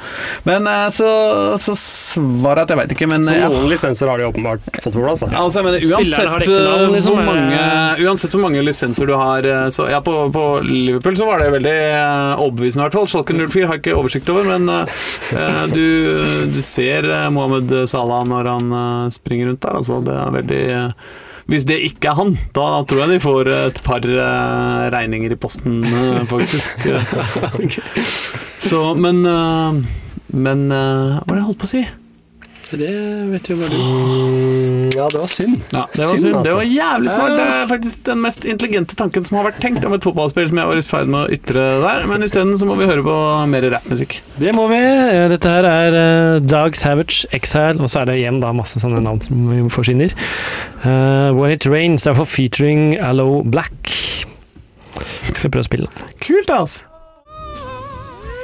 Men 0.48 0.68
uh, 0.68 0.90
så, 0.94 1.08
så 1.62 1.76
svaret 1.80 2.66
at 2.66 2.74
jeg 2.74 2.80
veit 2.82 2.96
ikke, 2.96 3.10
men 3.12 3.26
Så 3.26 3.36
noen 3.38 3.58
ja. 3.58 3.72
lisenser 3.72 4.12
har 4.12 4.22
de 4.22 4.28
åpenbart 4.30 4.68
fått 4.80 4.94
for 4.96 5.10
altså. 5.10 5.30
Altså, 5.32 5.64
mener, 5.66 5.80
uansett, 5.90 6.48
eh, 6.48 6.86
liksom, 6.94 7.18
hvor 7.18 7.28
mange, 7.28 7.64
uansett 8.06 8.38
hvor 8.38 8.46
mange 8.46 8.64
lisenser 8.66 9.10
du 9.10 9.16
har 9.20 9.50
så, 9.74 9.88
ja, 9.92 10.00
på, 10.04 10.16
på 10.34 10.46
Liverpool 10.68 11.18
så 11.18 11.28
var 11.28 11.44
det 11.44 11.50
veldig 11.58 11.76
overbevisende, 12.38 12.84
i 12.84 12.88
hvert 12.88 13.00
fall. 13.00 13.10
Schalken 13.12 13.44
04 13.48 13.68
har 13.68 13.78
jeg 13.78 13.86
ikke 13.86 13.98
oversikt 14.00 14.32
over, 14.34 14.48
men 14.54 14.70
uh, 14.70 15.66
du, 15.74 15.86
du 16.54 16.62
ser 16.64 17.10
Mohammed 17.34 17.74
Salah 17.90 18.24
når 18.28 18.50
han 18.54 19.12
springer 19.14 19.52
rundt 19.52 19.64
der. 19.66 19.78
Altså, 19.82 20.00
det 20.06 20.18
er 20.18 20.36
veldig 20.40 20.64
hvis 21.52 21.66
det 21.68 21.80
ikke 21.90 22.12
er 22.12 22.20
han, 22.20 22.36
da 22.56 22.68
tror 22.88 23.04
jeg 23.04 23.16
de 23.16 23.24
får 23.24 23.50
et 23.52 23.82
par 23.84 24.06
eh, 24.08 24.84
regninger 24.94 25.34
i 25.36 25.40
posten, 25.40 25.82
eh, 25.84 26.22
faktisk. 26.30 26.86
Så, 28.70 28.86
men 28.96 29.26
eh, 29.28 29.84
Men 30.34 30.64
hva 30.72 31.20
var 31.28 31.36
det 31.36 31.42
jeg 31.42 31.50
holdt 31.52 31.60
på 31.62 31.68
å 31.68 31.74
si? 31.76 31.84
Det 32.74 32.92
vet 33.30 33.50
jo 33.52 33.56
bare 33.60 33.70
du. 33.70 33.82
Mm, 33.84 34.90
ja, 34.96 35.06
det 35.14 35.20
var 35.22 35.30
synd. 35.32 35.60
Ja, 35.74 35.84
det 35.94 36.02
var 36.02 36.18
Synd, 36.18 36.22
synd. 36.24 36.34
Det 36.34 36.40
altså. 36.40 36.56
var 36.58 36.68
jævlig 36.70 37.12
smart. 37.12 37.34
Det 37.38 37.48
er 37.56 37.68
faktisk 37.70 38.06
den 38.08 38.22
mest 38.24 38.48
intelligente 38.50 38.98
tanken 39.00 39.28
som 39.28 39.38
har 39.40 39.48
vært 39.50 39.60
tenkt 39.64 39.86
om 39.88 39.96
et 39.98 40.08
fotballspill 40.08 40.50
som 40.50 40.62
jeg 40.62 40.72
var 40.72 40.82
i 40.82 40.86
ferd 40.94 41.12
med 41.14 41.20
å 41.22 41.38
ytre 41.38 41.66
der, 41.84 42.08
men 42.10 42.26
isteden 42.26 42.56
så 42.60 42.70
må 42.70 42.78
vi 42.80 42.88
høre 42.90 43.06
på 43.06 43.18
mer 43.52 43.68
rappmusikk. 43.76 44.18
Det 44.42 44.56
må 44.58 44.68
vi. 44.72 44.80
Eh, 44.80 45.28
Dette 45.34 45.54
her 45.54 45.68
er 45.70 46.00
eh, 46.00 46.78
Savage, 46.78 47.28
Exile, 47.36 47.78
og 47.84 47.92
så 47.92 48.02
er 48.02 48.12
det 48.12 48.18
igjen 48.22 48.42
da 48.44 48.54
masse 48.56 48.82
sånne 48.82 49.04
navn 49.04 49.22
som 49.24 49.46
vi 49.52 49.62
forsvinner. 49.74 50.16
Uh, 50.84 51.30
When 51.38 51.54
It 51.54 51.68
Rains, 51.70 52.08
derfor 52.08 52.26
featuring 52.26 52.98
Allo 53.00 53.44
Black. 53.44 53.94
Skal 55.34 55.52
prøve 55.54 55.64
å 55.64 55.70
spille 55.70 55.90
den. 55.90 56.18
Kult, 56.24 56.50
altså. 56.54 56.90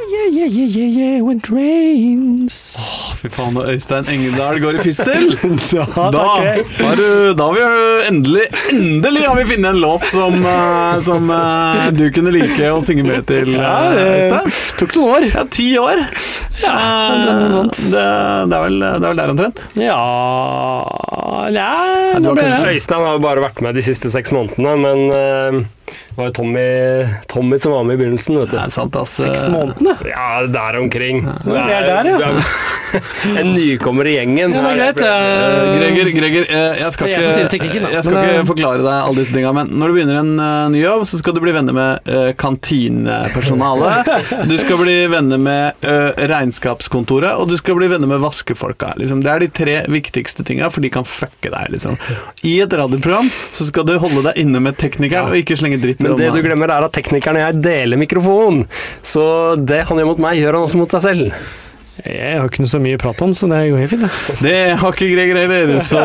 Yeah, 0.10 0.30
yeah, 0.34 0.48
yeah, 0.52 0.78
yeah, 0.78 0.90
yeah, 1.00 1.22
when 1.22 1.38
it 1.38 1.50
rains. 1.50 2.58
Å, 2.80 2.99
fy 3.20 3.30
faen, 3.34 3.58
Øystein 3.74 4.08
Engedal 4.14 4.60
går 4.64 4.80
i 4.80 4.84
fistel. 4.86 5.34
Da 5.74 6.08
Da 6.14 6.26
har, 6.26 6.96
du, 6.96 7.34
da 7.38 7.46
har 7.50 7.54
vi 7.58 8.08
endelig 8.10 8.46
Endelig 8.74 9.24
har 9.28 9.36
vi 9.40 9.46
funnet 9.52 9.70
en 9.74 9.82
låt 9.84 10.06
som, 10.12 10.38
eh, 10.40 11.00
som 11.06 11.30
eh, 11.36 11.90
du 12.00 12.06
kunne 12.16 12.32
like 12.34 12.72
å 12.74 12.80
synge 12.86 13.04
med 13.08 13.28
til, 13.30 13.54
Ja, 13.58 13.74
eh, 13.92 13.96
det 13.96 14.06
Øystein. 14.24 14.56
tok 14.80 14.96
noen 14.98 15.16
år. 15.18 15.28
Ja, 15.36 15.44
ti 15.60 15.70
år. 15.82 16.06
Ja, 16.64 16.76
Eh, 17.10 17.50
det, 17.70 18.02
det, 18.50 18.56
er 18.56 18.64
vel, 18.66 18.80
det 18.80 18.90
er 19.00 19.08
vel 19.10 19.20
der 19.20 19.32
omtrent. 19.34 19.62
Ja 19.80 20.00
Nja, 21.50 21.70
du 22.20 22.24
nå 22.28 22.34
ble 22.38 22.46
det 22.46 22.74
Øystein 22.76 23.04
har 23.06 23.16
jo 23.18 23.22
bare 23.24 23.42
vært 23.44 23.62
med 23.66 23.78
de 23.78 23.84
siste 23.86 24.10
seks 24.12 24.34
månedene, 24.36 24.74
men 24.82 25.04
eh, 25.16 25.60
det 25.90 26.18
var 26.20 26.30
jo 26.30 26.34
Tommy, 26.38 26.66
Tommy 27.32 27.58
som 27.62 27.74
var 27.74 27.86
med 27.88 27.96
i 27.98 28.02
begynnelsen, 28.04 28.38
vet 28.42 28.52
Det 28.54 28.60
er 28.62 28.74
sant, 28.74 28.98
ass. 29.00 29.16
seks 29.24 29.48
månedene? 29.54 29.96
Ja, 30.10 30.28
der 30.52 30.78
omkring. 30.82 31.24
vi 31.46 31.56
er 31.58 31.88
der, 31.88 32.12
ja. 32.12 33.02
En 33.39 33.53
nykommer 33.53 34.07
i 34.07 34.16
gjengen. 34.16 34.53
Ja, 34.55 34.62
det 34.64 34.70
er 34.72 34.80
greit. 34.80 35.01
Eh, 35.03 35.80
Greger, 35.80 36.12
Greger 36.16 36.45
eh, 36.47 36.82
jeg 36.82 36.93
skal 36.95 37.12
ikke, 37.12 37.60
jeg 37.93 38.03
skal 38.05 38.18
ikke 38.18 38.36
eh, 38.38 38.47
forklare 38.47 38.84
deg 38.84 38.93
alle 38.93 39.18
disse 39.22 39.36
tinga, 39.36 39.51
men 39.55 39.72
når 39.80 39.91
du 39.91 39.97
begynner 39.97 40.20
en 40.22 40.74
ny 40.74 40.82
jobb, 40.82 41.05
så 41.10 41.20
skal 41.22 41.36
du 41.36 41.41
bli 41.43 41.53
venner 41.55 41.76
med 41.76 42.12
kantinepersonalet. 42.39 44.12
Du 44.49 44.55
skal 44.62 44.80
bli 44.82 44.95
venner 45.12 45.41
med 45.41 45.88
regnskapskontoret, 46.32 47.36
og 47.39 47.49
du 47.51 47.55
skal 47.60 47.78
bli 47.80 47.89
venner 47.91 48.10
med 48.10 48.22
vaskefolka. 48.24 48.93
Liksom. 48.99 49.24
Det 49.26 49.34
er 49.34 49.45
de 49.45 49.51
tre 49.62 49.78
viktigste 49.91 50.45
tinga, 50.47 50.70
for 50.74 50.86
de 50.86 50.91
kan 50.93 51.07
fucke 51.07 51.51
deg. 51.51 51.70
Liksom. 51.76 51.97
I 52.47 52.60
et 52.66 52.76
radioprogram 52.82 53.30
så 53.55 53.68
skal 53.68 53.88
du 53.88 53.95
holde 54.01 54.26
deg 54.30 54.41
inne 54.43 54.62
med 54.64 54.80
teknikeren, 54.82 55.32
og 55.32 55.39
ikke 55.39 55.57
slenge 55.60 55.82
dritt 55.82 56.03
i 56.03 56.07
Men 56.07 56.20
det 56.20 56.32
du 56.36 56.41
glemmer, 56.45 56.72
er 56.74 56.88
at 56.88 56.95
teknikeren 56.95 57.39
og 57.39 57.47
jeg 57.47 57.64
deler 57.66 57.99
mikrofon. 57.99 58.64
Så 59.05 59.24
det 59.60 59.84
han 59.89 59.99
gjør 59.99 60.14
mot 60.14 60.24
meg, 60.30 60.39
gjør 60.41 60.60
han 60.60 60.70
også 60.70 60.82
mot 60.82 60.95
seg 60.97 61.05
selv. 61.10 61.41
Jeg 62.16 62.39
har 62.39 62.49
ikke 62.49 62.64
noe 62.64 62.72
så 62.72 62.80
mye 62.84 62.97
å 62.97 63.01
prate 63.01 63.26
om, 63.26 63.36
så 63.38 63.49
det 63.51 63.60
går 63.72 63.84
helt 63.84 63.93
fint. 63.93 64.05
det. 64.05 64.39
Det 64.45 64.55
har 64.82 64.95
ikke 64.97 65.12
Greger 65.14 65.39
heller, 65.43 65.76
så 65.91 66.01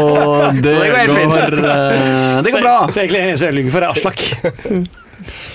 det, 0.59 0.63
det 0.67 0.75
går 0.91 1.15
går 1.31 1.57
uh, 1.63 2.43
Det 2.45 2.53
går 2.55 2.65
bra. 2.67 2.77
Så, 2.87 2.97
så 2.97 3.03
egentlig 3.05 3.25
eneste 3.25 3.49
jeg 3.51 3.59
lyver 3.61 3.75
for, 3.75 3.87
er 3.87 3.95
Aslak. 3.95 4.23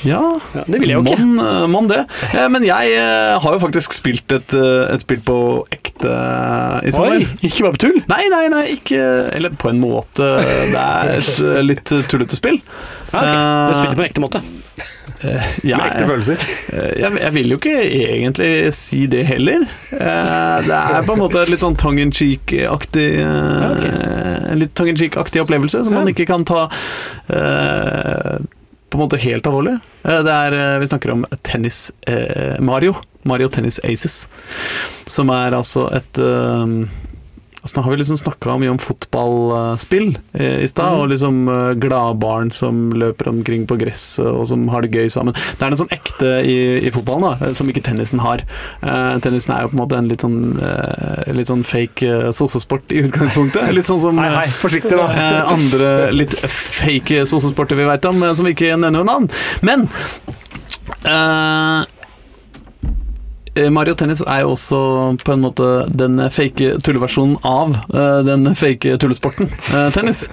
Ja, 0.08 0.20
Ja, 0.56 0.64
det 0.66 0.80
vil 0.82 0.90
jeg 0.90 0.98
jo 0.98 1.04
ikke. 1.04 1.18
Mon, 1.22 1.42
eh, 1.44 1.66
mon 1.70 1.90
det. 1.92 2.00
Eh, 2.32 2.48
Men 2.50 2.64
jeg 2.66 2.94
har 3.44 3.54
jo 3.54 3.60
faktisk 3.62 3.94
spilt 3.94 4.32
et, 4.34 4.56
et 4.56 5.04
spill 5.04 5.20
på 5.22 5.36
ekte 5.76 6.14
i 6.90 6.94
sommer. 6.96 7.20
Oi, 7.20 7.28
ikke 7.46 7.68
bare 7.68 7.76
på 7.76 7.84
tull. 7.84 8.00
Nei, 8.10 8.24
nei, 8.34 8.46
nei, 8.50 8.64
ikke 8.80 9.02
Eller 9.38 9.54
på 9.62 9.70
en 9.70 9.84
måte. 9.84 10.32
Det 10.72 10.86
er 10.86 11.14
et 11.20 11.44
litt 11.68 11.94
tullete 12.10 12.40
spill. 12.40 12.58
Ja, 13.12 13.20
okay. 13.20 13.36
Du 13.36 13.78
spilte 13.84 14.00
på 14.00 14.02
en 14.02 14.10
ekte 14.10 14.26
måte. 14.26 14.42
Jeg, 15.20 15.76
Med 15.76 15.86
ekte 15.90 16.06
følelser. 16.08 16.44
Eh, 16.72 16.92
jeg, 17.02 17.18
jeg 17.20 17.34
vil 17.36 17.50
jo 17.54 17.58
ikke 17.60 17.74
egentlig 17.84 18.52
si 18.78 19.02
det 19.12 19.26
heller. 19.28 19.66
Eh, 19.92 20.60
Det 20.68 20.78
er 20.80 21.04
på 21.08 21.16
en 21.18 21.22
måte 21.26 21.44
litt 21.50 21.64
sånn 21.66 21.76
tongue 21.80 22.06
in 22.06 22.14
cheek-aktig 22.16 23.08
eh, 23.20 23.90
En 24.54 24.62
litt 24.62 24.72
tongue 24.80 24.94
in 24.96 25.00
cheek-aktig 25.02 25.42
opplevelse 25.44 25.84
som 25.84 25.98
man 25.98 26.08
ikke 26.12 26.28
kan 26.30 26.46
ta 26.48 26.68
eh, 27.28 28.40
på 28.90 28.98
en 28.98 29.04
måte 29.04 29.20
helt 29.22 29.46
alvorlig. 29.46 29.76
Eh, 30.08 30.22
Det 30.26 30.34
er, 30.34 30.56
eh, 30.60 30.80
Vi 30.80 30.88
snakker 30.90 31.12
om 31.18 31.26
tennis 31.44 31.92
eh, 32.08 32.56
Mario. 32.60 32.96
Mario 33.28 33.50
Tennis 33.52 33.80
Aces. 33.84 34.28
Som 35.06 35.30
er 35.36 35.52
altså 35.58 35.90
et 35.94 36.20
nå 37.76 37.84
har 37.86 37.94
vi 37.94 38.00
liksom 38.02 38.20
snakka 38.20 38.58
mye 38.62 38.72
om 38.74 38.80
fotballspill 38.82 40.12
eh, 40.34 40.64
i 40.64 40.70
stad, 40.70 41.00
og 41.00 41.12
liksom 41.14 41.42
eh, 41.52 41.74
gladbarn 41.82 42.52
som 42.56 42.90
løper 42.96 43.30
omkring 43.32 43.66
på 43.70 43.78
gresset 43.80 44.28
og 44.30 44.48
som 44.50 44.68
har 44.74 44.86
det 44.86 44.94
gøy 44.96 45.12
sammen. 45.14 45.38
Det 45.58 45.66
er 45.66 45.74
noe 45.74 45.82
sånn 45.82 45.94
ekte 45.96 46.34
i, 46.46 46.58
i 46.86 46.94
fotballen 46.96 47.28
da, 47.28 47.50
eh, 47.50 47.56
som 47.58 47.70
ikke 47.70 47.84
tennisen 47.86 48.24
har. 48.24 48.44
Uh, 48.84 49.18
tennisen 49.24 49.54
er 49.56 49.66
jo 49.66 49.72
på 49.72 49.78
en 49.78 49.82
måte 49.84 50.00
en 50.00 50.10
litt 50.10 50.24
sånn, 50.26 50.40
uh, 50.60 51.30
litt 51.36 51.50
sånn 51.52 51.66
fake 51.68 52.10
uh, 52.10 52.30
sossesport 52.36 52.92
i 52.96 53.04
utgangspunktet. 53.06 53.70
Litt 53.76 53.90
sånn 53.90 54.02
som 54.02 54.20
Hei, 54.20 54.48
forsiktig 54.62 54.98
eh, 55.00 55.40
andre 55.50 56.10
litt 56.14 56.36
fake 56.44 57.24
sossesporter 57.30 57.78
vi 57.80 57.88
veit 57.88 58.06
om, 58.10 58.24
som 58.36 58.48
vi 58.48 58.56
ikke 58.56 58.76
nevner 58.76 59.00
noe 59.00 59.08
navn. 59.08 59.30
Men 59.66 59.88
Mario 63.72 63.96
Tennis 63.98 64.22
er 64.26 64.44
jo 64.44 64.54
også 64.54 64.80
på 65.24 65.34
en 65.36 65.44
måte 65.44 65.68
den 65.90 66.20
fake 66.34 66.78
tulleversjonen 66.86 67.38
av 67.48 67.76
uh, 67.94 68.20
den 68.28 68.50
fake 68.58 68.98
tullesporten 69.02 69.50
uh, 69.72 69.90
tennis. 69.96 70.26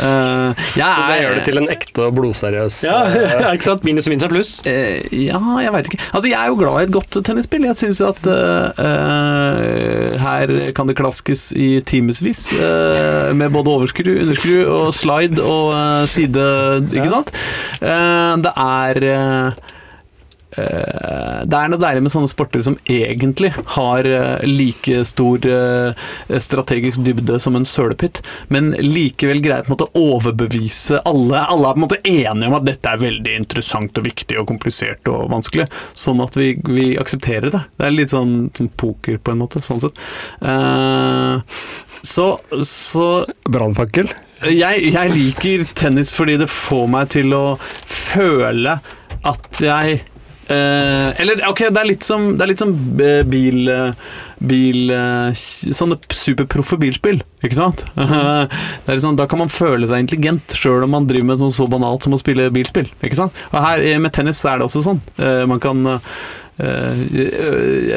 Uh, 0.00 0.52
jeg 0.76 0.84
Så 0.84 1.06
det 1.08 1.18
gjør 1.22 1.38
det 1.38 1.44
til 1.48 1.60
en 1.60 1.70
ekte 1.72 2.06
og 2.06 2.16
blodseriøs 2.18 2.80
Ja, 2.88 2.98
eh, 3.08 3.46
ikke 3.54 3.68
sant? 3.68 3.84
Minus 3.86 4.08
og 4.08 4.14
minus 4.14 4.26
er 4.26 4.32
pluss. 4.32 4.52
Eh, 4.68 5.04
ja, 5.26 5.40
jeg 5.62 5.74
veit 5.74 5.90
ikke. 5.90 6.00
Altså, 6.10 6.28
jeg 6.30 6.38
er 6.40 6.52
jo 6.52 6.58
glad 6.60 6.80
i 6.80 6.86
et 6.88 6.94
godt 6.94 7.20
tennisspill. 7.26 7.68
Jeg 7.70 7.78
syns 7.80 8.02
at 8.04 8.30
eh, 8.30 8.84
eh, 8.88 10.18
her 10.24 10.54
kan 10.76 10.90
det 10.90 10.98
klaskes 10.98 11.48
i 11.56 11.70
timevis 11.86 12.46
eh, 12.56 13.30
med 13.36 13.54
både 13.54 13.72
overskru, 13.78 14.12
underskru 14.24 14.56
og 14.64 14.90
slide 14.96 15.42
og 15.42 15.72
eh, 15.76 16.08
side, 16.10 16.48
ikke 16.94 17.10
sant? 17.12 17.34
Eh, 17.80 18.34
det 18.44 18.54
er 18.64 19.02
eh, 19.12 19.14
eh, 19.14 19.72
det 20.54 21.58
er 21.58 21.70
noe 21.70 21.80
deilig 21.80 22.04
med 22.04 22.12
sånne 22.14 22.30
sporter 22.30 22.62
som 22.64 22.76
egentlig 22.90 23.50
har 23.76 24.06
eh, 24.08 24.44
like 24.46 25.00
stor 25.08 25.46
eh, 25.48 26.04
strategisk 26.42 27.02
dybde 27.04 27.38
som 27.42 27.58
en 27.58 27.66
sølepytt, 27.68 28.20
men 28.54 28.72
likevel 28.78 29.42
greier 29.44 29.66
på 29.66 29.72
en 29.72 29.76
måte 29.76 29.88
å 29.90 30.04
overbevise 30.14 31.00
alle. 31.08 31.42
Alle 31.42 31.70
er 31.70 31.76
på 31.76 31.82
en 31.82 31.86
måte 31.86 32.00
enige 32.02 32.50
om 32.50 32.58
at 32.58 32.68
dette 32.68 32.92
er 32.92 33.02
veldig 33.02 33.36
interessant 33.42 34.00
og 34.00 34.06
viktig 34.08 34.38
og 34.40 34.48
komplisert 34.50 35.10
og 35.10 35.28
vanskelig, 35.32 35.68
sånn 35.98 36.22
at 36.24 36.38
vi, 36.38 36.54
vi 36.68 36.92
aksepterer 37.00 37.50
det. 37.54 37.64
Det 37.78 37.88
er 37.88 37.96
litt 37.96 38.14
sånn, 38.14 38.36
sånn 38.56 38.70
poker 38.80 39.18
på 39.18 39.34
en 39.34 39.42
måte, 39.44 39.64
sånn 39.64 39.82
sett. 39.84 40.00
Eh, 40.44 41.58
så, 42.04 42.26
så 42.68 43.08
Brannfakkel. 43.48 44.10
jeg, 44.52 44.90
jeg 44.92 45.12
liker 45.14 45.62
tennis 45.72 46.12
fordi 46.12 46.36
det 46.42 46.50
får 46.52 46.90
meg 46.92 47.14
til 47.14 47.32
å 47.36 47.44
føle 47.88 48.76
at 49.24 49.62
jeg 49.62 50.02
eh, 50.52 51.20
Eller 51.22 51.40
ok, 51.48 51.60
det 51.70 51.80
er 51.80 51.88
litt 51.88 52.04
som, 52.06 52.32
det 52.36 52.44
er 52.44 52.50
litt 52.52 52.62
som 52.62 52.72
eh, 53.00 53.22
bil, 53.28 53.68
eh, 53.70 53.92
bil 54.44 54.90
eh, 54.94 55.30
Sånne 55.34 55.98
superproffe 56.14 56.78
bilspill, 56.80 57.22
ikke 57.44 57.58
sant? 57.58 57.84
Det 58.84 58.94
er 58.94 59.02
sånn, 59.02 59.18
da 59.18 59.26
kan 59.30 59.40
man 59.44 59.52
føle 59.52 59.88
seg 59.90 60.04
intelligent 60.04 60.56
sjøl 60.58 60.84
om 60.86 60.94
man 60.96 61.08
driver 61.10 61.28
med 61.32 61.42
sånn 61.42 61.54
så 61.54 61.66
banalt 61.70 62.04
som 62.04 62.14
å 62.16 62.20
spille 62.20 62.50
bilspill. 62.54 62.88
Ikke 63.04 63.18
sant? 63.18 63.36
Og 63.52 63.60
her 63.64 63.84
med 64.02 64.12
tennis 64.16 64.42
er 64.44 64.58
det 64.60 64.66
også 64.68 64.82
sånn. 64.84 65.00
Eh, 65.18 65.44
Man 65.48 65.60
kan 65.62 65.78
eh, 65.88 66.00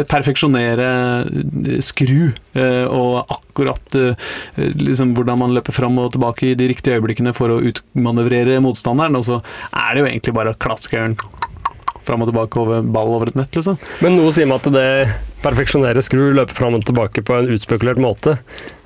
perfeksjonere 0.10 0.88
skru 1.84 2.32
og 2.90 3.16
akkurat 3.34 3.98
liksom 4.58 5.12
hvordan 5.18 5.38
man 5.44 5.54
løper 5.54 5.74
fram 5.76 6.00
og 6.02 6.14
tilbake 6.16 6.44
i 6.52 6.56
de 6.58 6.70
riktige 6.72 6.98
øyeblikkene 6.98 7.36
for 7.38 7.48
å 7.54 7.60
utmanøvrere 7.70 8.58
motstanderen, 8.66 9.18
og 9.20 9.24
så 9.28 9.38
er 9.72 9.90
det 9.94 10.02
jo 10.02 10.10
egentlig 10.10 10.34
bare 10.40 10.54
å 10.56 10.60
klaske 10.62 10.98
den 11.04 11.16
fram 12.08 12.24
og 12.24 12.32
tilbake 12.32 12.62
over 12.62 12.86
ball 12.96 13.14
over 13.16 13.32
et 13.32 13.40
nett, 13.40 13.54
liksom. 13.58 13.80
Men 14.04 14.18
noe 14.20 14.34
sier 14.36 14.50
meg 14.50 14.62
at 14.64 14.72
det 14.74 14.88
perfeksjonere 15.44 16.02
skru, 16.06 16.32
løpe 16.38 16.56
fram 16.58 16.78
og 16.78 16.86
tilbake 16.88 17.24
på 17.26 17.36
en 17.38 17.52
utspekulert 17.54 18.02
måte, 18.02 18.38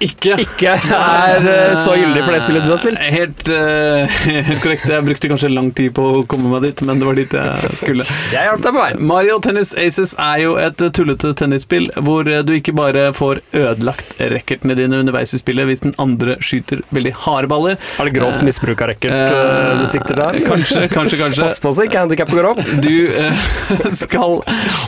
Ikke 0.01 0.33
ikke 0.41 0.71
er 0.73 1.45
eh, 1.45 1.75
så 1.77 1.93
gyldig 1.93 2.23
for 2.23 2.33
det 2.33 2.41
spillet 2.41 2.63
du 2.65 2.71
har 2.71 2.79
spilt. 2.81 3.01
Helt, 3.13 3.43
uh, 3.53 4.21
helt 4.47 4.63
korrekt. 4.63 4.87
Jeg 4.89 5.05
brukte 5.05 5.29
kanskje 5.29 5.51
lang 5.53 5.69
tid 5.77 5.93
på 5.97 6.05
å 6.17 6.23
komme 6.29 6.49
meg 6.49 6.65
dit, 6.65 6.81
men 6.87 7.01
det 7.01 7.05
var 7.05 7.19
dit 7.19 7.35
jeg 7.37 7.77
skulle. 7.77 8.07
Jeg 8.33 8.49
hjalp 8.49 8.63
deg 8.65 8.73
på 8.73 8.81
vei. 8.81 8.89
Mario 9.11 9.37
Tennis 9.45 9.75
Aces 9.77 10.15
er 10.17 10.41
jo 10.41 10.55
et 10.61 10.81
tullete 10.97 11.35
tennisspill 11.37 11.91
hvor 12.01 12.25
du 12.25 12.53
ikke 12.55 12.73
bare 12.77 13.11
får 13.13 13.43
ødelagt 13.53 14.17
racketene 14.33 14.75
dine 14.79 15.03
underveis 15.03 15.35
i 15.37 15.41
spillet 15.41 15.69
hvis 15.69 15.83
den 15.85 15.93
andre 16.01 16.37
skyter 16.43 16.81
veldig 16.95 17.13
harde 17.25 17.51
baller. 17.51 17.77
Er 17.99 18.09
det 18.09 18.15
grovt 18.17 18.41
misbruk 18.45 18.81
av 18.81 18.91
racket 18.91 19.11
eh, 19.13 19.81
du 19.81 19.87
sikter 19.91 20.17
der? 20.19 20.39
Kanskje, 20.51 20.87
kanskje, 20.91 21.19
kanskje. 21.21 21.45
Pass 21.45 21.59
på 21.61 21.71
så 21.75 21.85
ikke 21.87 22.01
handikappet 22.03 22.37
går 22.37 22.49
opp. 22.51 22.61
Du 22.83 22.95
eh, 23.13 23.45
skal 24.03 24.41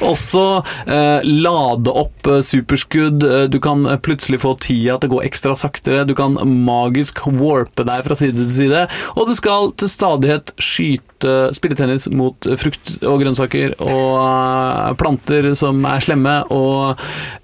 også 0.04 0.46
eh, 0.88 1.24
lade 1.54 1.92
opp 1.92 2.28
eh, 2.28 2.42
superskudd. 2.42 3.24
Eh, 3.24 3.44
Du 3.54 3.60
kan 3.60 3.86
eh, 3.86 3.98
plutselig 3.98 4.42
få 4.44 4.56
tida 4.62 4.98
til 5.00 5.12
å 5.12 5.16
gå 5.18 5.24
ekstra 5.28 5.56
saktere. 5.60 6.06
Du 6.10 6.16
kan 6.18 6.38
magisk 6.66 7.24
warpe 7.28 7.86
deg 7.88 8.06
fra 8.08 8.18
side 8.20 8.38
til 8.40 8.52
side. 8.58 8.86
Og 9.16 9.30
du 9.30 9.36
skal 9.38 9.72
til 9.78 9.92
stadighet 9.92 10.56
skyte 10.62 11.10
spille 11.56 11.78
tennis 11.80 12.10
mot 12.12 12.36
frukt 12.60 12.98
og 13.08 13.22
grønnsaker 13.22 13.78
og 13.80 14.98
planter 15.00 15.54
som 15.56 15.80
er 15.88 16.04
slemme. 16.04 16.34
Og 16.52 17.00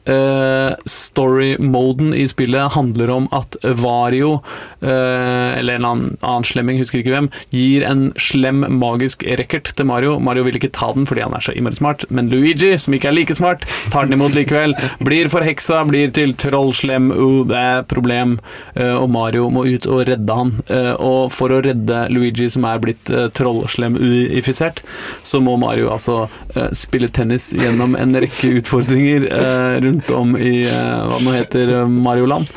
uh, 0.09 0.71
story-moden 0.89 2.11
i 2.17 2.25
spillet 2.27 2.75
handler 2.75 3.13
om 3.13 3.29
at 3.35 3.55
Vario, 3.79 4.41
uh, 4.83 5.49
eller 5.55 5.79
en 5.79 5.87
annen, 5.87 6.17
annen 6.19 6.47
slemming, 6.47 6.79
husker 6.81 6.99
ikke 6.99 7.13
hvem, 7.13 7.29
gir 7.55 7.85
en 7.87 8.09
slem 8.19 8.65
magisk 8.81 9.23
racket 9.39 9.71
til 9.77 9.87
Mario. 9.87 10.17
Mario 10.19 10.43
vil 10.47 10.59
ikke 10.59 10.73
ta 10.75 10.91
den 10.95 11.07
fordi 11.09 11.23
han 11.23 11.35
er 11.37 11.45
så 11.47 11.55
innmari 11.55 11.79
smart, 11.79 12.03
men 12.11 12.31
Luigi, 12.33 12.73
som 12.81 12.95
ikke 12.95 13.11
er 13.11 13.15
like 13.15 13.35
smart, 13.37 13.63
tar 13.93 13.98
den 14.07 14.17
imot 14.17 14.37
likevel. 14.37 14.75
Blir 15.03 15.31
forheksa, 15.31 15.83
blir 15.89 16.13
til 16.15 16.35
trollslem, 16.39 17.11
uh, 17.15 17.43
det 17.49 17.59
er 17.59 17.87
problem, 17.89 18.39
Uh, 18.79 19.01
og 19.01 19.09
Mario 19.11 19.47
må 19.51 19.65
ut 19.65 19.85
og 19.89 20.03
redde 20.07 20.35
han. 20.35 20.51
Uh, 20.69 20.93
og 21.03 21.33
for 21.33 21.51
å 21.51 21.59
redde 21.63 22.05
Luigi, 22.13 22.47
som 22.51 22.67
er 22.69 22.79
blitt 22.83 23.09
uh, 23.11 23.27
trollslem-uifisert, 23.35 24.83
så 25.25 25.41
må 25.43 25.55
Mario 25.59 25.89
altså 25.93 26.23
eh, 26.55 26.69
spille 26.77 27.09
tennis 27.13 27.49
gjennom 27.55 27.95
en 27.99 28.15
rekke 28.23 28.51
utfordringer 28.59 29.27
eh, 29.29 29.75
rundt 29.85 30.11
om 30.15 30.35
i 30.37 30.63
eh, 30.67 31.03
hva 31.09 31.19
nå 31.23 31.35
heter. 31.35 31.73
Mario-land. 31.89 32.49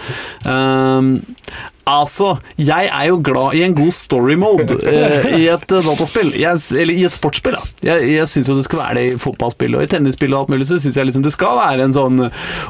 Altså, 1.89 2.37
jeg 2.61 2.87
er 2.87 3.07
jo 3.09 3.17
glad 3.25 3.57
i 3.59 3.65
en 3.67 3.75
god 3.75 3.91
story 3.97 4.37
mode 4.39 4.77
eh, 4.87 5.25
i 5.35 5.49
et 5.51 5.73
eh, 5.75 5.83
dataspill. 5.83 6.31
Jeg, 6.39 6.61
eller 6.79 6.95
i 6.95 7.07
et 7.09 7.17
sportsspill, 7.17 7.57
da. 7.59 7.63
Jeg, 7.89 8.07
jeg 8.15 8.29
syns 8.31 8.51
jo 8.53 8.55
det 8.55 8.67
skal 8.69 8.83
være 8.85 8.97
det 9.01 9.05
i 9.09 9.17
fotballspill 9.19 9.75
og 9.75 9.83
i 9.83 9.89
tennisspill 9.91 10.37
og 10.37 10.45
alt 10.45 10.53
mulig, 10.55 10.69
så 10.71 10.79
syns 10.79 10.99
jeg 11.01 11.09
liksom 11.09 11.25
det 11.27 11.33
skal 11.35 11.59
være 11.59 11.89
en 11.89 11.97
sånn 11.97 12.23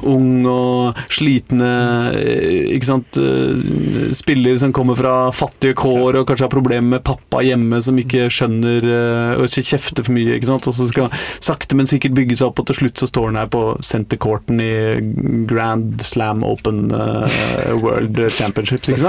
ung 0.09 0.47
og 0.49 1.03
slitne 1.13 1.73
eh, 2.17 2.73
ikke 2.79 2.89
sant, 2.89 3.21
eh, 3.21 4.09
spiller 4.17 4.57
som 4.63 4.73
kommer 4.73 4.97
fra 4.97 5.15
fattige 5.37 5.77
kår 5.83 6.23
og 6.23 6.27
kanskje 6.31 6.49
har 6.49 6.55
problemer 6.55 6.95
med 6.97 7.05
pappa 7.05 7.43
hjemme 7.45 7.83
som 7.85 8.01
ikke 8.01 8.31
skjønner 8.33 8.89
eh, 8.89 9.35
og 9.37 9.45
ikke 9.51 9.67
kjefter 9.75 10.09
for 10.09 10.17
mye, 10.17 10.39
ikke 10.39 10.49
sant, 10.55 10.71
og 10.71 10.77
så 10.79 10.89
skal 10.89 11.13
sakte, 11.43 11.77
men 11.77 11.91
sikkert 11.91 12.17
bygge 12.17 12.41
seg 12.41 12.49
opp, 12.49 12.65
og 12.65 12.71
til 12.71 12.81
slutt 12.81 13.05
så 13.05 13.11
står 13.13 13.29
han 13.29 13.43
her 13.43 13.53
på 13.53 13.63
sentercourten 13.85 14.65
i 14.65 14.73
Grand 15.53 16.01
Slam 16.07 16.47
Open 16.49 16.87
eh, 16.97 17.73
World 17.83 18.25
Championships, 18.33 18.89
ikke 18.89 18.97
sant? 18.97 19.02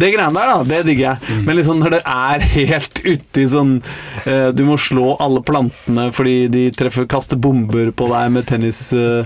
Det 0.00 0.10
greiene 0.14 0.34
der, 0.36 0.50
da, 0.50 0.66
det 0.68 0.80
digger 0.88 1.04
jeg. 1.14 1.40
Men 1.46 1.58
liksom 1.58 1.80
når 1.82 1.96
det 1.96 2.00
er 2.10 2.44
helt 2.54 3.00
uti 3.04 3.44
sånn 3.50 3.72
eh, 4.26 4.48
Du 4.56 4.64
må 4.66 4.76
slå 4.80 5.14
alle 5.22 5.42
plantene 5.46 6.08
fordi 6.14 6.48
de 6.52 6.64
treffer 6.74 7.08
kaster 7.10 7.38
bomber 7.40 7.90
på 7.96 8.08
deg 8.12 8.32
med 8.34 8.48
tennis 8.50 8.86
eh, 8.96 9.24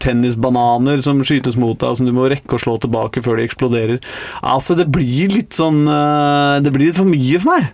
tennisbananer 0.00 1.02
som 1.04 1.22
skytes 1.26 1.58
mot 1.60 1.78
deg, 1.80 1.98
som 1.98 2.08
du 2.08 2.14
må 2.16 2.28
rekke 2.30 2.56
å 2.56 2.62
slå 2.62 2.76
tilbake 2.82 3.22
før 3.24 3.40
de 3.40 3.48
eksploderer. 3.48 4.00
Altså, 4.40 4.76
det 4.78 4.88
blir 4.92 5.32
litt 5.32 5.56
sånn 5.56 5.82
Det 5.86 6.72
blir 6.72 6.90
litt 6.90 6.98
for 6.98 7.08
mye 7.08 7.40
for 7.40 7.54
meg. 7.54 7.70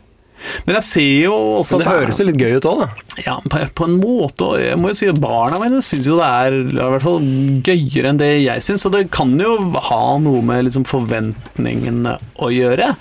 Men 0.67 0.79
jeg 0.79 0.87
ser 0.87 1.13
jo 1.27 1.35
også 1.61 1.81
Det 1.81 1.89
høres 1.89 2.21
jo 2.21 2.27
litt 2.29 2.41
gøy 2.41 2.57
ut 2.59 2.69
òg, 2.71 2.83
da. 2.85 2.89
Ja, 3.25 3.37
på, 3.43 3.61
på 3.79 3.89
en 3.89 3.97
måte. 4.01 4.51
Og 4.51 4.61
jeg 4.61 4.79
må 4.81 4.93
jo 4.93 4.99
si 4.99 5.09
at 5.11 5.21
barna 5.23 5.61
mine 5.63 5.81
syns 5.85 6.09
jo 6.11 6.19
det 6.21 6.27
er 6.29 6.59
i 6.61 6.77
hvert 6.77 7.05
fall 7.05 7.31
gøyere 7.67 8.13
enn 8.13 8.21
det 8.21 8.31
jeg 8.45 8.65
syns. 8.67 8.85
Så 8.87 8.93
det 8.95 9.07
kan 9.15 9.33
jo 9.41 9.57
ha 9.91 10.03
noe 10.23 10.43
med 10.47 10.67
liksom 10.69 10.87
forventningene 10.89 12.17
å 12.43 12.51
gjøre. 12.53 12.93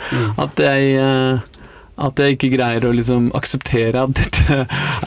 At 0.41 0.63
jeg 0.63 0.95
eh, 1.01 1.43
at 1.95 2.19
jeg 2.19 2.35
ikke 2.35 2.49
greier 2.57 2.83
å 2.87 2.91
liksom 2.95 3.29
akseptere 3.37 4.01
at 4.03 4.11
dette 4.17 4.65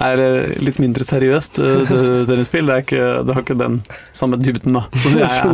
er 0.09 0.17
eh, 0.25 0.55
litt 0.65 0.79
mindre 0.81 1.05
seriøst 1.05 1.59
eh, 1.61 1.83
tennisspill. 2.29 2.67
Det, 2.69 2.75
er 2.75 2.83
ikke, 2.87 3.07
det 3.29 3.33
har 3.37 3.43
ikke 3.45 3.61
den 3.61 3.77
samme 4.17 4.37
dybden 4.41 4.73
da 4.79 4.83
som 4.97 5.13
jeg, 5.19 5.29
Som 5.39 5.49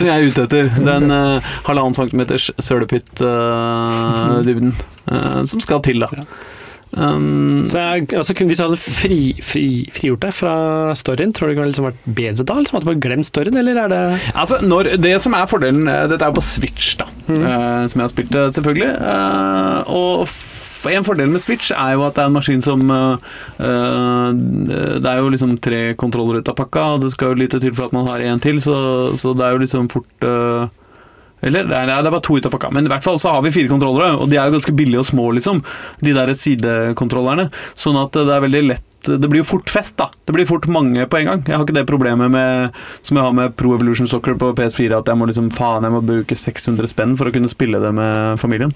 som 0.00 0.06
jeg 0.08 0.14
er 0.14 0.24
ute 0.28 0.42
etter. 0.48 0.64
Den 0.78 1.04
uh, 1.12 1.38
halvannen 1.68 1.96
centimeters 1.96 2.46
sølepytt-dybden 2.62 4.70
som 5.48 5.58
skal 5.64 5.80
til, 5.84 5.98
da. 6.04 6.08
Um, 6.96 7.66
Så 7.68 7.78
jeg, 7.78 8.14
altså, 8.16 8.32
hvis 8.32 8.58
du 8.58 8.64
hadde 8.64 8.76
fri, 8.80 9.18
fri, 9.44 9.64
frigjort 9.92 10.22
deg 10.24 10.32
fra 10.32 10.52
storyen, 10.96 11.34
tror 11.36 11.48
du 11.48 11.52
det 11.52 11.58
kunne 11.58 11.68
liksom 11.68 11.88
vært 11.90 12.06
bedre 12.16 12.46
da? 12.48 12.54
Liksom 12.62 12.78
at 12.78 12.84
du 12.84 12.88
bare 12.88 13.02
glemt 13.04 13.28
storyen, 13.28 13.58
eller 13.60 13.82
er 13.84 13.92
det 13.92 14.00
Altså, 14.32 14.60
når, 14.64 14.94
det 14.96 15.12
som 15.22 15.36
er 15.36 15.50
fordelen 15.50 15.88
eh, 15.88 16.06
Dette 16.08 16.24
er 16.24 16.32
jo 16.32 16.38
på 16.38 16.46
Switch, 16.48 16.94
da. 17.00 17.10
eh, 17.28 17.84
som 17.92 18.00
jeg 18.00 18.06
har 18.06 18.14
spilt, 18.14 18.32
det, 18.32 18.46
selvfølgelig. 18.56 18.92
Uh, 19.04 19.98
og 19.98 20.24
en 20.86 21.06
fordel 21.06 21.32
med 21.32 21.42
Switch 21.42 21.72
er 21.74 21.96
jo 21.96 22.04
at 22.06 22.14
det 22.14 22.22
er 22.22 22.30
en 22.30 22.36
maskin 22.36 22.62
som 22.64 22.82
eh, 22.90 24.28
Det 24.98 25.10
er 25.10 25.18
jo 25.18 25.32
liksom 25.34 25.56
tre 25.64 25.82
kontroller 25.98 26.38
ut 26.38 26.50
av 26.52 26.58
pakka, 26.58 26.84
og 26.94 27.04
det 27.04 27.12
skal 27.14 27.32
jo 27.32 27.42
lite 27.42 27.60
til 27.62 27.74
for 27.74 27.88
at 27.88 27.96
man 27.96 28.06
har 28.10 28.22
en 28.30 28.42
til, 28.42 28.60
så, 28.62 28.76
så 29.18 29.34
det 29.34 29.46
er 29.46 29.56
jo 29.56 29.64
liksom 29.64 29.90
fort 29.92 30.28
uh, 30.28 30.68
eller, 31.40 31.68
er, 31.70 31.86
det 31.86 32.08
er 32.08 32.10
bare 32.10 32.24
to 32.24 32.36
ut 32.38 32.46
av 32.48 32.54
pakka, 32.54 32.70
men 32.74 32.88
i 32.88 32.90
hvert 32.90 33.04
fall 33.04 33.18
så 33.20 33.36
har 33.36 33.44
vi 33.44 33.54
fire 33.54 33.70
kontrollere, 33.70 34.16
og 34.18 34.30
de 34.30 34.38
er 34.38 34.48
jo 34.48 34.56
ganske 34.56 34.74
billige 34.74 35.04
og 35.04 35.06
små, 35.06 35.30
liksom. 35.36 35.62
De 36.02 36.14
der 36.16 36.32
sidekontrollerne. 36.34 37.48
Sånn 37.78 37.98
at 38.00 38.16
det 38.16 38.34
er 38.34 38.46
veldig 38.46 38.62
lett 38.72 38.84
Det 39.06 39.28
blir 39.30 39.44
jo 39.44 39.46
fort 39.46 39.70
fest, 39.70 39.94
da. 40.00 40.08
Det 40.26 40.34
blir 40.34 40.48
fort 40.48 40.66
mange 40.66 41.04
på 41.06 41.20
en 41.20 41.28
gang. 41.28 41.44
Jeg 41.46 41.54
har 41.54 41.62
ikke 41.62 41.76
det 41.76 41.84
problemet 41.86 42.32
med, 42.34 42.74
som 43.06 43.16
jeg 43.16 43.24
har 43.24 43.36
med 43.36 43.54
Pro 43.56 43.76
Evolution 43.76 44.10
Soccer 44.10 44.34
på 44.36 44.50
PS4, 44.58 44.98
at 44.98 45.08
jeg 45.08 45.20
må 45.20 45.28
liksom 45.30 45.52
faen, 45.54 45.86
jeg 45.86 45.94
må 45.94 46.02
bruke 46.02 46.36
600 46.36 46.90
spenn 46.90 47.14
for 47.16 47.30
å 47.30 47.32
kunne 47.32 47.48
spille 47.48 47.78
det 47.80 47.92
med 47.94 48.42
familien. 48.42 48.74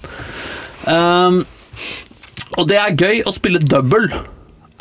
Um, 0.87 1.43
og 2.57 2.67
det 2.69 2.77
er 2.79 2.95
gøy 2.99 3.21
å 3.27 3.31
spille 3.35 3.59
double. 3.63 4.09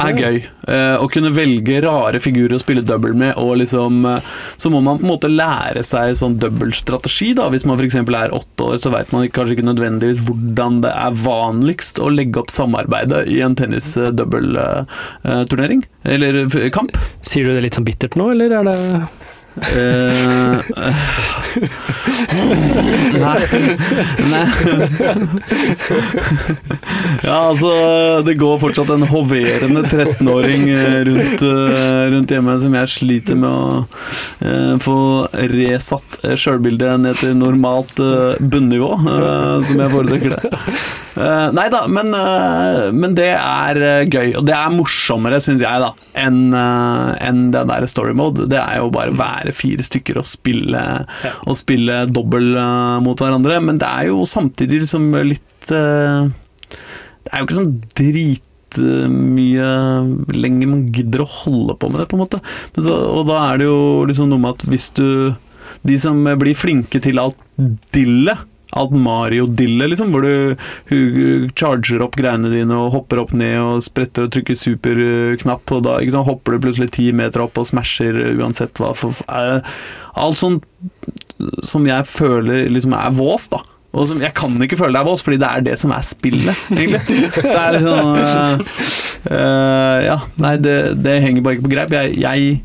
Er 0.03 0.17
gøy. 0.17 0.37
Eh, 0.73 0.97
å 0.99 1.07
kunne 1.13 1.31
velge 1.35 1.81
rare 1.85 2.19
figurer 2.23 2.55
å 2.57 2.61
spille 2.63 2.83
double 2.87 3.15
med, 3.19 3.33
og 3.39 3.57
liksom 3.61 4.07
eh, 4.09 4.21
Så 4.59 4.71
må 4.73 4.81
man 4.83 4.99
på 4.99 5.05
en 5.07 5.13
måte 5.13 5.29
lære 5.31 5.83
seg 5.87 6.17
sånn 6.19 6.39
dobbeltstrategi, 6.43 7.31
da. 7.39 7.45
Hvis 7.53 7.67
man 7.69 7.79
f.eks. 7.79 7.97
er 8.01 8.35
åtte 8.35 8.63
år, 8.67 8.77
så 8.83 8.89
vet 8.95 9.13
man 9.15 9.29
kanskje 9.29 9.55
ikke 9.59 9.69
nødvendigvis 9.69 10.25
hvordan 10.27 10.73
det 10.85 10.93
er 10.97 11.13
vanligst 11.23 11.97
å 12.03 12.07
legge 12.13 12.41
opp 12.43 12.51
samarbeidet 12.53 13.23
i 13.31 13.41
en 13.45 13.57
tennis-double-turnering. 13.59 15.81
Eller 16.17 16.33
eh, 16.47 16.71
kamp. 16.75 16.93
Sier 17.21 17.43
du 17.47 17.51
det 17.55 17.65
litt 17.69 17.77
sånn 17.79 17.89
bittert 17.89 18.15
nå, 18.19 18.25
eller 18.35 18.49
er 18.59 18.63
det 18.73 18.79
Eh, 19.53 19.73
nei. 23.21 23.45
nei. 24.33 24.49
ja, 27.23 27.37
altså 27.37 28.23
Det 28.25 28.35
går 28.41 28.57
fortsatt 28.63 28.89
en 28.95 29.05
hoverende 29.11 29.83
13-åring 29.85 30.65
eh, 30.73 31.05
rundt, 31.11 31.45
eh, 31.45 32.09
rundt 32.15 32.33
hjemme 32.33 32.55
som 32.65 32.73
jeg 32.81 32.93
sliter 32.95 33.37
med 33.43 33.51
å 33.51 33.85
uh, 33.85 34.75
få 34.81 34.97
resatt 35.53 36.17
sjølbildet 36.33 37.05
ned 37.05 37.15
til 37.21 37.37
normalt 37.37 37.93
uh, 38.01 38.33
bunnivå, 38.41 38.97
som 39.67 39.77
jeg 39.85 39.93
foretrekker 39.93 40.31
det. 40.39 40.49
Eh, 41.13 41.49
nei 41.53 41.67
da, 41.73 41.83
men, 41.93 42.13
uh, 42.17 42.89
men 42.97 43.17
det 43.17 43.33
er 43.37 43.81
eh, 43.85 44.05
gøy, 44.09 44.33
og 44.41 44.47
det 44.49 44.55
er 44.57 44.73
morsommere, 44.73 45.41
syns 45.45 45.61
jeg, 45.65 45.83
da, 45.83 45.91
enn 46.23 46.55
uh, 46.57 47.13
en 47.21 47.51
den 47.53 47.69
der 47.69 47.87
story 47.91 48.15
mode. 48.17 48.47
Det 48.51 48.61
er 48.61 48.81
jo 48.81 48.93
bare 48.95 49.13
være 49.19 49.53
fire 49.57 49.85
stykker 49.85 50.23
og 50.23 50.29
spille, 50.29 50.85
og 51.45 51.59
spille 51.59 52.05
dobbel 52.09 52.55
uh, 52.57 52.97
mot 53.05 53.21
hverandre, 53.21 53.61
men 53.65 53.81
det 53.83 53.91
er 53.91 54.09
jo 54.09 54.23
samtidig 54.29 54.83
liksom 54.87 55.13
litt 55.29 55.69
Det 55.69 57.31
er 57.31 57.39
jo 57.39 57.47
ikke 57.47 57.59
sånn 57.61 57.75
drit 57.95 58.79
eh, 58.81 59.13
mye 59.13 59.69
lenger 60.35 60.71
man 60.73 60.87
gidder 60.95 61.23
å 61.23 61.29
holde 61.31 61.77
på 61.79 61.91
med 61.93 62.03
det, 62.03 62.09
på 62.11 62.19
en 62.19 62.23
måte. 62.25 62.41
Men 62.75 62.87
så, 62.89 62.97
og 63.13 63.29
da 63.29 63.45
er 63.45 63.61
det 63.61 63.69
jo 63.69 63.83
liksom 64.09 64.33
noe 64.33 64.43
med 64.43 64.57
at 64.57 64.67
hvis 64.73 64.91
du 64.99 65.07
De 65.87 65.95
som 65.99 66.19
blir 66.39 66.55
flinke 66.59 66.99
til 67.03 67.19
alt 67.19 67.39
dillet 67.95 68.43
Alt 68.79 68.95
Mario-dille, 68.97 69.89
liksom, 69.93 70.15
hvor 70.15 70.25
du 70.25 70.55
hun 70.93 71.51
charger 71.59 72.05
opp 72.05 72.17
greiene 72.17 72.53
dine 72.53 72.79
og 72.79 72.95
hopper 72.95 73.21
opp 73.23 73.35
ned 73.37 73.59
og 73.61 73.83
spretter 73.85 74.27
og 74.27 74.33
trykker 74.35 74.59
superknapp, 74.59 75.75
og 75.77 75.85
da 75.89 75.99
sant, 76.07 76.29
hopper 76.29 76.57
du 76.57 76.65
plutselig 76.67 76.93
ti 76.97 77.11
meter 77.17 77.45
opp 77.45 77.61
og 77.61 77.69
smasher 77.69 78.17
uansett 78.39 78.81
hva 78.81 78.95
for 78.97 79.17
uh, 79.29 79.61
Alt 80.21 80.41
sånt 80.41 80.67
som 81.67 81.87
jeg 81.89 82.07
føler 82.07 82.69
liksom 82.71 82.93
er 82.97 83.15
vås, 83.17 83.49
da. 83.53 83.63
Og 83.93 84.07
som 84.09 84.21
jeg 84.25 84.33
kan 84.37 84.55
ikke 84.65 84.79
føle 84.81 84.95
det 84.97 85.03
er 85.03 85.09
vås, 85.09 85.25
fordi 85.25 85.39
det 85.43 85.49
er 85.49 85.65
det 85.67 85.79
som 85.81 85.93
er 85.93 86.05
spillet, 86.07 86.67
egentlig. 86.73 87.01
Så 87.35 87.49
det 87.49 87.63
er 87.63 87.75
litt 87.77 87.89
sånn 87.89 88.13
uh, 88.13 88.77
eh, 89.37 89.97
Ja, 90.07 90.21
nei, 90.41 90.55
det, 90.65 90.77
det 91.05 91.19
henger 91.25 91.45
bare 91.45 91.59
ikke 91.59 91.67
på 91.67 91.75
greip. 91.75 91.97
Jeg, 91.97 92.17
jeg 92.23 92.63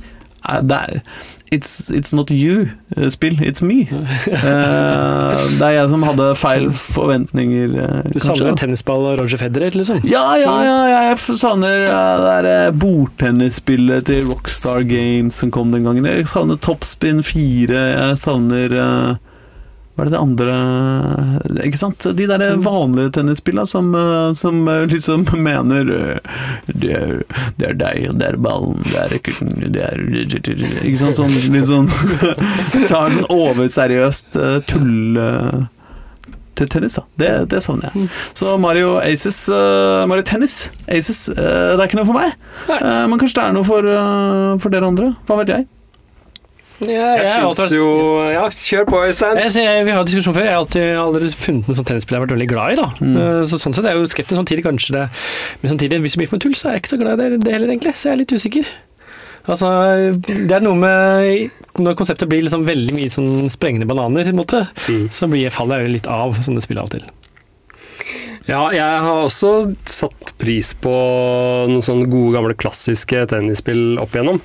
det 0.63 0.77
er, 0.77 1.01
It's, 1.49 1.89
it's 1.89 2.11
not 2.13 2.29
you, 2.29 2.67
eh, 2.97 3.07
it's 3.07 3.61
me. 3.61 3.87
Eh, 3.87 5.43
det 5.57 5.63
er 5.63 5.75
jeg 5.77 5.89
som 5.93 6.03
hadde 6.03 6.25
feil 6.35 6.65
forventninger, 6.75 7.71
eh, 7.77 8.01
Du 8.11 8.19
kanskje. 8.19 8.25
savner 8.25 8.49
en 8.51 8.59
tennisball 8.59 9.05
og 9.13 9.19
Roger 9.21 9.37
Federer, 9.37 9.71
liksom? 9.71 10.01
Ja, 10.03 10.35
ja, 10.41 10.55
ja, 10.65 10.77
jeg 11.09 11.17
savner 11.39 11.85
det 11.87 12.43
der 12.47 12.71
bordtennisspillet 12.75 14.05
til 14.09 14.27
Rockstar 14.27 14.83
Games 14.87 15.35
som 15.39 15.51
kom 15.51 15.71
den 15.71 15.83
gangen. 15.87 16.03
Jeg 16.05 16.27
savner 16.27 16.59
Topspin 16.59 17.23
4, 17.23 17.71
jeg 17.95 18.17
savner 18.17 19.17
Hva 19.97 20.05
er 20.05 20.09
det 20.11 20.13
det 20.13 20.19
andre 20.21 20.55
Ikke 21.65 21.79
sant? 21.79 22.05
De 22.19 22.25
der 22.29 22.41
vanlige 22.61 23.15
tennisspillene 23.15 23.65
som, 23.65 23.87
eh, 23.97 24.33
som 24.37 24.59
eh, 24.69 24.83
liksom 24.91 25.23
mener 25.47 25.89
eh, 25.89 26.35
det 26.67 26.91
er, 26.93 27.23
det 27.57 27.71
er 27.71 27.79
deg, 27.79 28.03
det 28.21 28.27
er 28.27 28.37
ballen, 28.37 28.77
det 28.85 28.99
er 29.01 29.15
racketen, 29.15 29.55
det 29.73 29.87
er 29.87 30.03
Ikke 30.85 30.99
sant? 31.01 31.17
Sånn 31.17 31.33
litt 31.49 31.65
sånn 31.69 31.89
Tar 32.91 33.15
sånn 33.15 33.25
overseriøst 33.33 34.37
tull 34.69 35.17
til 36.57 36.69
tennis, 36.73 36.95
da. 36.97 37.03
Det, 37.21 37.29
det 37.53 37.59
savner 37.61 37.93
jeg. 37.93 38.07
Så 38.37 38.55
Mario 38.57 38.95
Aces 38.97 39.43
Mario 40.09 40.25
Tennis 40.25 40.55
Aces, 40.89 41.27
det 41.29 41.45
er 41.77 41.85
ikke 41.85 41.99
noe 41.99 42.09
for 42.09 42.17
meg. 42.17 42.33
Men 42.65 43.17
kanskje 43.21 43.37
det 43.37 43.45
er 43.45 43.57
noe 43.57 43.67
for, 43.67 43.89
for 44.63 44.73
dere 44.73 44.89
andre. 44.89 45.11
Hva 45.29 45.37
vet 45.43 45.53
jeg. 45.53 45.67
Ja, 46.79 47.15
Jeg 47.17 47.41
har 47.41 47.53
syns 47.57 47.71
jo 47.73 47.85
Ja, 48.29 48.43
kjør 48.53 48.83
på, 48.85 48.99
Øystein. 49.07 49.39
Vi 49.87 49.91
har 49.95 50.03
diskusjon 50.05 50.35
før. 50.35 50.45
Jeg 50.45 50.53
har 50.53 50.59
alltid 50.61 50.97
aldri 51.01 51.29
funnet 51.33 51.69
en 51.71 51.77
sånn 51.79 51.87
tennisspiller 51.89 52.19
jeg 52.19 52.21
har 52.21 52.27
vært 52.27 52.35
veldig 52.37 52.49
glad 52.51 52.71
i. 52.71 52.75
da. 52.75 52.87
Mm. 53.01 53.15
Eh, 53.17 53.45
Så 53.49 53.57
sånn 53.57 53.73
sett 53.73 53.85
er 53.85 53.95
jeg 53.95 54.01
jo 54.03 54.11
skeptisk. 54.13 54.37
Samtidig 54.37 54.63
kanskje 54.67 54.91
det 54.93 55.05
Men 55.63 55.71
samtidig, 55.73 56.01
hvis 56.05 56.13
det 56.13 56.21
blir 56.21 56.29
på 56.29 56.37
en 56.37 56.39
tull, 56.45 56.53
så 56.53 56.69
er 56.69 56.73
jeg 56.77 56.83
ikke 56.83 56.93
så 56.93 56.99
glad 57.01 57.19
i 57.19 57.29
det, 57.29 57.39
det 57.45 57.51
heller, 57.55 57.67
egentlig. 57.73 57.95
Så 57.97 58.09
jeg 58.09 58.13
er 58.13 58.21
litt 58.21 58.35
usikker. 58.37 58.65
Altså, 59.47 59.67
Det 60.21 60.51
er 60.51 60.59
noe 60.59 60.75
med 60.75 61.51
Når 61.79 61.95
konseptet 61.95 62.27
blir 62.29 62.43
liksom 62.43 62.65
veldig 62.67 62.93
mye 62.93 63.09
sånn 63.09 63.49
sprengende 63.49 63.87
bananer, 63.87 64.23
på 64.23 64.29
en 64.29 64.41
måte, 64.41 64.67
Mm. 64.87 65.09
så 65.09 65.27
blir, 65.29 65.49
faller 65.49 65.79
jeg 65.79 65.87
jo 65.87 65.93
litt 65.93 66.07
av 66.07 66.35
sånne 66.45 66.61
spill 66.61 66.77
av 66.79 66.85
og 66.85 66.91
til. 66.91 67.03
Ja, 68.47 68.69
jeg 68.71 68.99
har 69.03 69.25
også 69.25 69.73
satt 69.91 70.29
pris 70.39 70.69
på 70.79 70.91
noen 71.67 71.83
sånne 71.83 72.07
gode, 72.07 72.31
gamle, 72.37 72.55
klassiske 72.55 73.25
tennisspill 73.27 73.97
opp 73.99 74.15
igjennom. 74.15 74.39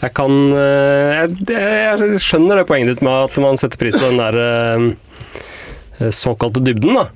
Jeg 0.00 0.14
kan 0.16 0.38
eh, 0.56 1.18
Jeg, 1.18 1.34
jeg 1.52 2.20
skjønner 2.24 2.62
det 2.62 2.68
poenget 2.70 2.94
ditt 2.94 3.04
med 3.04 3.28
at 3.28 3.36
man 3.44 3.60
setter 3.60 3.80
pris 3.82 3.98
på 3.98 4.08
den 4.08 4.22
der 4.22 4.40
eh, 4.40 6.08
såkalte 6.16 6.64
dybden, 6.64 6.96
da. 6.96 7.08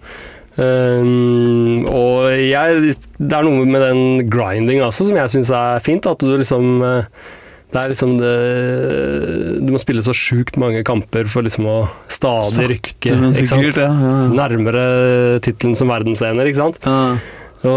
Um, 0.56 1.84
og 1.84 2.30
jeg 2.32 2.94
Det 3.20 3.34
er 3.36 3.44
noe 3.44 3.66
med 3.68 3.82
den 3.84 4.30
grinding 4.32 4.80
også 4.80 5.04
som 5.04 5.18
jeg 5.18 5.32
syns 5.34 5.50
er 5.52 5.82
fint. 5.84 6.08
At 6.08 6.20
du 6.20 6.36
liksom 6.36 6.84
eh, 6.84 7.08
Det 7.74 7.80
er 7.80 7.90
liksom 7.90 8.12
det 8.20 8.34
Du 9.66 9.72
må 9.74 9.80
spille 9.82 10.04
så 10.06 10.14
sjukt 10.16 10.58
mange 10.60 10.84
kamper 10.86 11.26
for 11.30 11.46
liksom 11.46 11.66
å 11.68 11.78
stadig 12.12 12.68
rykke. 12.76 12.92
Ikke 13.00 13.16
sant? 13.18 13.40
sikkert, 13.40 13.80
ja. 13.82 13.90
ja. 13.90 14.12
nærmere 14.32 14.84
tittelen 15.44 15.74
som 15.78 15.90
verdensener, 15.90 16.48
ikke 16.48 16.62
sant? 16.62 16.78
Ja. 16.86 17.16
Og 17.66 17.72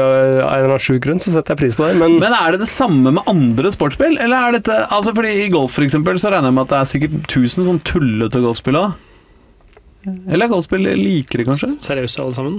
av 0.00 0.14
en 0.16 0.40
eller 0.40 0.72
annen 0.72 0.82
sjuk 0.82 1.02
grunn 1.04 1.20
så 1.22 1.30
setter 1.34 1.54
jeg 1.54 1.60
pris 1.60 1.76
på 1.78 1.84
det, 1.86 1.98
men, 2.00 2.16
Men 2.22 2.34
er 2.34 2.56
det 2.56 2.64
det 2.64 2.70
samme 2.72 3.12
med 3.14 3.28
andre 3.30 3.70
sportsspill? 3.74 4.16
Eller 4.18 4.48
er 4.48 4.56
dette 4.56 4.78
Altså 4.88 5.12
fordi 5.14 5.34
I 5.44 5.50
golf 5.52 5.76
for 5.76 5.86
eksempel, 5.86 6.18
så 6.18 6.32
regner 6.32 6.50
jeg 6.50 6.56
med 6.56 6.66
at 6.66 6.72
det 6.72 6.80
er 6.80 6.90
sikkert 6.94 7.18
1000 7.28 7.68
sånn 7.68 7.82
tullete 7.86 8.42
golfspill 8.42 8.80
òg. 8.80 9.06
Eller 10.08 10.46
er 10.46 10.52
golfspill 10.54 10.88
likere, 10.96 11.44
kanskje? 11.46 11.74
Seriøse 11.84 12.24
alle 12.24 12.36
sammen. 12.38 12.58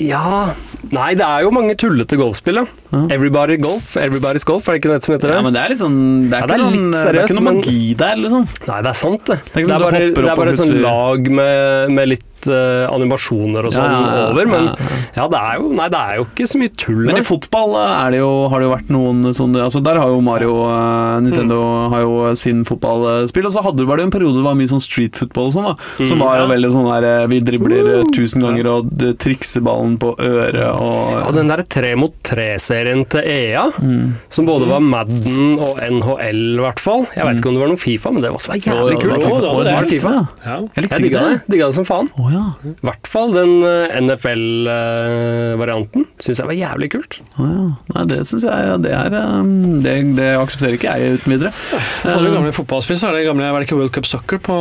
Ja 0.00 0.54
Nei, 0.94 1.10
det 1.18 1.24
er 1.26 1.42
jo 1.42 1.50
mange 1.52 1.74
tullete 1.76 2.16
golfspill, 2.16 2.60
ja. 2.62 3.00
Everybody 3.12 3.56
Golf. 3.60 3.90
Everybody's 4.00 4.46
Golf, 4.46 4.68
er 4.68 4.76
det 4.76 4.80
ikke 4.82 4.92
det 4.94 5.04
som 5.04 5.14
heter 5.16 5.32
det? 5.32 5.34
Ja, 5.36 5.42
men 5.44 5.56
det 5.56 5.60
er 5.64 5.72
litt 5.74 5.82
sånn 5.82 5.98
Det 6.30 6.38
er, 6.38 6.44
Ja, 6.44 6.46
det 6.46 6.54
er 6.54 6.62
ikke, 6.62 6.70
litt 6.70 6.80
sånn, 6.80 6.92
det 6.94 7.08
er 7.08 7.26
ikke 7.26 7.36
noe 7.38 7.46
magi 7.48 7.80
der, 7.98 8.20
liksom. 8.22 8.46
Nei, 8.70 8.78
det 8.86 8.92
er 8.92 8.98
sant, 9.02 9.24
det. 9.26 9.38
Det 9.42 9.50
er 9.50 9.58
Det 9.58 9.64
er 9.64 9.68
sånn 9.68 9.84
bare, 9.84 10.00
det 10.14 10.24
er 10.32 10.40
bare 10.40 10.54
et 10.54 10.62
sånn 10.62 10.78
lag 10.84 11.30
med, 11.40 11.94
med 11.98 12.12
litt 12.14 12.27
eh, 12.46 12.86
animasjoner 12.94 13.66
og 13.66 13.72
sånn 13.74 13.90
Ja, 13.90 14.28
over, 14.30 14.46
men 14.46 14.68
ja, 15.16 15.26
det 15.28 15.38
er 15.40 15.58
jo 15.58 15.72
Nei, 15.74 15.88
det 15.90 15.98
er 15.98 16.16
jo 16.20 16.24
ikke 16.28 16.46
så 16.46 16.58
mye 16.60 16.72
tull 16.78 17.02
Men 17.08 17.18
i 17.18 17.24
fotball 17.26 17.74
eh, 17.80 17.94
er 18.06 18.10
det 18.14 18.20
jo, 18.20 18.30
har 18.52 18.60
det 18.62 18.68
jo 18.68 18.72
vært 18.76 18.92
noen 18.94 19.22
sånne 19.34 19.64
altså 19.66 19.82
Der 19.82 19.98
har 19.98 20.08
jo 20.12 20.20
Mario 20.22 20.54
uh, 20.68 21.18
Nintendo 21.24 21.58
Mm. 21.58 21.90
har 21.92 22.00
jo 22.04 22.34
sin 22.38 22.60
fotballspill. 22.64 23.46
Og 23.48 23.52
så 23.52 23.62
hadde, 23.64 23.84
var 23.88 23.96
det 23.98 24.04
en 24.06 24.10
periode 24.12 24.36
det 24.38 24.44
var 24.44 24.54
mye 24.58 24.68
sånn 24.70 24.82
street 24.82 25.16
football 25.18 25.48
og 25.48 25.52
sånn, 25.56 25.66
da. 25.66 26.04
Som 26.06 26.18
Mm. 26.18 26.22
var 26.24 26.36
jo 26.38 26.44
Ja. 26.44 26.50
veldig 26.54 26.70
sånn 26.74 26.88
der 26.92 27.26
Vi 27.28 27.40
dribler 27.40 27.88
uh, 28.00 28.04
tusen 28.14 28.40
ganger 28.44 28.66
og 28.70 28.90
trikser 29.18 29.62
ballen 29.64 29.96
på 29.98 30.14
øret 30.18 30.60
og 30.78 31.18
Ja, 31.18 31.30
den 31.32 31.48
der 31.48 31.62
tre 31.68 31.94
mot 31.96 32.14
tre-serien 32.22 33.04
til 33.08 33.20
EA, 33.24 33.64
mm. 33.80 34.12
som 34.28 34.46
både 34.46 34.68
var 34.68 34.80
Madden 34.80 35.58
og 35.58 35.78
NHL, 35.80 36.58
i 36.58 36.62
hvert 36.62 36.80
fall. 36.80 37.06
Jeg 37.16 37.24
vet 37.26 37.38
ikke 37.40 37.48
om 37.48 37.54
det 37.58 37.62
var 37.64 37.68
noe 37.72 37.80
Fifa, 37.80 38.12
men 38.12 38.22
det 38.22 38.30
var 38.30 38.38
også 38.38 38.58
jævlig 38.58 38.98
kult. 39.00 40.02
ja. 40.44 40.58
Jeg 40.76 40.84
likte 40.84 41.00
det. 41.02 41.12
det. 41.12 41.40
Digga 41.48 41.66
det 41.70 41.74
som 41.78 41.84
faen. 41.88 42.08
Å 42.28 42.32
ja. 42.34 42.44
I 42.68 42.72
hvert 42.86 43.06
fall 43.10 43.32
den 43.34 43.52
eh, 43.66 43.96
NFL-varianten 44.02 46.02
syns 46.20 46.38
jeg 46.42 46.48
var 46.48 46.56
jævlig 46.58 46.88
kult. 46.92 47.12
Oh, 47.38 47.46
ja. 47.48 47.64
Nei, 47.94 48.04
det 48.12 48.18
syns 48.28 48.44
jeg 48.46 48.56
det 48.84 48.92
er 48.94 49.10
um, 49.16 49.52
det, 49.84 49.94
det 50.18 50.28
aksepterer 50.38 50.74
ikke 50.78 50.90
jeg 50.92 50.98
uten 51.18 51.30
videre. 51.34 51.50
Så 52.02 52.14
har 52.14 52.22
du 52.24 52.28
gamle 52.34 52.52
fotballspill, 52.56 52.98
så 53.00 53.04
er 53.10 53.14
det 53.18 53.26
gamle 53.28 53.44
Var 53.48 53.58
det 53.62 53.66
ikke 53.68 53.78
World 53.80 53.94
Cup 53.96 54.06
Soccer 54.08 54.38
på, 54.42 54.46
på 54.58 54.60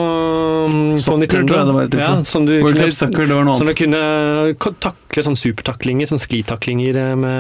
Soccer, 0.95 1.19
Nintendo? 1.21 1.47
tror 1.51 1.59
jeg 1.59 1.65
det 1.69 1.75
var 1.77 1.83
et 1.89 1.95
ja, 2.01 2.11
som 2.27 2.41
du 2.47 2.53
World 2.55 2.77
kunne, 2.77 2.87
Cup 2.87 2.95
Soccer, 3.01 3.23
det 3.27 3.35
var 3.35 3.43
noe 3.47 3.53
annet. 3.53 3.61
som 3.61 3.69
du 3.69 3.75
kunne 3.83 4.01
takle 4.87 5.19
sånn 5.27 5.39
supertaklinger, 5.39 6.05
sånn 6.09 6.23
sklitaklinger 6.23 6.93
eh, 7.03 7.13
med 7.19 7.33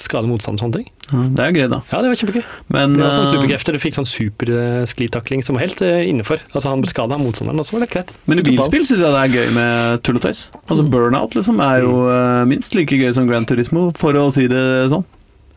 skade 0.00 0.26
motstand 0.30 0.54
og 0.58 0.62
sånne 0.66 0.76
ting. 0.80 0.88
Ja, 1.08 1.22
det 1.32 1.44
er 1.44 1.52
gøy, 1.56 1.68
da. 1.72 1.78
Ja, 1.92 2.00
det 2.04 2.10
var 2.12 2.18
kjempegøy. 2.20 2.42
Men 2.74 2.96
Det 2.98 3.04
var 3.04 3.14
sånn 3.16 3.26
eh, 3.28 3.32
superkrefter, 3.32 3.72
du 3.72 3.80
fikk 3.80 3.94
sånn 3.96 4.08
supersklitakling 4.10 5.44
som 5.46 5.56
var 5.56 5.64
helt 5.64 5.80
innenfor. 5.80 6.42
Altså 6.52 6.68
han 6.72 6.82
ble 6.84 6.90
skada 6.90 7.16
av 7.16 7.22
motstanderen, 7.22 7.60
og 7.62 7.66
så 7.68 7.76
var 7.78 7.84
det 7.86 7.90
greit. 7.94 8.12
Men 8.28 8.42
i 8.42 8.44
bilspill 8.50 8.84
syns 8.84 9.00
jeg 9.00 9.14
det 9.14 9.22
er 9.22 9.32
gøy 9.38 9.54
med 9.56 10.02
tull 10.04 10.18
og 10.20 10.24
tøys. 10.26 10.42
Altså 10.68 10.84
Burnout 10.84 11.36
liksom 11.38 11.62
er 11.64 11.80
jo 11.86 11.94
eh, 12.12 12.44
minst 12.50 12.76
like 12.76 12.98
gøy 13.00 13.12
som 13.16 13.28
Grand 13.30 13.48
Turismo, 13.48 13.88
for 13.96 14.12
å 14.20 14.28
si 14.34 14.46
det 14.50 14.62
sånn. 14.92 15.04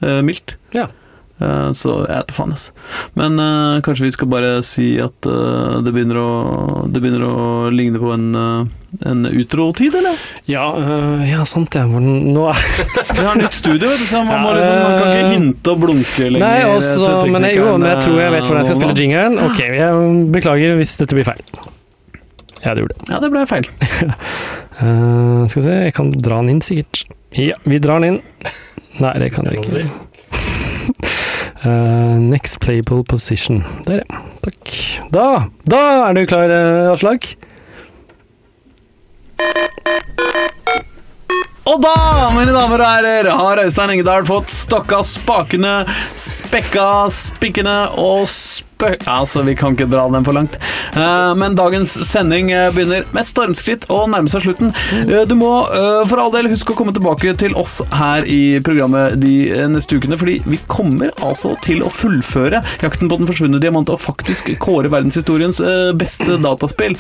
eh, 0.02 0.22
mildt. 0.26 0.56
Ja. 0.74 0.88
Eh, 1.42 1.70
så 1.78 1.94
jeg 2.06 2.12
vet 2.12 2.34
faen, 2.36 2.54
ass. 2.54 2.68
Men 3.18 3.40
uh, 3.42 3.80
kanskje 3.86 4.06
vi 4.06 4.14
skal 4.14 4.30
bare 4.30 4.52
si 4.66 4.94
at 5.02 5.26
uh, 5.30 5.80
det, 5.82 5.94
begynner 5.96 6.20
å, 6.22 6.32
det 6.92 7.02
begynner 7.02 7.26
å 7.26 7.72
ligne 7.74 8.02
på 8.02 8.12
en, 8.14 8.28
uh, 8.36 9.08
en 9.10 9.26
utro-tid, 9.26 9.96
eller? 9.98 10.22
Ja, 10.52 10.68
uh, 10.78 11.24
ja, 11.26 11.42
sant 11.50 11.74
det. 11.74 11.84
Nå 11.90 12.46
er 12.52 12.62
Vi 13.18 13.26
har 13.26 13.40
nytt 13.40 13.58
studio, 13.58 13.90
vet 13.90 14.04
du, 14.04 14.06
så 14.06 14.22
man, 14.28 14.46
Ja, 14.46 14.54
liksom, 14.60 14.78
man 14.84 14.98
kan 15.00 15.16
ikke 15.16 15.34
hinte 15.34 15.74
og 15.74 15.84
blunke 15.86 16.30
lenger. 16.30 16.46
Nei, 16.46 16.76
også, 16.76 17.12
til 17.24 17.34
men 17.34 17.50
jeg, 17.50 17.58
jo, 17.58 17.74
men 17.74 17.90
jeg 17.90 18.06
tror 18.06 18.22
jeg 18.22 18.36
vet 18.36 18.48
hvordan 18.48 18.62
jeg 18.62 18.70
skal 18.70 18.82
spille 18.84 19.06
jingeren. 19.06 19.40
Ok, 19.48 19.62
jeg 19.82 20.26
beklager 20.38 20.76
hvis 20.82 20.98
dette 21.02 21.18
blir 21.18 21.30
feil. 21.32 21.46
Ja, 22.62 22.76
det 22.76 22.84
gjorde 22.84 22.94
det. 22.94 23.10
Ja, 23.10 23.22
det 23.24 23.32
ble 23.34 23.48
feil. 23.50 23.66
Skal 24.82 25.58
vi 25.58 25.64
se, 25.66 25.74
jeg 25.88 25.94
kan 25.98 26.14
dra 26.14 26.38
den 26.42 26.56
inn 26.56 26.62
sikkert. 26.66 27.04
Ja, 27.38 27.58
vi 27.66 27.82
drar 27.82 28.02
den 28.02 28.20
inn. 28.20 28.54
Nei, 29.02 29.16
det 29.24 29.32
kan 29.34 29.50
jeg 29.50 29.64
ikke. 29.64 29.90
Eh, 31.64 32.18
next 32.18 32.60
playable 32.60 33.04
position. 33.04 33.64
Der, 33.86 34.02
ja. 34.02 34.22
Takk. 34.42 34.72
Da, 35.14 35.26
da 35.70 35.82
er 36.10 36.18
du 36.18 36.26
klar, 36.26 36.50
eh, 36.50 36.90
Aslak? 36.90 37.28
Og 41.70 41.78
da, 41.84 41.94
mine 42.34 42.56
damer 42.56 42.82
og 42.82 42.88
herrer, 42.90 43.30
har 43.38 43.62
Øystein 43.62 43.94
Engedal 43.94 44.26
fått 44.26 44.50
stokka 44.50 45.04
spakene, 45.06 45.84
spekka 46.18 47.06
spikkene 47.14 47.78
og 48.02 48.26
spø... 48.32 48.71
Altså, 48.82 49.44
vi 49.46 49.56
kan 49.58 49.76
ikke 49.76 49.90
dra 49.92 50.08
den 50.12 50.26
for 50.26 50.36
langt. 50.36 50.58
Eh, 50.96 51.32
men 51.38 51.56
dagens 51.58 51.94
sending 52.08 52.52
eh, 52.52 52.70
begynner 52.74 53.06
med 53.16 53.28
stormskritt 53.28 53.88
og 53.94 54.10
nærmer 54.12 54.32
seg 54.32 54.46
slutten. 54.46 54.74
Eh, 55.06 55.24
du 55.30 55.36
må 55.40 55.52
for 56.10 56.20
all 56.22 56.32
del 56.34 56.50
huske 56.52 56.74
å 56.74 56.78
komme 56.78 56.94
tilbake 56.96 57.34
til 57.40 57.54
oss 57.60 57.80
her 57.94 58.26
i 58.30 58.60
programmet 58.66 59.18
de 59.22 59.34
neste 59.72 59.98
ukene, 60.00 60.18
fordi 60.20 60.40
vi 60.48 60.60
kommer 60.72 61.12
altså 61.22 61.54
til 61.64 61.84
å 61.86 61.92
fullføre 61.94 62.62
Jakten 62.82 63.10
på 63.12 63.18
den 63.20 63.30
forsvunne 63.30 63.60
diamant 63.62 63.90
og 63.92 64.02
faktisk 64.02 64.50
kåre 64.62 64.90
verdenshistoriens 64.92 65.60
beste 65.98 66.38
dataspill. 66.42 66.96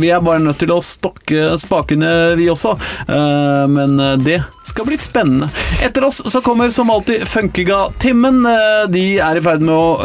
Vi 0.00 0.10
er 0.12 0.24
bare 0.24 0.42
nødt 0.42 0.60
til 0.62 0.74
å 0.74 0.80
stokke 0.84 1.54
spakene, 1.60 2.10
vi 2.38 2.50
også. 2.52 2.76
Men 3.08 3.98
det 4.24 4.40
skal 4.64 4.86
bli 4.88 4.98
spennende. 4.98 5.48
Etter 5.82 6.04
oss 6.04 6.22
så 6.32 6.40
kommer 6.40 6.70
som 6.70 6.90
alltid 6.90 7.28
Funkiga-timmen. 7.28 8.46
Eh, 8.46 8.90
de 8.90 9.04
er 9.18 9.38
i 9.38 9.42
ferd 9.44 9.64
med 9.64 9.74
å 9.74 9.98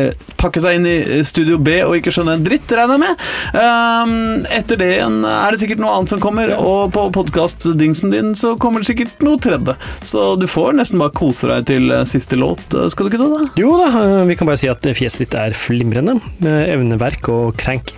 eh, 0.00 0.06
eh, 0.10 0.34
pakke 0.40 0.60
seg 0.64 0.78
inn 0.78 0.86
i 0.88 1.22
Studio 1.26 1.58
B 1.60 1.78
og 1.84 1.96
ikke 1.98 2.12
skjønne 2.14 2.38
en 2.38 2.44
dritt, 2.46 2.70
regner 2.72 2.96
jeg 2.96 3.02
med. 3.04 3.24
Um, 3.54 4.14
etter 4.56 4.80
det 4.80 4.90
igjen 4.96 5.20
er 5.28 5.52
det 5.54 5.60
sikkert 5.62 5.82
noe 5.82 5.92
annet 5.98 6.12
som 6.14 6.22
kommer, 6.22 6.52
og 6.58 6.92
på 6.96 7.06
podkast-dingsen 7.16 8.12
din 8.14 8.34
så 8.38 8.54
kommer 8.60 8.80
det 8.84 8.90
sikkert 8.92 9.22
noe 9.26 9.40
tredje. 9.42 9.76
Så 10.06 10.34
du 10.40 10.46
får 10.50 10.76
nesten 10.80 11.00
bare 11.02 11.14
kose 11.16 11.50
deg 11.50 11.66
til 11.70 11.90
eh, 11.94 12.04
siste 12.08 12.38
låt, 12.40 12.62
eh, 12.74 12.88
skal 12.92 13.08
du 13.08 13.12
ikke 13.14 13.22
det? 13.24 13.30
da? 13.34 13.60
Jo 13.60 13.74
da, 13.80 13.88
eh, 14.00 14.20
vi 14.30 14.36
kan 14.40 14.48
bare 14.50 14.60
si 14.60 14.70
at 14.70 14.86
fjeset 14.96 15.26
ditt 15.26 15.36
er 15.38 15.56
flimrende, 15.56 16.18
med 16.44 16.62
evneverk 16.72 17.28
og 17.32 17.56
krenk. 17.60 17.94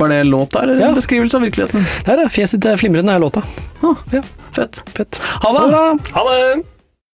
Var 0.00 0.08
det 0.08 0.20
låta 0.30 0.62
eller 0.62 0.78
Ja. 0.80 0.88
en 0.88 0.94
beskrivelse 0.94 1.36
av 1.36 1.42
virkeligheten? 1.44 1.84
Der, 2.06 2.16
det, 2.22 2.30
Fjeset 2.32 2.60
ditt 2.60 2.70
er 2.72 2.76
flimrende 2.80 3.12
er 3.12 3.20
låta. 3.20 3.42
Ah, 3.84 3.96
Ja, 4.12 4.22
fett. 4.52 4.80
fett. 4.96 5.20
Ha 5.44 5.52
det! 5.52 5.60
Ha 5.60 5.94
det! 5.94 6.12
Ha 6.16 6.24
det! 6.30 6.79